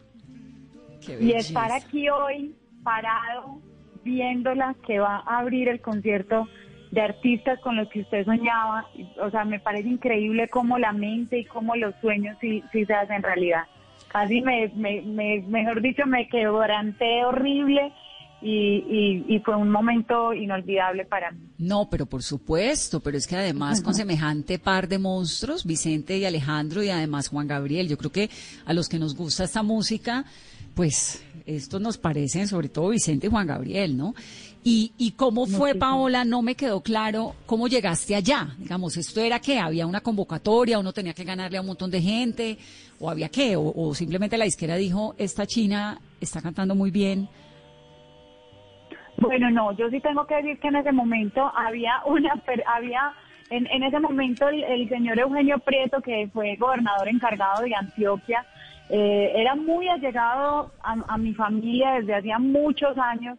Y 1.20 1.30
estar 1.30 1.70
aquí 1.70 2.08
hoy 2.08 2.56
parado 2.82 3.60
viéndola 4.04 4.74
que 4.86 4.98
va 4.98 5.22
a 5.26 5.38
abrir 5.38 5.68
el 5.68 5.80
concierto 5.80 6.48
de 6.90 7.00
artistas 7.02 7.60
con 7.60 7.76
los 7.76 7.88
que 7.88 8.00
usted 8.00 8.24
soñaba, 8.24 8.86
o 9.20 9.30
sea, 9.30 9.44
me 9.44 9.60
parece 9.60 9.88
increíble 9.88 10.48
cómo 10.48 10.78
la 10.78 10.92
mente 10.92 11.40
y 11.40 11.44
cómo 11.44 11.76
los 11.76 11.94
sueños 12.00 12.36
sí, 12.40 12.62
sí 12.72 12.84
se 12.86 12.94
hacen 12.94 13.22
realidad. 13.22 13.64
Casi 14.08 14.40
me, 14.40 14.68
me, 14.74 15.02
me 15.02 15.42
mejor 15.42 15.82
dicho, 15.82 16.06
me 16.06 16.28
quebranté 16.28 17.24
horrible 17.24 17.92
y, 18.40 19.24
y, 19.28 19.40
fue 19.40 19.56
un 19.56 19.68
momento 19.68 20.32
inolvidable 20.32 21.04
para 21.04 21.32
mí. 21.32 21.40
No, 21.58 21.88
pero 21.90 22.06
por 22.06 22.22
supuesto, 22.22 23.00
pero 23.00 23.16
es 23.16 23.26
que 23.26 23.34
además 23.36 23.82
con 23.82 23.94
semejante 23.94 24.60
par 24.60 24.86
de 24.86 24.98
monstruos, 24.98 25.64
Vicente 25.64 26.16
y 26.18 26.24
Alejandro 26.24 26.82
y 26.82 26.88
además 26.88 27.28
Juan 27.28 27.48
Gabriel, 27.48 27.88
yo 27.88 27.98
creo 27.98 28.12
que 28.12 28.30
a 28.64 28.72
los 28.72 28.88
que 28.88 28.98
nos 29.00 29.16
gusta 29.16 29.42
esta 29.42 29.64
música, 29.64 30.24
pues 30.74 31.24
estos 31.48 31.80
nos 31.80 31.98
parecen, 31.98 32.46
sobre 32.46 32.68
todo 32.68 32.90
Vicente 32.90 33.26
y 33.26 33.30
Juan 33.30 33.46
Gabriel, 33.46 33.96
¿no? 33.96 34.14
Y, 34.62 34.92
y 34.98 35.12
cómo 35.12 35.46
fue, 35.46 35.74
Paola, 35.74 36.24
no 36.24 36.42
me 36.42 36.54
quedó 36.54 36.80
claro 36.80 37.34
cómo 37.46 37.68
llegaste 37.68 38.14
allá. 38.14 38.54
Digamos, 38.58 38.96
esto 38.96 39.20
era 39.20 39.40
que 39.40 39.58
había 39.58 39.86
una 39.86 40.00
convocatoria, 40.00 40.78
uno 40.78 40.92
tenía 40.92 41.14
que 41.14 41.24
ganarle 41.24 41.58
a 41.58 41.60
un 41.60 41.68
montón 41.68 41.90
de 41.90 42.02
gente, 42.02 42.58
o 43.00 43.08
había 43.08 43.28
qué, 43.28 43.56
o, 43.56 43.72
o 43.74 43.94
simplemente 43.94 44.36
la 44.36 44.46
izquierda 44.46 44.76
dijo, 44.76 45.14
esta 45.16 45.46
china 45.46 46.00
está 46.20 46.42
cantando 46.42 46.74
muy 46.74 46.90
bien, 46.90 47.28
bueno, 49.20 49.50
no, 49.50 49.72
yo 49.72 49.90
sí 49.90 50.00
tengo 50.00 50.26
que 50.26 50.36
decir 50.36 50.60
que 50.60 50.68
en 50.68 50.76
ese 50.76 50.92
momento 50.92 51.50
había 51.56 52.02
una, 52.06 52.40
había, 52.66 53.12
en, 53.50 53.66
en 53.66 53.82
ese 53.82 53.98
momento 53.98 54.48
el, 54.48 54.88
señor 54.88 55.18
Eugenio 55.18 55.58
Prieto, 55.58 56.00
que 56.00 56.30
fue 56.32 56.54
gobernador 56.54 57.08
encargado 57.08 57.64
de 57.64 57.74
Antioquia, 57.74 58.46
eh, 58.90 59.32
era 59.34 59.54
muy 59.54 59.88
allegado 59.88 60.72
a, 60.82 61.18
mi 61.18 61.34
familia 61.34 61.92
desde 61.92 62.14
hacía 62.14 62.38
muchos 62.38 62.96
años 62.96 63.38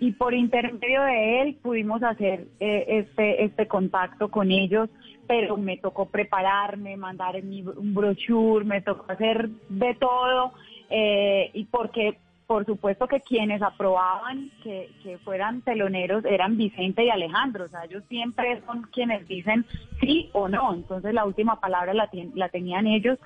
y 0.00 0.12
por 0.12 0.34
intermedio 0.34 1.02
de 1.02 1.42
él 1.42 1.54
pudimos 1.62 2.02
hacer 2.02 2.46
eh, 2.60 2.84
este, 2.88 3.44
este 3.44 3.66
contacto 3.66 4.30
con 4.30 4.50
ellos, 4.50 4.88
pero 5.26 5.56
me 5.56 5.78
tocó 5.78 6.06
prepararme, 6.06 6.96
mandar 6.96 7.36
un 7.36 7.94
brochure, 7.94 8.64
me 8.64 8.80
tocó 8.82 9.10
hacer 9.10 9.48
de 9.68 9.94
todo, 9.94 10.52
eh, 10.90 11.50
y 11.52 11.64
porque 11.64 12.18
por 12.46 12.64
supuesto 12.64 13.08
que 13.08 13.20
quienes 13.20 13.60
aprobaban 13.60 14.50
que, 14.62 14.88
fueran 15.24 15.62
teloneros 15.62 16.24
eran 16.24 16.56
Vicente 16.56 17.04
y 17.04 17.10
Alejandro, 17.10 17.64
o 17.64 17.68
sea, 17.68 17.84
ellos 17.84 18.04
siempre 18.08 18.62
son 18.66 18.82
quienes 18.92 19.26
dicen 19.26 19.64
sí 20.00 20.30
o 20.32 20.48
no, 20.48 20.74
entonces 20.74 21.12
la 21.12 21.24
última 21.24 21.58
palabra 21.58 21.94
la, 21.94 22.08
la 22.34 22.48
tenían 22.48 22.86
ellos. 22.86 23.18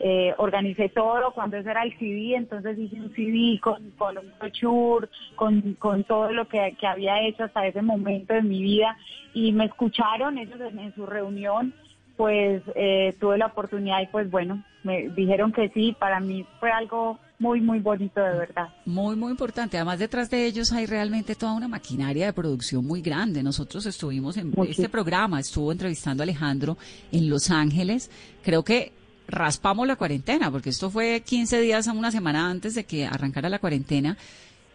Eh, 0.00 0.32
organicé 0.38 0.90
todo, 0.90 1.32
cuando 1.32 1.56
ese 1.56 1.70
era 1.70 1.82
el 1.82 1.98
CD, 1.98 2.36
entonces 2.36 2.78
hice 2.78 3.00
un 3.00 3.12
CD 3.16 3.58
con, 3.60 3.90
con 3.92 4.16
un 4.16 4.32
brochure, 4.38 5.08
con, 5.34 5.74
con 5.74 6.04
todo 6.04 6.30
lo 6.30 6.46
que, 6.46 6.76
había 6.82 7.20
hecho 7.22 7.44
hasta 7.44 7.66
ese 7.66 7.82
momento 7.82 8.32
de 8.32 8.42
mi 8.42 8.62
vida 8.62 8.96
y 9.34 9.50
me 9.50 9.64
escucharon 9.64 10.38
ellos 10.38 10.60
en, 10.60 10.94
su 10.94 11.04
reunión 11.04 11.74
pues 12.16 12.62
eh, 12.74 13.16
tuve 13.20 13.38
la 13.38 13.46
oportunidad 13.46 14.00
y 14.00 14.06
pues 14.06 14.30
bueno, 14.30 14.62
me 14.82 15.08
dijeron 15.10 15.52
que 15.52 15.68
sí, 15.70 15.96
para 15.98 16.20
mí 16.20 16.44
fue 16.60 16.70
algo 16.70 17.18
muy, 17.38 17.60
muy 17.60 17.78
bonito 17.78 18.20
de 18.20 18.38
verdad. 18.38 18.68
Muy, 18.84 19.14
muy 19.14 19.30
importante. 19.30 19.76
Además, 19.76 19.98
detrás 19.98 20.28
de 20.28 20.44
ellos 20.46 20.72
hay 20.72 20.86
realmente 20.86 21.34
toda 21.34 21.52
una 21.52 21.68
maquinaria 21.68 22.26
de 22.26 22.32
producción 22.32 22.84
muy 22.84 23.00
grande. 23.00 23.42
Nosotros 23.42 23.86
estuvimos 23.86 24.36
en 24.36 24.52
este 24.68 24.88
programa, 24.88 25.38
estuvo 25.38 25.70
entrevistando 25.70 26.22
a 26.22 26.24
Alejandro 26.24 26.76
en 27.12 27.30
Los 27.30 27.50
Ángeles. 27.50 28.10
Creo 28.42 28.64
que 28.64 28.92
raspamos 29.28 29.86
la 29.86 29.96
cuarentena, 29.96 30.50
porque 30.50 30.70
esto 30.70 30.90
fue 30.90 31.22
15 31.24 31.60
días 31.60 31.86
a 31.86 31.92
una 31.92 32.10
semana 32.10 32.50
antes 32.50 32.74
de 32.74 32.84
que 32.84 33.06
arrancara 33.06 33.48
la 33.48 33.60
cuarentena. 33.60 34.16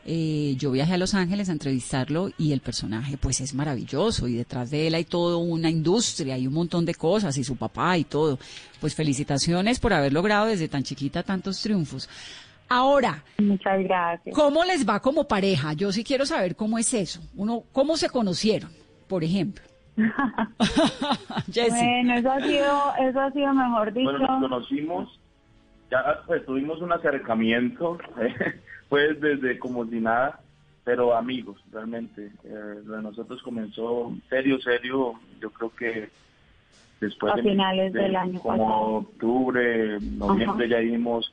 Eh, 0.05 0.55
yo 0.57 0.71
viajé 0.71 0.93
a 0.93 0.97
Los 0.97 1.13
Ángeles 1.13 1.47
a 1.47 1.53
entrevistarlo 1.53 2.29
y 2.37 2.51
el 2.51 2.59
personaje 2.59 3.17
pues 3.17 3.39
es 3.39 3.53
maravilloso 3.53 4.27
y 4.27 4.33
detrás 4.33 4.69
de 4.69 4.87
él 4.87 4.95
hay 4.95 5.05
toda 5.05 5.37
una 5.37 5.69
industria 5.69 6.37
y 6.37 6.45
un 6.45 6.53
montón 6.53 6.83
de 6.83 6.93
cosas 6.93 7.37
y 7.37 7.43
su 7.43 7.55
papá 7.55 7.97
y 7.97 8.03
todo. 8.03 8.37
Pues 8.81 8.95
felicitaciones 8.95 9.79
por 9.79 9.93
haber 9.93 10.11
logrado 10.11 10.47
desde 10.47 10.67
tan 10.67 10.83
chiquita 10.83 11.23
tantos 11.23 11.61
triunfos. 11.61 12.09
Ahora, 12.75 13.23
muchas 13.37 13.83
gracias. 13.83 14.35
¿Cómo 14.35 14.63
les 14.63 14.89
va 14.89 14.99
como 14.99 15.27
pareja? 15.27 15.73
Yo 15.73 15.91
sí 15.91 16.03
quiero 16.03 16.25
saber 16.25 16.55
cómo 16.55 16.79
es 16.79 16.91
eso. 16.95 17.21
Uno, 17.35 17.65
¿cómo 17.71 17.97
se 17.97 18.09
conocieron, 18.09 18.71
por 19.07 19.23
ejemplo? 19.23 19.63
bueno, 19.95 20.15
eso 22.15 22.31
ha 22.31 22.41
sido, 22.41 22.93
eso 22.99 23.19
ha 23.19 23.31
sido 23.31 23.53
mejor 23.53 23.93
dicho. 23.93 24.09
Bueno, 24.09 24.27
nos 24.27 24.49
conocimos, 24.49 25.19
ya 25.91 26.03
pues, 26.25 26.43
tuvimos 26.47 26.81
un 26.81 26.91
acercamiento, 26.91 27.99
pues 28.89 29.21
desde 29.21 29.59
como 29.59 29.85
si 29.85 29.99
nada, 29.99 30.39
pero 30.83 31.15
amigos, 31.15 31.63
realmente. 31.71 32.31
Eh, 32.43 32.47
de 32.47 33.01
nosotros 33.03 33.43
comenzó 33.43 34.15
serio, 34.29 34.59
serio, 34.61 35.13
yo 35.39 35.51
creo 35.51 35.75
que 35.75 36.09
después 36.99 37.33
a 37.33 37.35
de, 37.35 37.43
finales 37.43 37.93
del 37.93 38.15
año 38.15 38.39
como 38.39 38.97
octubre, 38.97 39.99
noviembre 39.99 40.67
ya 40.67 40.79
dijimos, 40.79 41.31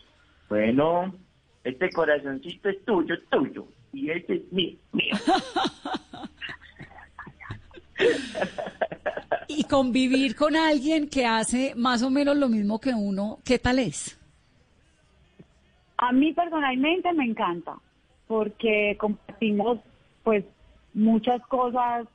bueno, 0.50 1.14
este 1.64 1.90
corazoncito 1.90 2.68
es 2.68 2.84
tuyo, 2.84 3.14
tuyo, 3.30 3.66
y 3.92 4.10
este 4.10 4.36
es 4.36 4.52
mío, 4.52 4.76
mío. 4.92 5.14
y 9.48 9.64
convivir 9.64 10.36
con 10.36 10.56
alguien 10.56 11.08
que 11.08 11.26
hace 11.26 11.74
más 11.76 12.02
o 12.02 12.10
menos 12.10 12.36
lo 12.36 12.48
mismo 12.48 12.80
que 12.80 12.94
uno, 12.94 13.38
¿qué 13.44 13.58
tal 13.58 13.78
es? 13.78 14.18
A 15.98 16.12
mí 16.12 16.32
personalmente 16.32 17.12
me 17.12 17.24
encanta, 17.24 17.74
porque 18.26 18.96
compartimos 18.98 19.78
pues 20.22 20.44
muchas 20.94 21.42
cosas 21.42 22.06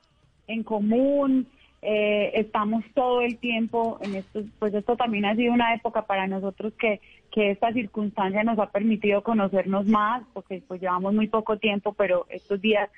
en 0.48 0.62
común, 0.62 1.46
eh, 1.82 2.32
estamos 2.34 2.84
todo 2.94 3.20
el 3.20 3.38
tiempo 3.38 3.98
en 4.02 4.16
esto, 4.16 4.42
pues 4.58 4.74
esto 4.74 4.96
también 4.96 5.24
ha 5.24 5.36
sido 5.36 5.52
una 5.52 5.74
época 5.74 6.06
para 6.06 6.26
nosotros 6.26 6.72
que, 6.78 7.00
que 7.36 7.50
esta 7.50 7.70
circunstancia 7.70 8.42
nos 8.44 8.58
ha 8.58 8.70
permitido 8.70 9.22
conocernos 9.22 9.84
más, 9.84 10.22
porque 10.32 10.62
pues 10.66 10.80
llevamos 10.80 11.12
muy 11.12 11.28
poco 11.28 11.58
tiempo, 11.58 11.92
pero 11.92 12.24
estos 12.30 12.62
días, 12.62 12.88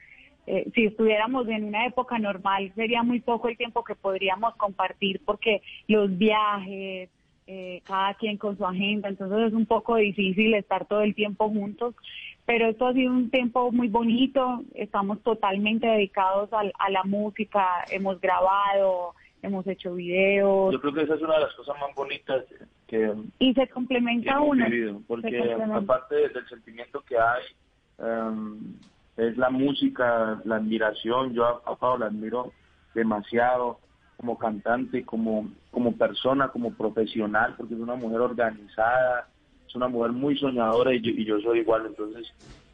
eh, 0.47 0.71
si 0.77 0.85
estuviéramos 0.85 1.49
en 1.49 1.65
una 1.65 1.87
época 1.87 2.21
normal, 2.21 2.71
sería 2.77 3.03
muy 3.03 3.19
poco 3.19 3.49
el 3.49 3.57
tiempo 3.57 3.83
que 3.83 3.97
podríamos 3.97 4.55
compartir, 4.55 5.21
porque 5.25 5.61
los 5.89 6.17
viajes, 6.17 7.11
eh, 7.49 7.81
cada 7.83 8.15
quien 8.15 8.37
con 8.37 8.57
su 8.57 8.65
agenda, 8.65 9.09
entonces 9.09 9.49
es 9.49 9.53
un 9.53 9.67
poco 9.67 9.97
difícil 9.97 10.55
estar 10.55 10.87
todo 10.87 11.01
el 11.01 11.17
tiempo 11.17 11.49
juntos, 11.49 11.97
pero 12.47 12.69
esto 12.69 12.87
ha 12.87 12.93
sido 12.93 13.11
un 13.11 13.31
tiempo 13.31 13.73
muy 13.73 13.89
bonito, 13.89 14.63
estamos 14.77 15.21
totalmente 15.25 15.89
dedicados 15.89 16.49
a, 16.53 16.91
la 16.91 17.03
música, 17.03 17.67
hemos 17.91 18.21
grabado, 18.21 19.17
hemos 19.43 19.67
hecho 19.67 19.95
videos. 19.95 20.73
Yo 20.73 20.81
creo 20.81 20.95
que 20.95 21.03
esa 21.03 21.15
es 21.15 21.23
una 21.23 21.35
de 21.35 21.41
las 21.41 21.55
cosas 21.55 21.77
más 21.81 21.95
bonitas 21.95 22.45
que... 22.87 23.15
Y 23.39 23.55
se 23.55 23.69
complementa 23.69 24.41
uno. 24.41 24.67
porque 25.07 25.57
aparte 25.73 26.15
del 26.17 26.49
sentimiento 26.49 27.03
que 27.03 27.17
hay, 27.19 27.43
em, 27.99 28.75
es 29.17 29.37
la 29.37 29.51
música, 29.51 30.41
la 30.45 30.57
admiración, 30.57 31.35
yo 31.35 31.45
a, 31.47 31.77
Pablo 31.77 31.99
la 31.99 32.07
admiro 32.07 32.53
demasiado 32.95 33.81
como 34.17 34.39
cantante, 34.39 35.05
como, 35.05 35.49
como 35.71 35.97
persona, 35.97 36.49
como 36.49 36.73
profesional, 36.73 37.55
porque 37.57 37.75
es 37.75 37.81
una 37.81 37.95
mujer 37.95 38.21
organizada, 38.21 39.29
es 39.67 39.75
una 39.75 39.89
mujer 39.89 40.13
muy 40.13 40.37
soñadora 40.39 40.95
y 40.95 41.25
yo, 41.25 41.41
soy 41.41 41.61
igual, 41.61 41.87
entonces 41.87 42.33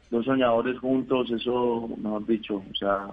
dos 0.09 0.25
soñadores 0.25 0.79
juntos, 0.79 1.29
eso, 1.31 1.89
mejor 1.97 2.25
dicho, 2.25 2.55
o 2.57 2.75
sea, 2.75 3.09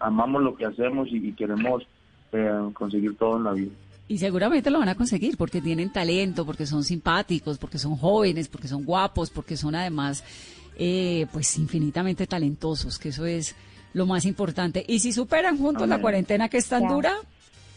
amamos 0.00 0.42
lo 0.42 0.54
que 0.54 0.66
hacemos 0.66 1.08
y, 1.10 1.32
queremos 1.32 1.86
eh, 2.32 2.70
conseguir 2.72 3.16
todo 3.16 3.36
en 3.36 3.44
la 3.44 3.52
vida. 3.52 3.72
Y 4.08 4.18
seguramente 4.18 4.70
lo 4.70 4.78
van 4.78 4.88
a 4.88 4.94
conseguir 4.94 5.36
porque 5.36 5.60
tienen 5.60 5.90
talento, 5.90 6.46
porque 6.46 6.66
son 6.66 6.84
simpáticos, 6.84 7.58
porque 7.58 7.78
son 7.78 7.96
jóvenes, 7.96 8.48
porque 8.48 8.68
son 8.68 8.84
guapos, 8.84 9.30
porque 9.30 9.56
son 9.56 9.74
además, 9.74 10.22
eh, 10.76 11.26
pues, 11.32 11.56
infinitamente 11.58 12.26
talentosos, 12.26 12.98
que 12.98 13.08
eso 13.08 13.26
es 13.26 13.56
lo 13.94 14.06
más 14.06 14.24
importante. 14.24 14.84
Y 14.86 15.00
si 15.00 15.12
superan 15.12 15.58
juntos 15.58 15.88
la 15.88 16.00
cuarentena 16.00 16.48
que 16.48 16.58
es 16.58 16.68
tan 16.68 16.86
dura, 16.86 17.16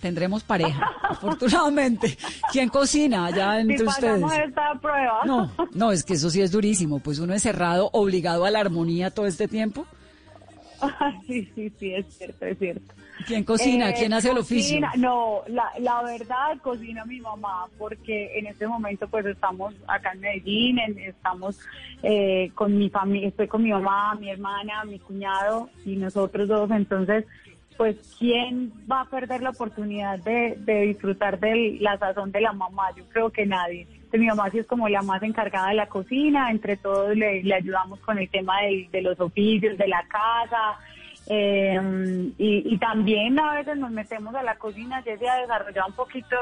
tendremos 0.01 0.43
pareja, 0.43 0.91
afortunadamente. 1.01 2.17
¿Quién 2.51 2.69
cocina 2.69 3.25
allá 3.25 3.59
entre 3.59 3.79
si 3.79 3.83
ustedes? 3.85 4.23
esta 4.47 4.79
prueba. 4.79 5.21
No, 5.25 5.51
no, 5.73 5.91
es 5.91 6.03
que 6.03 6.13
eso 6.13 6.29
sí 6.29 6.41
es 6.41 6.51
durísimo, 6.51 6.99
pues 6.99 7.19
uno 7.19 7.33
es 7.33 7.41
cerrado, 7.41 7.89
obligado 7.93 8.45
a 8.45 8.51
la 8.51 8.59
armonía 8.59 9.11
todo 9.11 9.25
este 9.25 9.47
tiempo. 9.47 9.85
sí, 11.27 11.49
sí, 11.55 11.71
sí, 11.79 11.93
es 11.93 12.05
cierto, 12.17 12.45
es 12.45 12.57
cierto. 12.59 12.93
¿Quién 13.25 13.43
cocina? 13.43 13.89
Eh, 13.89 13.95
¿Quién 13.97 14.13
hace 14.13 14.31
el 14.31 14.37
oficio? 14.37 14.79
No, 14.97 15.41
la, 15.47 15.65
la 15.79 16.01
verdad 16.03 16.57
cocina 16.61 17.05
mi 17.05 17.19
mamá 17.19 17.65
porque 17.77 18.37
en 18.39 18.47
este 18.47 18.67
momento 18.67 19.07
pues 19.07 19.25
estamos 19.25 19.73
acá 19.87 20.11
en 20.13 20.21
Medellín, 20.21 20.79
en- 20.79 20.97
estamos 20.99 21.59
eh, 22.03 22.51
con 22.55 22.77
mi 22.77 22.89
familia, 22.89 23.27
estoy 23.27 23.47
con 23.47 23.63
mi 23.63 23.71
mamá, 23.71 24.15
mi 24.15 24.29
hermana, 24.29 24.83
mi 24.85 24.99
cuñado 24.99 25.69
y 25.85 25.95
nosotros 25.95 26.47
dos, 26.47 26.71
entonces 26.71 27.25
pues 27.77 27.95
quién 28.19 28.73
va 28.91 29.01
a 29.01 29.05
perder 29.05 29.41
la 29.41 29.51
oportunidad 29.51 30.19
de, 30.19 30.55
de 30.59 30.81
disfrutar 30.81 31.39
de 31.39 31.77
la 31.79 31.97
sazón 31.97 32.29
de 32.31 32.41
la 32.41 32.51
mamá, 32.51 32.87
yo 32.97 33.05
creo 33.07 33.29
que 33.29 33.45
nadie. 33.45 33.83
Entonces, 33.93 34.19
mi 34.19 34.27
mamá 34.27 34.49
sí 34.49 34.57
es 34.59 34.65
como 34.65 34.89
la 34.89 35.01
más 35.01 35.23
encargada 35.23 35.69
de 35.69 35.75
la 35.75 35.85
cocina, 35.87 36.51
entre 36.51 36.75
todos 36.75 37.15
le, 37.15 37.41
le 37.43 37.55
ayudamos 37.55 37.99
con 38.01 38.17
el 38.17 38.27
tema 38.29 38.59
del- 38.63 38.89
de, 38.91 39.01
los 39.01 39.17
oficios, 39.21 39.77
de 39.77 39.87
la 39.87 40.03
casa, 40.09 40.77
eh, 41.29 41.79
y, 42.37 42.73
y 42.73 42.77
también 42.79 43.39
a 43.39 43.53
veces 43.55 43.77
nos 43.77 43.91
metemos 43.91 44.33
a 44.35 44.41
la 44.43 44.55
cocina, 44.57 45.01
Jessy 45.03 45.25
ha 45.27 45.35
desarrollado 45.41 45.87
un 45.89 45.93
poquito 45.93 46.35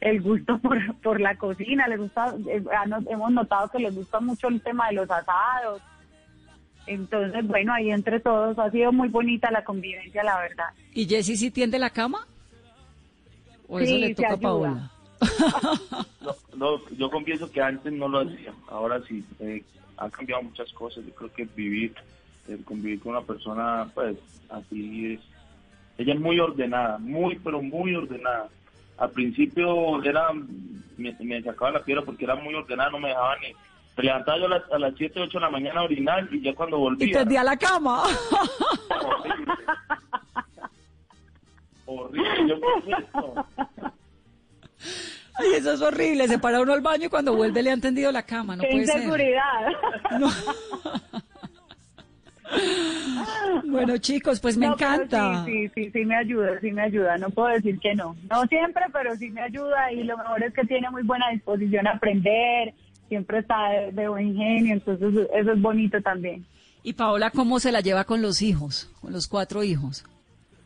el 0.00 0.20
gusto 0.20 0.58
por, 0.62 0.78
por 0.96 1.20
la 1.20 1.36
cocina, 1.36 1.88
les 1.88 1.98
gusta, 1.98 2.34
eh, 2.48 2.62
hemos 3.08 3.32
notado 3.32 3.68
que 3.70 3.78
les 3.78 3.94
gusta 3.94 4.20
mucho 4.20 4.48
el 4.48 4.60
tema 4.60 4.88
de 4.88 4.94
los 4.94 5.10
asados. 5.10 5.80
Entonces, 6.86 7.44
bueno, 7.46 7.72
ahí 7.72 7.90
entre 7.90 8.20
todos 8.20 8.56
ha 8.60 8.70
sido 8.70 8.92
muy 8.92 9.08
bonita 9.08 9.50
la 9.50 9.64
convivencia, 9.64 10.22
la 10.22 10.38
verdad. 10.38 10.66
¿Y 10.94 11.06
Jessy 11.06 11.36
sí 11.36 11.50
tiende 11.50 11.78
la 11.80 11.90
cama? 11.90 12.26
¿O 13.68 13.80
eso 13.80 13.88
Sí, 13.90 13.98
le 13.98 14.08
se 14.08 14.14
toca 14.14 14.28
a 14.28 14.32
ayuda. 14.34 14.40
Paola? 14.40 14.90
No, 16.56 16.78
no, 16.78 16.88
yo 16.90 17.10
confieso 17.10 17.50
que 17.50 17.60
antes 17.60 17.92
no 17.92 18.08
lo 18.08 18.20
hacía, 18.20 18.52
ahora 18.68 19.00
sí, 19.08 19.24
eh, 19.40 19.62
han 19.96 20.10
cambiado 20.10 20.42
muchas 20.42 20.72
cosas, 20.72 21.04
yo 21.06 21.14
creo 21.14 21.32
que 21.32 21.44
vivir, 21.56 21.94
convivir 22.64 23.00
con 23.00 23.12
una 23.12 23.22
persona, 23.22 23.88
pues 23.94 24.16
así 24.50 25.14
es, 25.14 25.20
ella 25.98 26.14
es 26.14 26.20
muy 26.20 26.38
ordenada, 26.40 26.98
muy, 26.98 27.38
pero 27.38 27.60
muy 27.62 27.94
ordenada. 27.94 28.48
Al 28.98 29.10
principio 29.10 30.02
era, 30.02 30.28
me, 30.96 31.16
me 31.20 31.42
sacaba 31.42 31.70
la 31.72 31.84
piedra 31.84 32.02
porque 32.02 32.24
era 32.24 32.34
muy 32.36 32.54
ordenada, 32.54 32.90
no 32.90 32.98
me 32.98 33.08
dejaba 33.08 33.36
ni, 33.40 33.52
me 33.96 34.04
levantaba 34.04 34.38
yo 34.38 34.46
a 34.46 34.48
las, 34.48 34.72
a 34.72 34.78
las 34.78 34.94
7, 34.96 35.20
8 35.20 35.38
de 35.38 35.44
la 35.44 35.50
mañana 35.50 35.80
a 35.80 35.84
orinar 35.84 36.28
y 36.30 36.40
ya 36.42 36.54
cuando 36.54 36.76
Y 36.76 36.80
volvía, 36.80 37.18
tendía 37.18 37.42
la 37.44 37.56
cama. 37.56 38.02
horrible, 41.86 42.48
yo 42.48 42.60
¿qué 42.60 42.92
es 42.92 42.98
esto? 42.98 43.46
Ay, 45.38 45.46
eso 45.56 45.72
es 45.72 45.82
horrible. 45.82 46.28
Se 46.28 46.38
para 46.38 46.60
uno 46.62 46.72
al 46.72 46.80
baño 46.80 47.06
y 47.06 47.08
cuando 47.10 47.34
vuelve 47.36 47.62
le 47.62 47.70
han 47.70 47.80
tendido 47.80 48.10
la 48.10 48.22
cama. 48.22 48.56
No 48.56 48.62
Qué 48.62 48.68
puede 48.70 48.86
ser. 48.86 48.96
inseguridad. 48.96 49.66
Bueno, 53.64 53.96
chicos, 53.98 54.40
pues 54.40 54.56
me 54.56 54.66
No, 54.66 54.74
encanta. 54.74 55.44
Sí, 55.44 55.68
sí, 55.68 55.70
sí, 55.74 55.90
sí 55.92 56.04
me 56.04 56.16
ayuda, 56.16 56.60
sí 56.60 56.70
me 56.72 56.82
ayuda. 56.82 57.18
No 57.18 57.30
puedo 57.30 57.48
decir 57.48 57.78
que 57.80 57.94
no. 57.94 58.16
No 58.30 58.44
siempre, 58.46 58.84
pero 58.92 59.14
sí 59.16 59.30
me 59.30 59.42
ayuda 59.42 59.92
y 59.92 60.04
lo 60.04 60.16
mejor 60.16 60.42
es 60.42 60.54
que 60.54 60.64
tiene 60.64 60.90
muy 60.90 61.02
buena 61.02 61.30
disposición 61.30 61.86
a 61.86 61.92
aprender. 61.92 62.74
Siempre 63.08 63.38
está 63.38 63.68
de, 63.70 63.92
de 63.92 64.08
buen 64.08 64.34
genio, 64.36 64.72
entonces 64.74 65.28
eso 65.34 65.52
es 65.52 65.60
bonito 65.62 66.00
también. 66.02 66.44
Y 66.82 66.92
Paola, 66.92 67.30
¿cómo 67.30 67.58
se 67.60 67.72
la 67.72 67.80
lleva 67.80 68.04
con 68.04 68.22
los 68.22 68.42
hijos? 68.42 68.90
Con 69.00 69.12
los 69.12 69.26
cuatro 69.28 69.62
hijos 69.64 70.04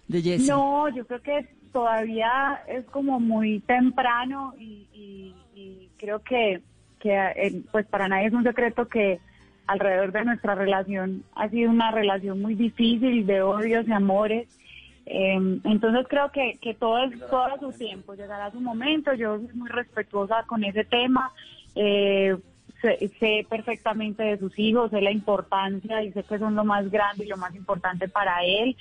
de 0.09 0.22
Jessy. 0.22 0.49
No, 0.49 0.89
yo 0.95 1.07
creo 1.07 1.22
que 1.22 1.47
todavía 1.72 2.61
es 2.68 2.85
como 2.87 3.20
muy 3.20 3.61
temprano 3.61 4.55
y, 4.59 4.87
y- 4.93 5.35
y 5.55 5.89
creo 5.99 6.20
que, 6.22 6.61
que 6.99 7.14
eh, 7.14 7.62
pues 7.70 7.87
para 7.87 8.09
nadie 8.09 8.26
es 8.26 8.33
un 8.33 8.43
secreto 8.43 8.89
que 8.89 9.18
alrededor 9.67 10.13
de 10.13 10.25
nuestra 10.25 10.55
relación 10.55 11.25
ha 11.35 11.49
sido 11.49 11.71
una 11.71 11.91
relación 11.91 12.41
muy 12.41 12.55
difícil 12.55 13.27
de 13.27 13.43
odios 13.43 13.87
y 13.87 13.93
amores. 13.93 14.49
Eh, 15.07 15.61
entonces 15.65 16.07
creo 16.09 16.31
que, 16.31 16.59
que 16.61 16.75
todo 16.75 16.99
es 17.05 17.19
todo 17.29 17.45
a 17.45 17.59
su 17.59 17.73
tiempo, 17.73 18.15
llegará 18.15 18.51
su 18.51 18.61
momento, 18.61 19.13
yo 19.15 19.39
soy 19.39 19.55
muy 19.55 19.69
respetuosa 19.69 20.45
con 20.47 20.63
ese 20.63 20.85
tema, 20.85 21.33
eh, 21.75 22.37
sé, 22.81 23.11
sé 23.19 23.47
perfectamente 23.49 24.23
de 24.23 24.39
sus 24.39 24.57
hijos, 24.59 24.91
sé 24.91 25.01
la 25.01 25.11
importancia 25.11 26.03
y 26.03 26.13
sé 26.13 26.23
que 26.23 26.39
son 26.39 26.55
lo 26.55 26.65
más 26.65 26.91
grande 26.91 27.25
y 27.25 27.29
lo 27.29 27.37
más 27.37 27.55
importante 27.55 28.09
para 28.09 28.45
él. 28.45 28.77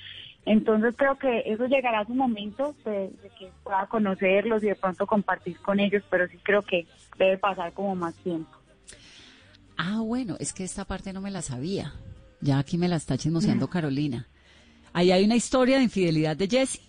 Entonces 0.46 0.94
creo 0.96 1.16
que 1.16 1.42
eso 1.46 1.66
llegará 1.66 2.00
a 2.00 2.06
su 2.06 2.14
momento 2.14 2.74
de 2.84 3.10
que 3.38 3.50
pueda 3.62 3.86
conocerlos 3.86 4.62
y 4.62 4.68
de 4.68 4.74
pronto 4.74 5.06
compartir 5.06 5.58
con 5.60 5.80
ellos, 5.80 6.02
pero 6.08 6.26
sí 6.28 6.38
creo 6.42 6.62
que 6.62 6.86
debe 7.18 7.38
pasar 7.38 7.72
como 7.72 7.94
más 7.94 8.14
tiempo. 8.16 8.59
Ah, 9.82 10.00
bueno, 10.02 10.36
es 10.38 10.52
que 10.52 10.62
esta 10.62 10.84
parte 10.84 11.12
no 11.14 11.22
me 11.22 11.30
la 11.30 11.40
sabía. 11.40 11.94
Ya 12.42 12.58
aquí 12.58 12.76
me 12.76 12.86
la 12.88 12.96
está 12.96 13.16
chismoseando 13.16 13.68
Carolina. 13.70 14.26
Ahí 14.92 15.10
hay 15.10 15.24
una 15.24 15.36
historia 15.36 15.78
de 15.78 15.84
infidelidad 15.84 16.36
de 16.36 16.48
Jessy. 16.48 16.80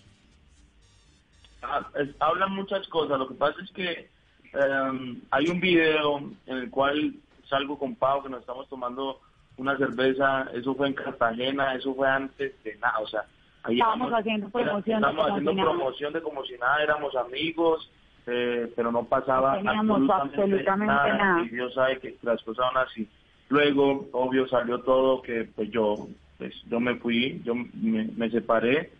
Ah, 1.62 1.88
hablan 2.20 2.52
muchas 2.54 2.88
cosas. 2.90 3.18
Lo 3.20 3.28
que 3.28 3.36
pasa 3.36 3.56
es 3.64 3.72
que 3.72 3.92
eh, 3.92 5.22
hay 5.30 5.48
un 5.48 5.60
video 5.62 6.18
en 6.48 6.58
el 6.58 6.70
cual 6.70 7.14
salgo 7.50 7.78
con 7.78 7.96
Pau 7.96 8.24
que 8.24 8.30
nos 8.30 8.42
estamos 8.42 8.68
tomando 8.68 9.22
una 9.58 9.78
cerveza. 9.78 10.48
Eso 10.54 10.74
fue 10.76 10.88
en 10.88 10.94
Cartagena, 10.94 11.76
eso 11.76 11.94
fue 11.94 12.10
antes 12.10 12.62
de 12.64 12.76
nada. 12.78 13.00
O 13.00 13.08
sea, 13.08 13.24
ahí 13.64 13.76
Estábamos 13.76 14.12
haciendo 14.12 14.48
era- 14.48 14.52
promoción 14.66 15.02
de 15.02 15.08
estábamos 15.08 15.32
haciendo 15.40 15.64
promoción 15.64 16.14
de 16.14 16.22
como 16.22 16.44
si 16.46 16.54
nada, 16.58 16.84
éramos 16.84 17.16
amigos, 17.16 17.90
eh, 18.28 18.72
pero 18.76 18.92
no 18.92 19.04
pasaba 19.06 19.58
teníamos 19.58 20.10
absolutamente 20.10 20.86
nada. 20.86 21.44
Y 21.44 21.50
Dios 21.50 21.74
sabe 21.74 22.00
que 22.00 22.16
las 22.22 22.42
cosas 22.44 22.66
son 22.72 22.78
así. 22.78 23.08
Luego, 23.50 24.08
obvio, 24.14 24.48
salió 24.48 24.80
todo 24.80 25.22
que 25.22 25.44
pues 25.56 25.70
yo, 25.72 26.08
pues 26.38 26.54
yo 26.70 26.80
me 26.80 26.96
fui, 26.96 27.42
yo 27.44 27.54
me, 27.56 28.06
me 28.16 28.30
separé 28.30 28.92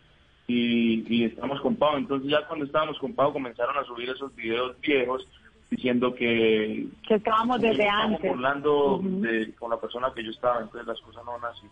y, 0.48 1.06
y 1.08 1.26
estamos 1.26 1.62
con 1.62 1.76
Pau. 1.76 1.98
Entonces 1.98 2.30
ya 2.30 2.46
cuando 2.48 2.66
estábamos 2.66 3.00
con 3.00 3.14
Pau 3.14 3.32
comenzaron 3.32 3.78
a 3.78 3.84
subir 3.86 4.10
esos 4.10 4.36
videos 4.36 4.76
viejos 4.82 5.26
diciendo 5.70 6.14
que 6.14 6.88
Que 7.08 7.16
estábamos 7.16 7.60
que 7.62 7.68
desde 7.68 7.84
estábamos 7.84 8.16
antes. 8.18 8.32
burlando 8.32 9.00
de- 9.04 9.54
con 9.56 9.70
la 9.70 9.80
persona 9.80 10.12
que 10.14 10.24
yo 10.24 10.32
estaba, 10.32 10.60
entonces 10.62 10.86
las 10.86 11.00
cosas 11.00 11.24
no 11.24 11.32
van 11.40 11.46
así. 11.54 11.68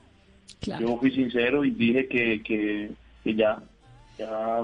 Claro. 0.62 0.88
Yo 0.88 0.98
fui 0.98 1.12
sincero 1.12 1.66
y 1.66 1.72
dije 1.72 2.08
que, 2.08 2.42
que, 2.42 2.92
que 3.24 3.36
ya, 3.36 3.60
ya 4.18 4.64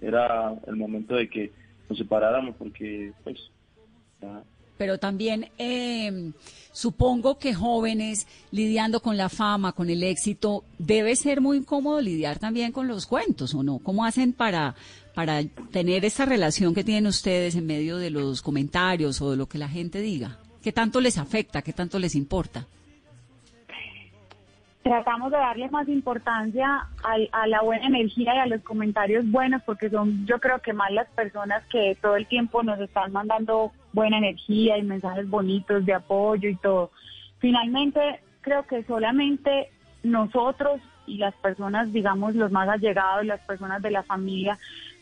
era 0.00 0.54
el 0.66 0.76
momento 0.76 1.14
de 1.16 1.28
que 1.28 1.52
nos 1.90 1.98
separáramos 1.98 2.54
porque 2.56 3.12
pues 3.24 3.50
Pero 4.78 4.98
también 4.98 5.50
eh, 5.58 6.30
supongo 6.72 7.38
que 7.38 7.52
jóvenes 7.52 8.26
lidiando 8.52 9.00
con 9.00 9.16
la 9.16 9.28
fama, 9.28 9.72
con 9.72 9.90
el 9.90 10.02
éxito, 10.04 10.64
debe 10.78 11.16
ser 11.16 11.40
muy 11.40 11.58
incómodo 11.58 12.00
lidiar 12.00 12.38
también 12.38 12.70
con 12.72 12.86
los 12.86 13.06
cuentos, 13.06 13.54
¿o 13.54 13.62
no? 13.62 13.80
¿Cómo 13.80 14.04
hacen 14.04 14.32
para, 14.32 14.76
para 15.14 15.44
tener 15.72 16.04
esa 16.04 16.24
relación 16.24 16.74
que 16.74 16.84
tienen 16.84 17.08
ustedes 17.08 17.56
en 17.56 17.66
medio 17.66 17.98
de 17.98 18.10
los 18.10 18.40
comentarios 18.40 19.20
o 19.20 19.32
de 19.32 19.36
lo 19.36 19.46
que 19.46 19.58
la 19.58 19.68
gente 19.68 20.00
diga? 20.00 20.38
¿Qué 20.62 20.72
tanto 20.72 21.00
les 21.00 21.18
afecta? 21.18 21.62
¿Qué 21.62 21.72
tanto 21.72 21.98
les 21.98 22.14
importa? 22.14 22.66
Tratamos 24.82 25.30
de 25.30 25.36
darle 25.36 25.68
más 25.70 25.88
importancia 25.88 26.86
al- 27.02 27.28
a, 27.32 27.46
la 27.46 27.60
buena 27.62 27.86
energía 27.86 28.34
y 28.34 28.38
a 28.38 28.46
los 28.46 28.62
comentarios 28.62 29.30
buenos 29.30 29.62
porque 29.62 29.90
son 29.90 30.26
yo 30.26 30.38
creo 30.38 30.60
que 30.60 30.72
más 30.72 30.90
las 30.90 31.08
personas 31.08 31.62
que 31.66 31.96
todo 32.00 32.16
el 32.16 32.26
tiempo 32.26 32.62
nos 32.62 32.80
están 32.80 33.12
mandando 33.12 33.72
buena 33.92 34.18
energía 34.18 34.78
y 34.78 34.82
mensajes 34.82 35.28
bonitos 35.28 35.84
de 35.84 35.94
apoyo 35.94 36.48
y 36.48 36.56
todo. 36.56 36.90
Finalmente 37.40 38.20
creo 38.40 38.66
que 38.66 38.82
solamente 38.84 39.70
nosotros 40.02 40.80
y 41.06 41.18
las 41.18 41.34
personas, 41.36 41.92
digamos, 41.92 42.34
los 42.34 42.50
más 42.50 42.68
allegados, 42.68 43.26
las 43.26 43.40
personas 43.40 43.82
de 43.82 43.90
la 43.90 44.02
familia, 44.02 44.58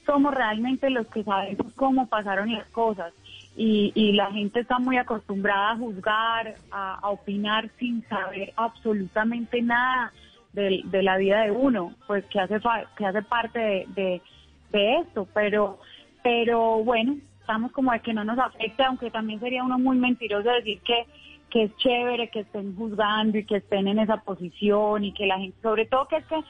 somos 0.07 0.35
realmente 0.35 0.91
los 0.91 1.07
que 1.09 1.23
sabemos 1.23 1.73
cómo 1.75 2.07
pasaron 2.07 2.51
las 2.53 2.67
cosas. 2.71 3.13
Y, 3.61 3.91
y 3.97 4.13
la 4.13 4.31
gente 4.31 4.61
está 4.61 4.79
muy 4.79 4.99
acostumbrada 4.99 5.73
a 5.73 5.77
juzgar, 5.77 6.55
a, 6.71 7.01
opinar 7.11 7.69
sin 7.79 8.07
saber 8.09 8.53
absolutamente 8.55 9.61
nada 9.61 10.13
de, 10.53 10.83
de 10.85 11.03
la 11.03 11.17
vida 11.17 11.43
de 11.43 11.51
uno, 11.51 11.93
pues 12.07 12.25
que 12.27 12.39
hace 12.39 12.61
que 12.97 13.05
hace 13.05 13.23
parte 13.23 13.59
de, 13.59 13.87
de, 13.97 14.23
de 14.71 14.99
esto. 14.99 15.27
Pero, 15.35 15.81
pero 16.23 16.85
bueno, 16.85 17.17
estamos 17.41 17.73
como 17.73 17.91
de 17.91 18.01
que 18.01 18.15
no 18.15 18.23
nos 18.23 18.39
afecte, 18.39 18.85
aunque 18.85 19.11
también 19.11 19.41
sería 19.41 19.65
uno 19.65 19.79
muy 19.79 19.99
mentiroso 19.99 20.49
decir 20.51 20.81
que 20.83 21.05
que 21.51 21.65
es 21.65 21.77
chévere 21.77 22.29
que 22.29 22.41
estén 22.41 22.77
juzgando 22.77 23.39
y 23.39 23.45
que 23.45 23.57
estén 23.57 23.89
en 23.89 23.99
esa 23.99 24.19
posición 24.19 25.05
y 25.05 25.13
que 25.13 25.27
la 25.27 25.39
gente, 25.39 25.57
sobre 25.63 25.87
todo 25.87 26.07
que 26.07 26.17
es 26.17 26.27
que 26.27 26.41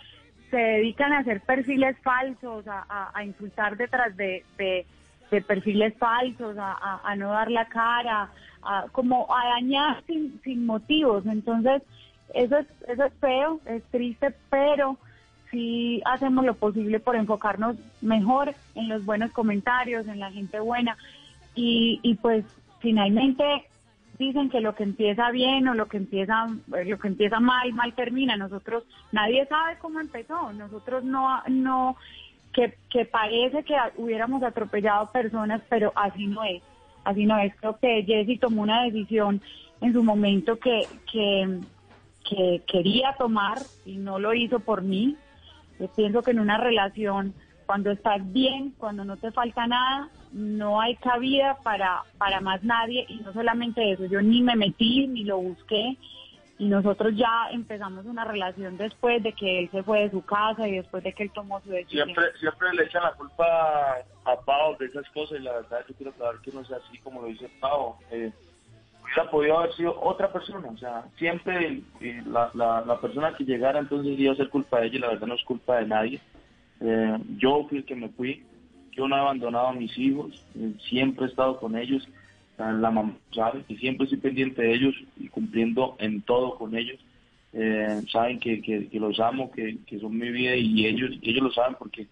se 0.51 0.57
dedican 0.57 1.13
a 1.13 1.19
hacer 1.19 1.41
perfiles 1.43 1.97
falsos, 2.03 2.67
a, 2.67 3.11
a, 3.15 3.25
insultar 3.25 3.77
detrás 3.77 4.17
de, 4.17 4.45
de, 4.57 4.87
perfiles 5.29 5.95
falsos, 5.99 6.57
a, 6.59 7.15
no 7.17 7.31
dar 7.31 7.51
la 7.51 7.67
cara, 7.67 8.31
a, 8.63 8.87
como 8.93 9.27
a 9.35 9.49
dañar 9.49 10.03
sin, 10.07 10.41
sin 10.43 10.67
motivos. 10.67 11.27
Entonces, 11.27 11.83
eso 12.35 12.59
es, 12.59 12.67
eso 12.89 13.05
es 13.05 13.13
feo, 13.21 13.61
es 13.67 13.83
triste, 13.85 14.35
pero 14.51 14.97
sí 15.51 16.03
hacemos 16.05 16.45
lo 16.45 16.55
posible 16.55 17.01
por 17.01 17.17
enfocarnos 17.17 17.77
mejor 18.01 18.55
en 18.75 18.89
los 18.89 19.05
buenos 19.05 19.31
comentarios, 19.33 20.07
en 20.07 20.21
la 20.21 20.31
gente 20.31 20.61
buena. 20.61 20.97
Y, 21.55 22.01
y 22.03 22.15
pues 22.17 22.45
finalmente 22.81 23.65
dicen 24.19 24.51
que 24.51 24.61
lo 24.61 24.75
que 24.75 24.83
empieza 24.83 25.31
bien 25.31 25.69
o 25.69 25.75
lo 25.75 25.87
que 25.87 25.97
empieza 25.97 26.49
lo 26.67 26.99
que 26.99 27.09
empieza 27.09 27.39
mal 27.39 27.73
mal 27.73 27.95
termina 27.95 28.37
nosotros 28.37 28.85
nadie 29.13 29.47
sabe 29.47 29.79
cómo 29.79 30.01
empezó 30.01 30.53
nosotros 30.53 31.05
no 31.05 31.41
no 31.47 31.97
que, 32.91 33.05
parece 33.05 33.63
que 33.63 33.77
hubiéramos 33.97 34.43
atropellado 34.43 35.11
personas 35.13 35.63
pero 35.69 35.93
así 35.95 36.27
no 36.27 36.43
es. 36.45 36.63
Así 37.05 37.27
no 37.27 37.39
es. 37.39 37.55
Creo 37.57 37.79
que 37.79 38.03
Jessy 38.05 38.39
tomó 38.39 38.63
una 38.63 38.83
decisión 38.85 39.41
en 39.81 39.93
su 39.93 40.03
momento 40.03 40.59
que 40.59 40.87
que, 41.11 41.61
que 42.29 42.63
quería 42.67 43.15
tomar 43.17 43.59
y 43.87 43.97
no 43.97 44.19
lo 44.19 44.35
hizo 44.35 44.61
por 44.61 44.83
mí. 44.83 45.17
Yo 45.79 45.89
pienso 45.89 46.23
que 46.23 46.33
en 46.33 46.41
una 46.41 46.59
relación 46.59 47.35
cuando 47.67 47.91
estás 47.91 48.21
bien 48.33 48.75
cuando 48.79 49.05
no 49.05 49.17
te 49.17 49.31
falta 49.31 49.67
nada 49.67 50.09
no 50.33 50.81
hay 50.81 50.97
cabida 50.97 51.57
para, 51.63 52.03
para 52.19 52.41
más 52.41 52.63
nadie. 52.65 53.07
Y 53.09 53.17
no 53.21 53.33
solamente 53.33 53.93
eso, 53.93 54.07
yo 54.07 54.21
ni 54.21 54.43
me 54.43 54.57
metí 54.57 55.07
ni 55.07 55.25
lo 55.25 55.39
busqué 55.39 55.97
y 56.59 56.67
nosotros 56.67 57.15
ya 57.15 57.49
empezamos 57.53 58.05
una 58.05 58.25
relación 58.25 58.77
después 58.77 59.23
de 59.23 59.33
que 59.33 59.61
él 59.61 59.71
se 59.71 59.85
fue 59.85 60.01
de 60.01 60.11
su 60.11 60.23
casa 60.23 60.67
y 60.67 60.77
después 60.77 61.05
de 61.05 61.13
que 61.13 61.23
él 61.23 61.31
tomó 61.33 61.61
su 61.61 61.71
decisión. 61.71 62.07
Siempre, 62.07 62.25
siempre 62.41 62.75
le 62.75 62.85
echan 62.85 63.05
la 63.05 63.13
culpa 63.13 63.99
a 64.25 64.37
Pau 64.45 64.77
de 64.77 64.87
esas 64.87 65.09
cosas 65.11 65.39
y 65.39 65.43
la 65.45 65.53
verdad 65.53 65.85
yo 65.89 65.95
quiero 65.95 66.11
aclarar 66.11 66.41
que 66.41 66.51
no 66.51 66.65
sea 66.65 66.79
así 66.79 66.99
como 66.99 67.23
lo 67.23 67.29
dice 67.29 67.49
Pau. 67.61 67.95
Eh, 68.11 68.33
hubiera 69.05 69.31
podido 69.31 69.59
haber 69.59 69.73
sido 69.75 70.01
otra 70.01 70.33
persona, 70.33 70.69
o 70.69 70.77
sea, 70.77 71.05
siempre 71.17 71.81
la, 72.27 72.51
la, 72.55 73.01
persona 73.01 73.35
que 73.37 73.45
llegara 73.45 73.79
entonces 73.79 74.19
iba 74.19 74.33
a 74.33 74.37
ser 74.37 74.51
culpa 74.51 74.81
de 74.81 74.89
ella 74.89 74.97
y 74.97 75.01
la 75.01 75.09
verdad 75.09 75.29
no 75.29 75.35
es 75.35 75.45
culpa 75.45 75.77
de 75.77 75.87
nadie. 75.87 76.21
Eh, 76.81 77.19
yo 77.39 77.67
fui 77.69 77.79
el 77.79 77.85
que 77.85 77.95
me 77.95 78.09
fui, 78.09 78.45
yo 78.93 79.07
no 79.07 79.17
he 79.17 79.21
abandonado 79.21 79.69
a 79.69 79.73
mis 79.73 79.97
hijos, 79.97 80.45
eh, 80.57 80.73
siempre 80.89 81.27
he 81.27 81.29
estado 81.29 81.59
con 81.61 81.77
ellos. 81.77 82.09
La 82.59 82.91
mamá 82.91 83.17
sabe 83.33 83.63
que 83.69 83.77
siempre 83.77 84.05
estoy 84.05 84.19
pendiente 84.19 84.63
de 84.63 84.75
ellos 84.75 84.95
y 85.17 85.29
cumpliendo 85.29 85.97
en 86.01 86.23
todo 86.23 86.57
con 86.57 86.77
ellos. 86.77 86.99
Eh, 87.53 88.03
saben 88.11 88.41
que, 88.41 88.61
que, 88.61 88.89
los 88.99 89.19
amo, 89.21 89.51
que, 89.51 89.79
que, 89.87 89.99
son 90.01 90.19
mi 90.19 90.31
vida 90.31 90.55
y 90.57 90.87
ellos, 90.87 91.13
ellos 91.23 91.43
lo 91.43 91.53
saben 91.53 91.77
porque 91.79 92.07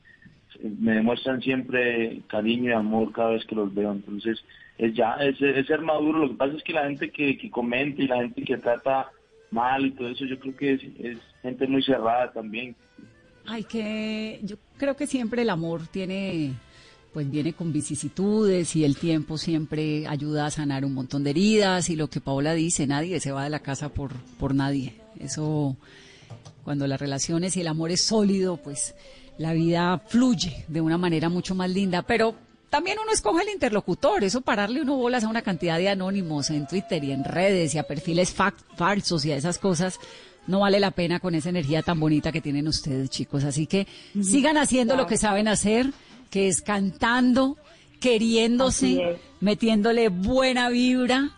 me 0.62 0.94
demuestran 0.94 1.42
siempre 1.42 2.20
cariño 2.28 2.70
y 2.70 2.72
amor 2.72 3.12
cada 3.12 3.30
vez 3.30 3.44
que 3.44 3.54
los 3.54 3.74
veo. 3.74 3.92
Entonces, 3.92 4.42
es 4.78 4.94
ya, 4.94 5.14
es, 5.14 5.40
es 5.40 5.66
ser 5.66 5.80
maduro. 5.82 6.20
Lo 6.20 6.28
que 6.28 6.36
pasa 6.36 6.56
es 6.56 6.62
que 6.62 6.72
la 6.72 6.86
gente 6.86 7.10
que, 7.10 7.36
que 7.36 7.50
comenta 7.50 8.02
y 8.02 8.06
la 8.06 8.18
gente 8.18 8.42
que 8.42 8.56
trata 8.56 9.10
mal 9.50 9.84
y 9.84 9.90
todo 9.90 10.08
eso, 10.08 10.24
yo 10.24 10.38
creo 10.38 10.56
que 10.56 10.72
es, 10.74 10.82
es 10.98 11.18
gente 11.42 11.66
muy 11.66 11.82
cerrada 11.82 12.32
también. 12.32 12.74
Ay, 13.46 13.64
que 13.64 14.40
yo 14.42 14.56
creo 14.76 14.96
que 14.96 15.06
siempre 15.06 15.42
el 15.42 15.50
amor 15.50 15.86
tiene 15.88 16.52
pues 17.16 17.30
viene 17.30 17.54
con 17.54 17.72
vicisitudes 17.72 18.76
y 18.76 18.84
el 18.84 18.98
tiempo 18.98 19.38
siempre 19.38 20.06
ayuda 20.06 20.44
a 20.44 20.50
sanar 20.50 20.84
un 20.84 20.92
montón 20.92 21.24
de 21.24 21.30
heridas 21.30 21.88
y 21.88 21.96
lo 21.96 22.10
que 22.10 22.20
Paola 22.20 22.52
dice, 22.52 22.86
nadie 22.86 23.20
se 23.20 23.32
va 23.32 23.44
de 23.44 23.48
la 23.48 23.60
casa 23.60 23.88
por, 23.88 24.12
por 24.38 24.54
nadie. 24.54 25.00
Eso, 25.18 25.78
cuando 26.62 26.86
las 26.86 27.00
relaciones 27.00 27.56
y 27.56 27.62
el 27.62 27.68
amor 27.68 27.90
es 27.90 28.02
sólido, 28.02 28.58
pues 28.58 28.94
la 29.38 29.54
vida 29.54 29.98
fluye 30.08 30.66
de 30.68 30.82
una 30.82 30.98
manera 30.98 31.30
mucho 31.30 31.54
más 31.54 31.70
linda, 31.70 32.02
pero 32.02 32.34
también 32.68 32.98
uno 33.02 33.10
escoge 33.10 33.44
el 33.44 33.48
interlocutor, 33.48 34.22
eso 34.22 34.42
pararle 34.42 34.82
uno 34.82 34.96
bolas 34.96 35.24
a 35.24 35.28
una 35.28 35.40
cantidad 35.40 35.78
de 35.78 35.88
anónimos 35.88 36.50
en 36.50 36.66
Twitter 36.66 37.02
y 37.02 37.12
en 37.12 37.24
redes 37.24 37.74
y 37.74 37.78
a 37.78 37.84
perfiles 37.84 38.34
falsos 38.76 39.24
y 39.24 39.32
a 39.32 39.36
esas 39.36 39.58
cosas, 39.58 39.98
no 40.46 40.60
vale 40.60 40.80
la 40.80 40.90
pena 40.90 41.18
con 41.18 41.34
esa 41.34 41.48
energía 41.48 41.80
tan 41.82 41.98
bonita 41.98 42.30
que 42.30 42.42
tienen 42.42 42.68
ustedes, 42.68 43.08
chicos. 43.08 43.42
Así 43.44 43.66
que 43.66 43.86
sigan 44.22 44.58
haciendo 44.58 44.96
lo 44.96 45.06
que 45.06 45.16
saben 45.16 45.48
hacer 45.48 45.94
que 46.30 46.48
es 46.48 46.62
cantando, 46.62 47.56
queriéndose, 48.00 49.18
metiéndole 49.40 50.08
buena 50.08 50.68
vibra 50.68 51.30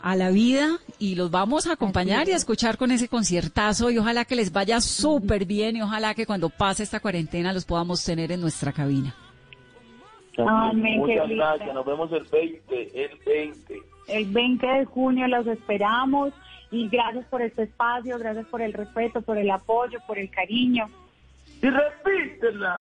a 0.00 0.14
la 0.14 0.30
vida 0.30 0.78
y 0.98 1.14
los 1.14 1.30
vamos 1.30 1.66
a 1.66 1.72
acompañar 1.72 2.28
y 2.28 2.32
a 2.32 2.36
escuchar 2.36 2.76
con 2.76 2.90
ese 2.90 3.08
conciertazo 3.08 3.90
y 3.90 3.98
ojalá 3.98 4.24
que 4.24 4.36
les 4.36 4.52
vaya 4.52 4.80
súper 4.80 5.46
bien 5.46 5.76
y 5.76 5.82
ojalá 5.82 6.14
que 6.14 6.26
cuando 6.26 6.48
pase 6.48 6.82
esta 6.82 7.00
cuarentena 7.00 7.52
los 7.52 7.64
podamos 7.64 8.04
tener 8.04 8.30
en 8.32 8.40
nuestra 8.40 8.72
cabina. 8.72 9.14
Muchas 10.36 11.28
gracias, 11.28 11.74
nos 11.74 11.86
vemos 11.86 12.12
el 12.12 12.24
20, 12.24 13.04
el 13.04 13.18
20. 13.24 13.74
El 14.08 14.26
20 14.26 14.66
de 14.66 14.84
junio 14.84 15.26
los 15.28 15.46
esperamos 15.46 16.32
y 16.70 16.88
gracias 16.88 17.24
por 17.26 17.42
este 17.42 17.64
espacio, 17.64 18.18
gracias 18.18 18.46
por 18.46 18.60
el 18.60 18.72
respeto, 18.72 19.22
por 19.22 19.38
el 19.38 19.50
apoyo, 19.50 19.98
por 20.06 20.18
el 20.18 20.30
cariño. 20.30 20.88
Y 21.62 21.70
repítela. 21.70 22.76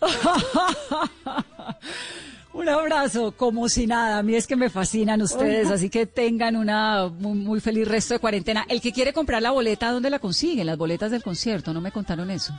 Un 2.56 2.68
abrazo, 2.70 3.32
como 3.32 3.68
si 3.68 3.86
nada. 3.86 4.16
A 4.18 4.22
mí 4.22 4.34
es 4.34 4.46
que 4.46 4.56
me 4.56 4.70
fascinan 4.70 5.20
ustedes, 5.20 5.70
así 5.70 5.90
que 5.90 6.06
tengan 6.06 6.56
una 6.56 7.08
muy, 7.08 7.60
feliz 7.60 7.86
resto 7.86 8.14
de 8.14 8.20
cuarentena. 8.20 8.64
El 8.68 8.80
que 8.80 8.92
quiere 8.92 9.12
comprar 9.12 9.42
la 9.42 9.50
boleta, 9.50 9.90
¿dónde 9.90 10.08
la 10.08 10.20
consiguen? 10.20 10.64
Las 10.66 10.78
boletas 10.78 11.10
del 11.10 11.22
concierto, 11.22 11.74
no 11.74 11.82
me 11.82 11.92
contaron 11.92 12.30
eso. 12.30 12.54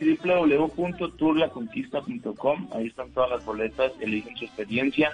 www.tourlaconquista.com, 0.00 2.68
ahí 2.72 2.86
están 2.86 3.10
todas 3.10 3.28
las 3.28 3.44
boletas, 3.44 3.92
eligen 4.00 4.34
su 4.38 4.46
experiencia 4.46 5.10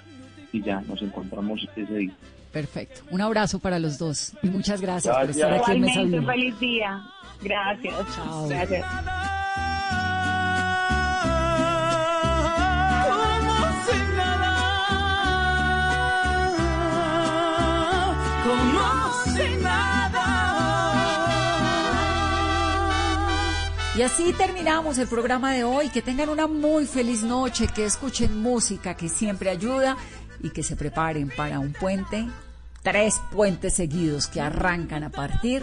y 0.52 0.62
ya 0.62 0.82
nos 0.82 1.02
encontramos 1.02 1.66
ese 1.74 1.92
día. 1.92 2.12
Perfecto. 2.52 3.00
Un 3.10 3.20
abrazo 3.20 3.58
para 3.58 3.80
los 3.80 3.98
dos 3.98 4.34
y 4.42 4.50
muchas 4.50 4.80
gracias, 4.80 5.16
por 5.16 5.30
estar 5.30 5.52
aquí 5.52 5.72
en 5.72 5.80
Mesa 5.80 6.02
feliz 6.32 6.60
día. 6.60 7.02
Gracias. 7.42 7.94
Chao. 8.14 8.46
Gracias. 8.48 8.86
Y 24.00 24.02
así 24.02 24.32
terminamos 24.32 24.96
el 24.96 25.08
programa 25.08 25.52
de 25.52 25.62
hoy. 25.62 25.90
Que 25.90 26.00
tengan 26.00 26.30
una 26.30 26.46
muy 26.46 26.86
feliz 26.86 27.22
noche, 27.22 27.68
que 27.68 27.84
escuchen 27.84 28.40
música 28.40 28.94
que 28.94 29.10
siempre 29.10 29.50
ayuda 29.50 29.94
y 30.42 30.48
que 30.48 30.62
se 30.62 30.74
preparen 30.74 31.28
para 31.28 31.58
un 31.58 31.74
puente, 31.74 32.26
tres 32.82 33.20
puentes 33.30 33.74
seguidos 33.74 34.26
que 34.26 34.40
arrancan 34.40 35.04
a 35.04 35.10
partir 35.10 35.62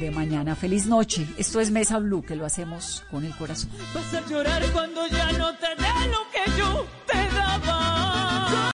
de 0.00 0.10
mañana. 0.10 0.56
Feliz 0.56 0.86
noche. 0.86 1.28
Esto 1.36 1.60
es 1.60 1.70
Mesa 1.70 1.98
Blue, 1.98 2.22
que 2.22 2.36
lo 2.36 2.46
hacemos 2.46 3.04
con 3.10 3.22
el 3.22 3.36
corazón. 3.36 3.68
Vas 3.94 4.14
a 4.14 4.26
llorar 4.30 4.62
cuando 4.72 5.06
ya 5.08 5.32
no 5.32 5.54
te 5.58 5.68
dé 5.76 6.08
lo 6.10 6.30
que 6.30 6.58
yo 6.58 6.86
te 7.06 7.18
daba. 7.36 8.54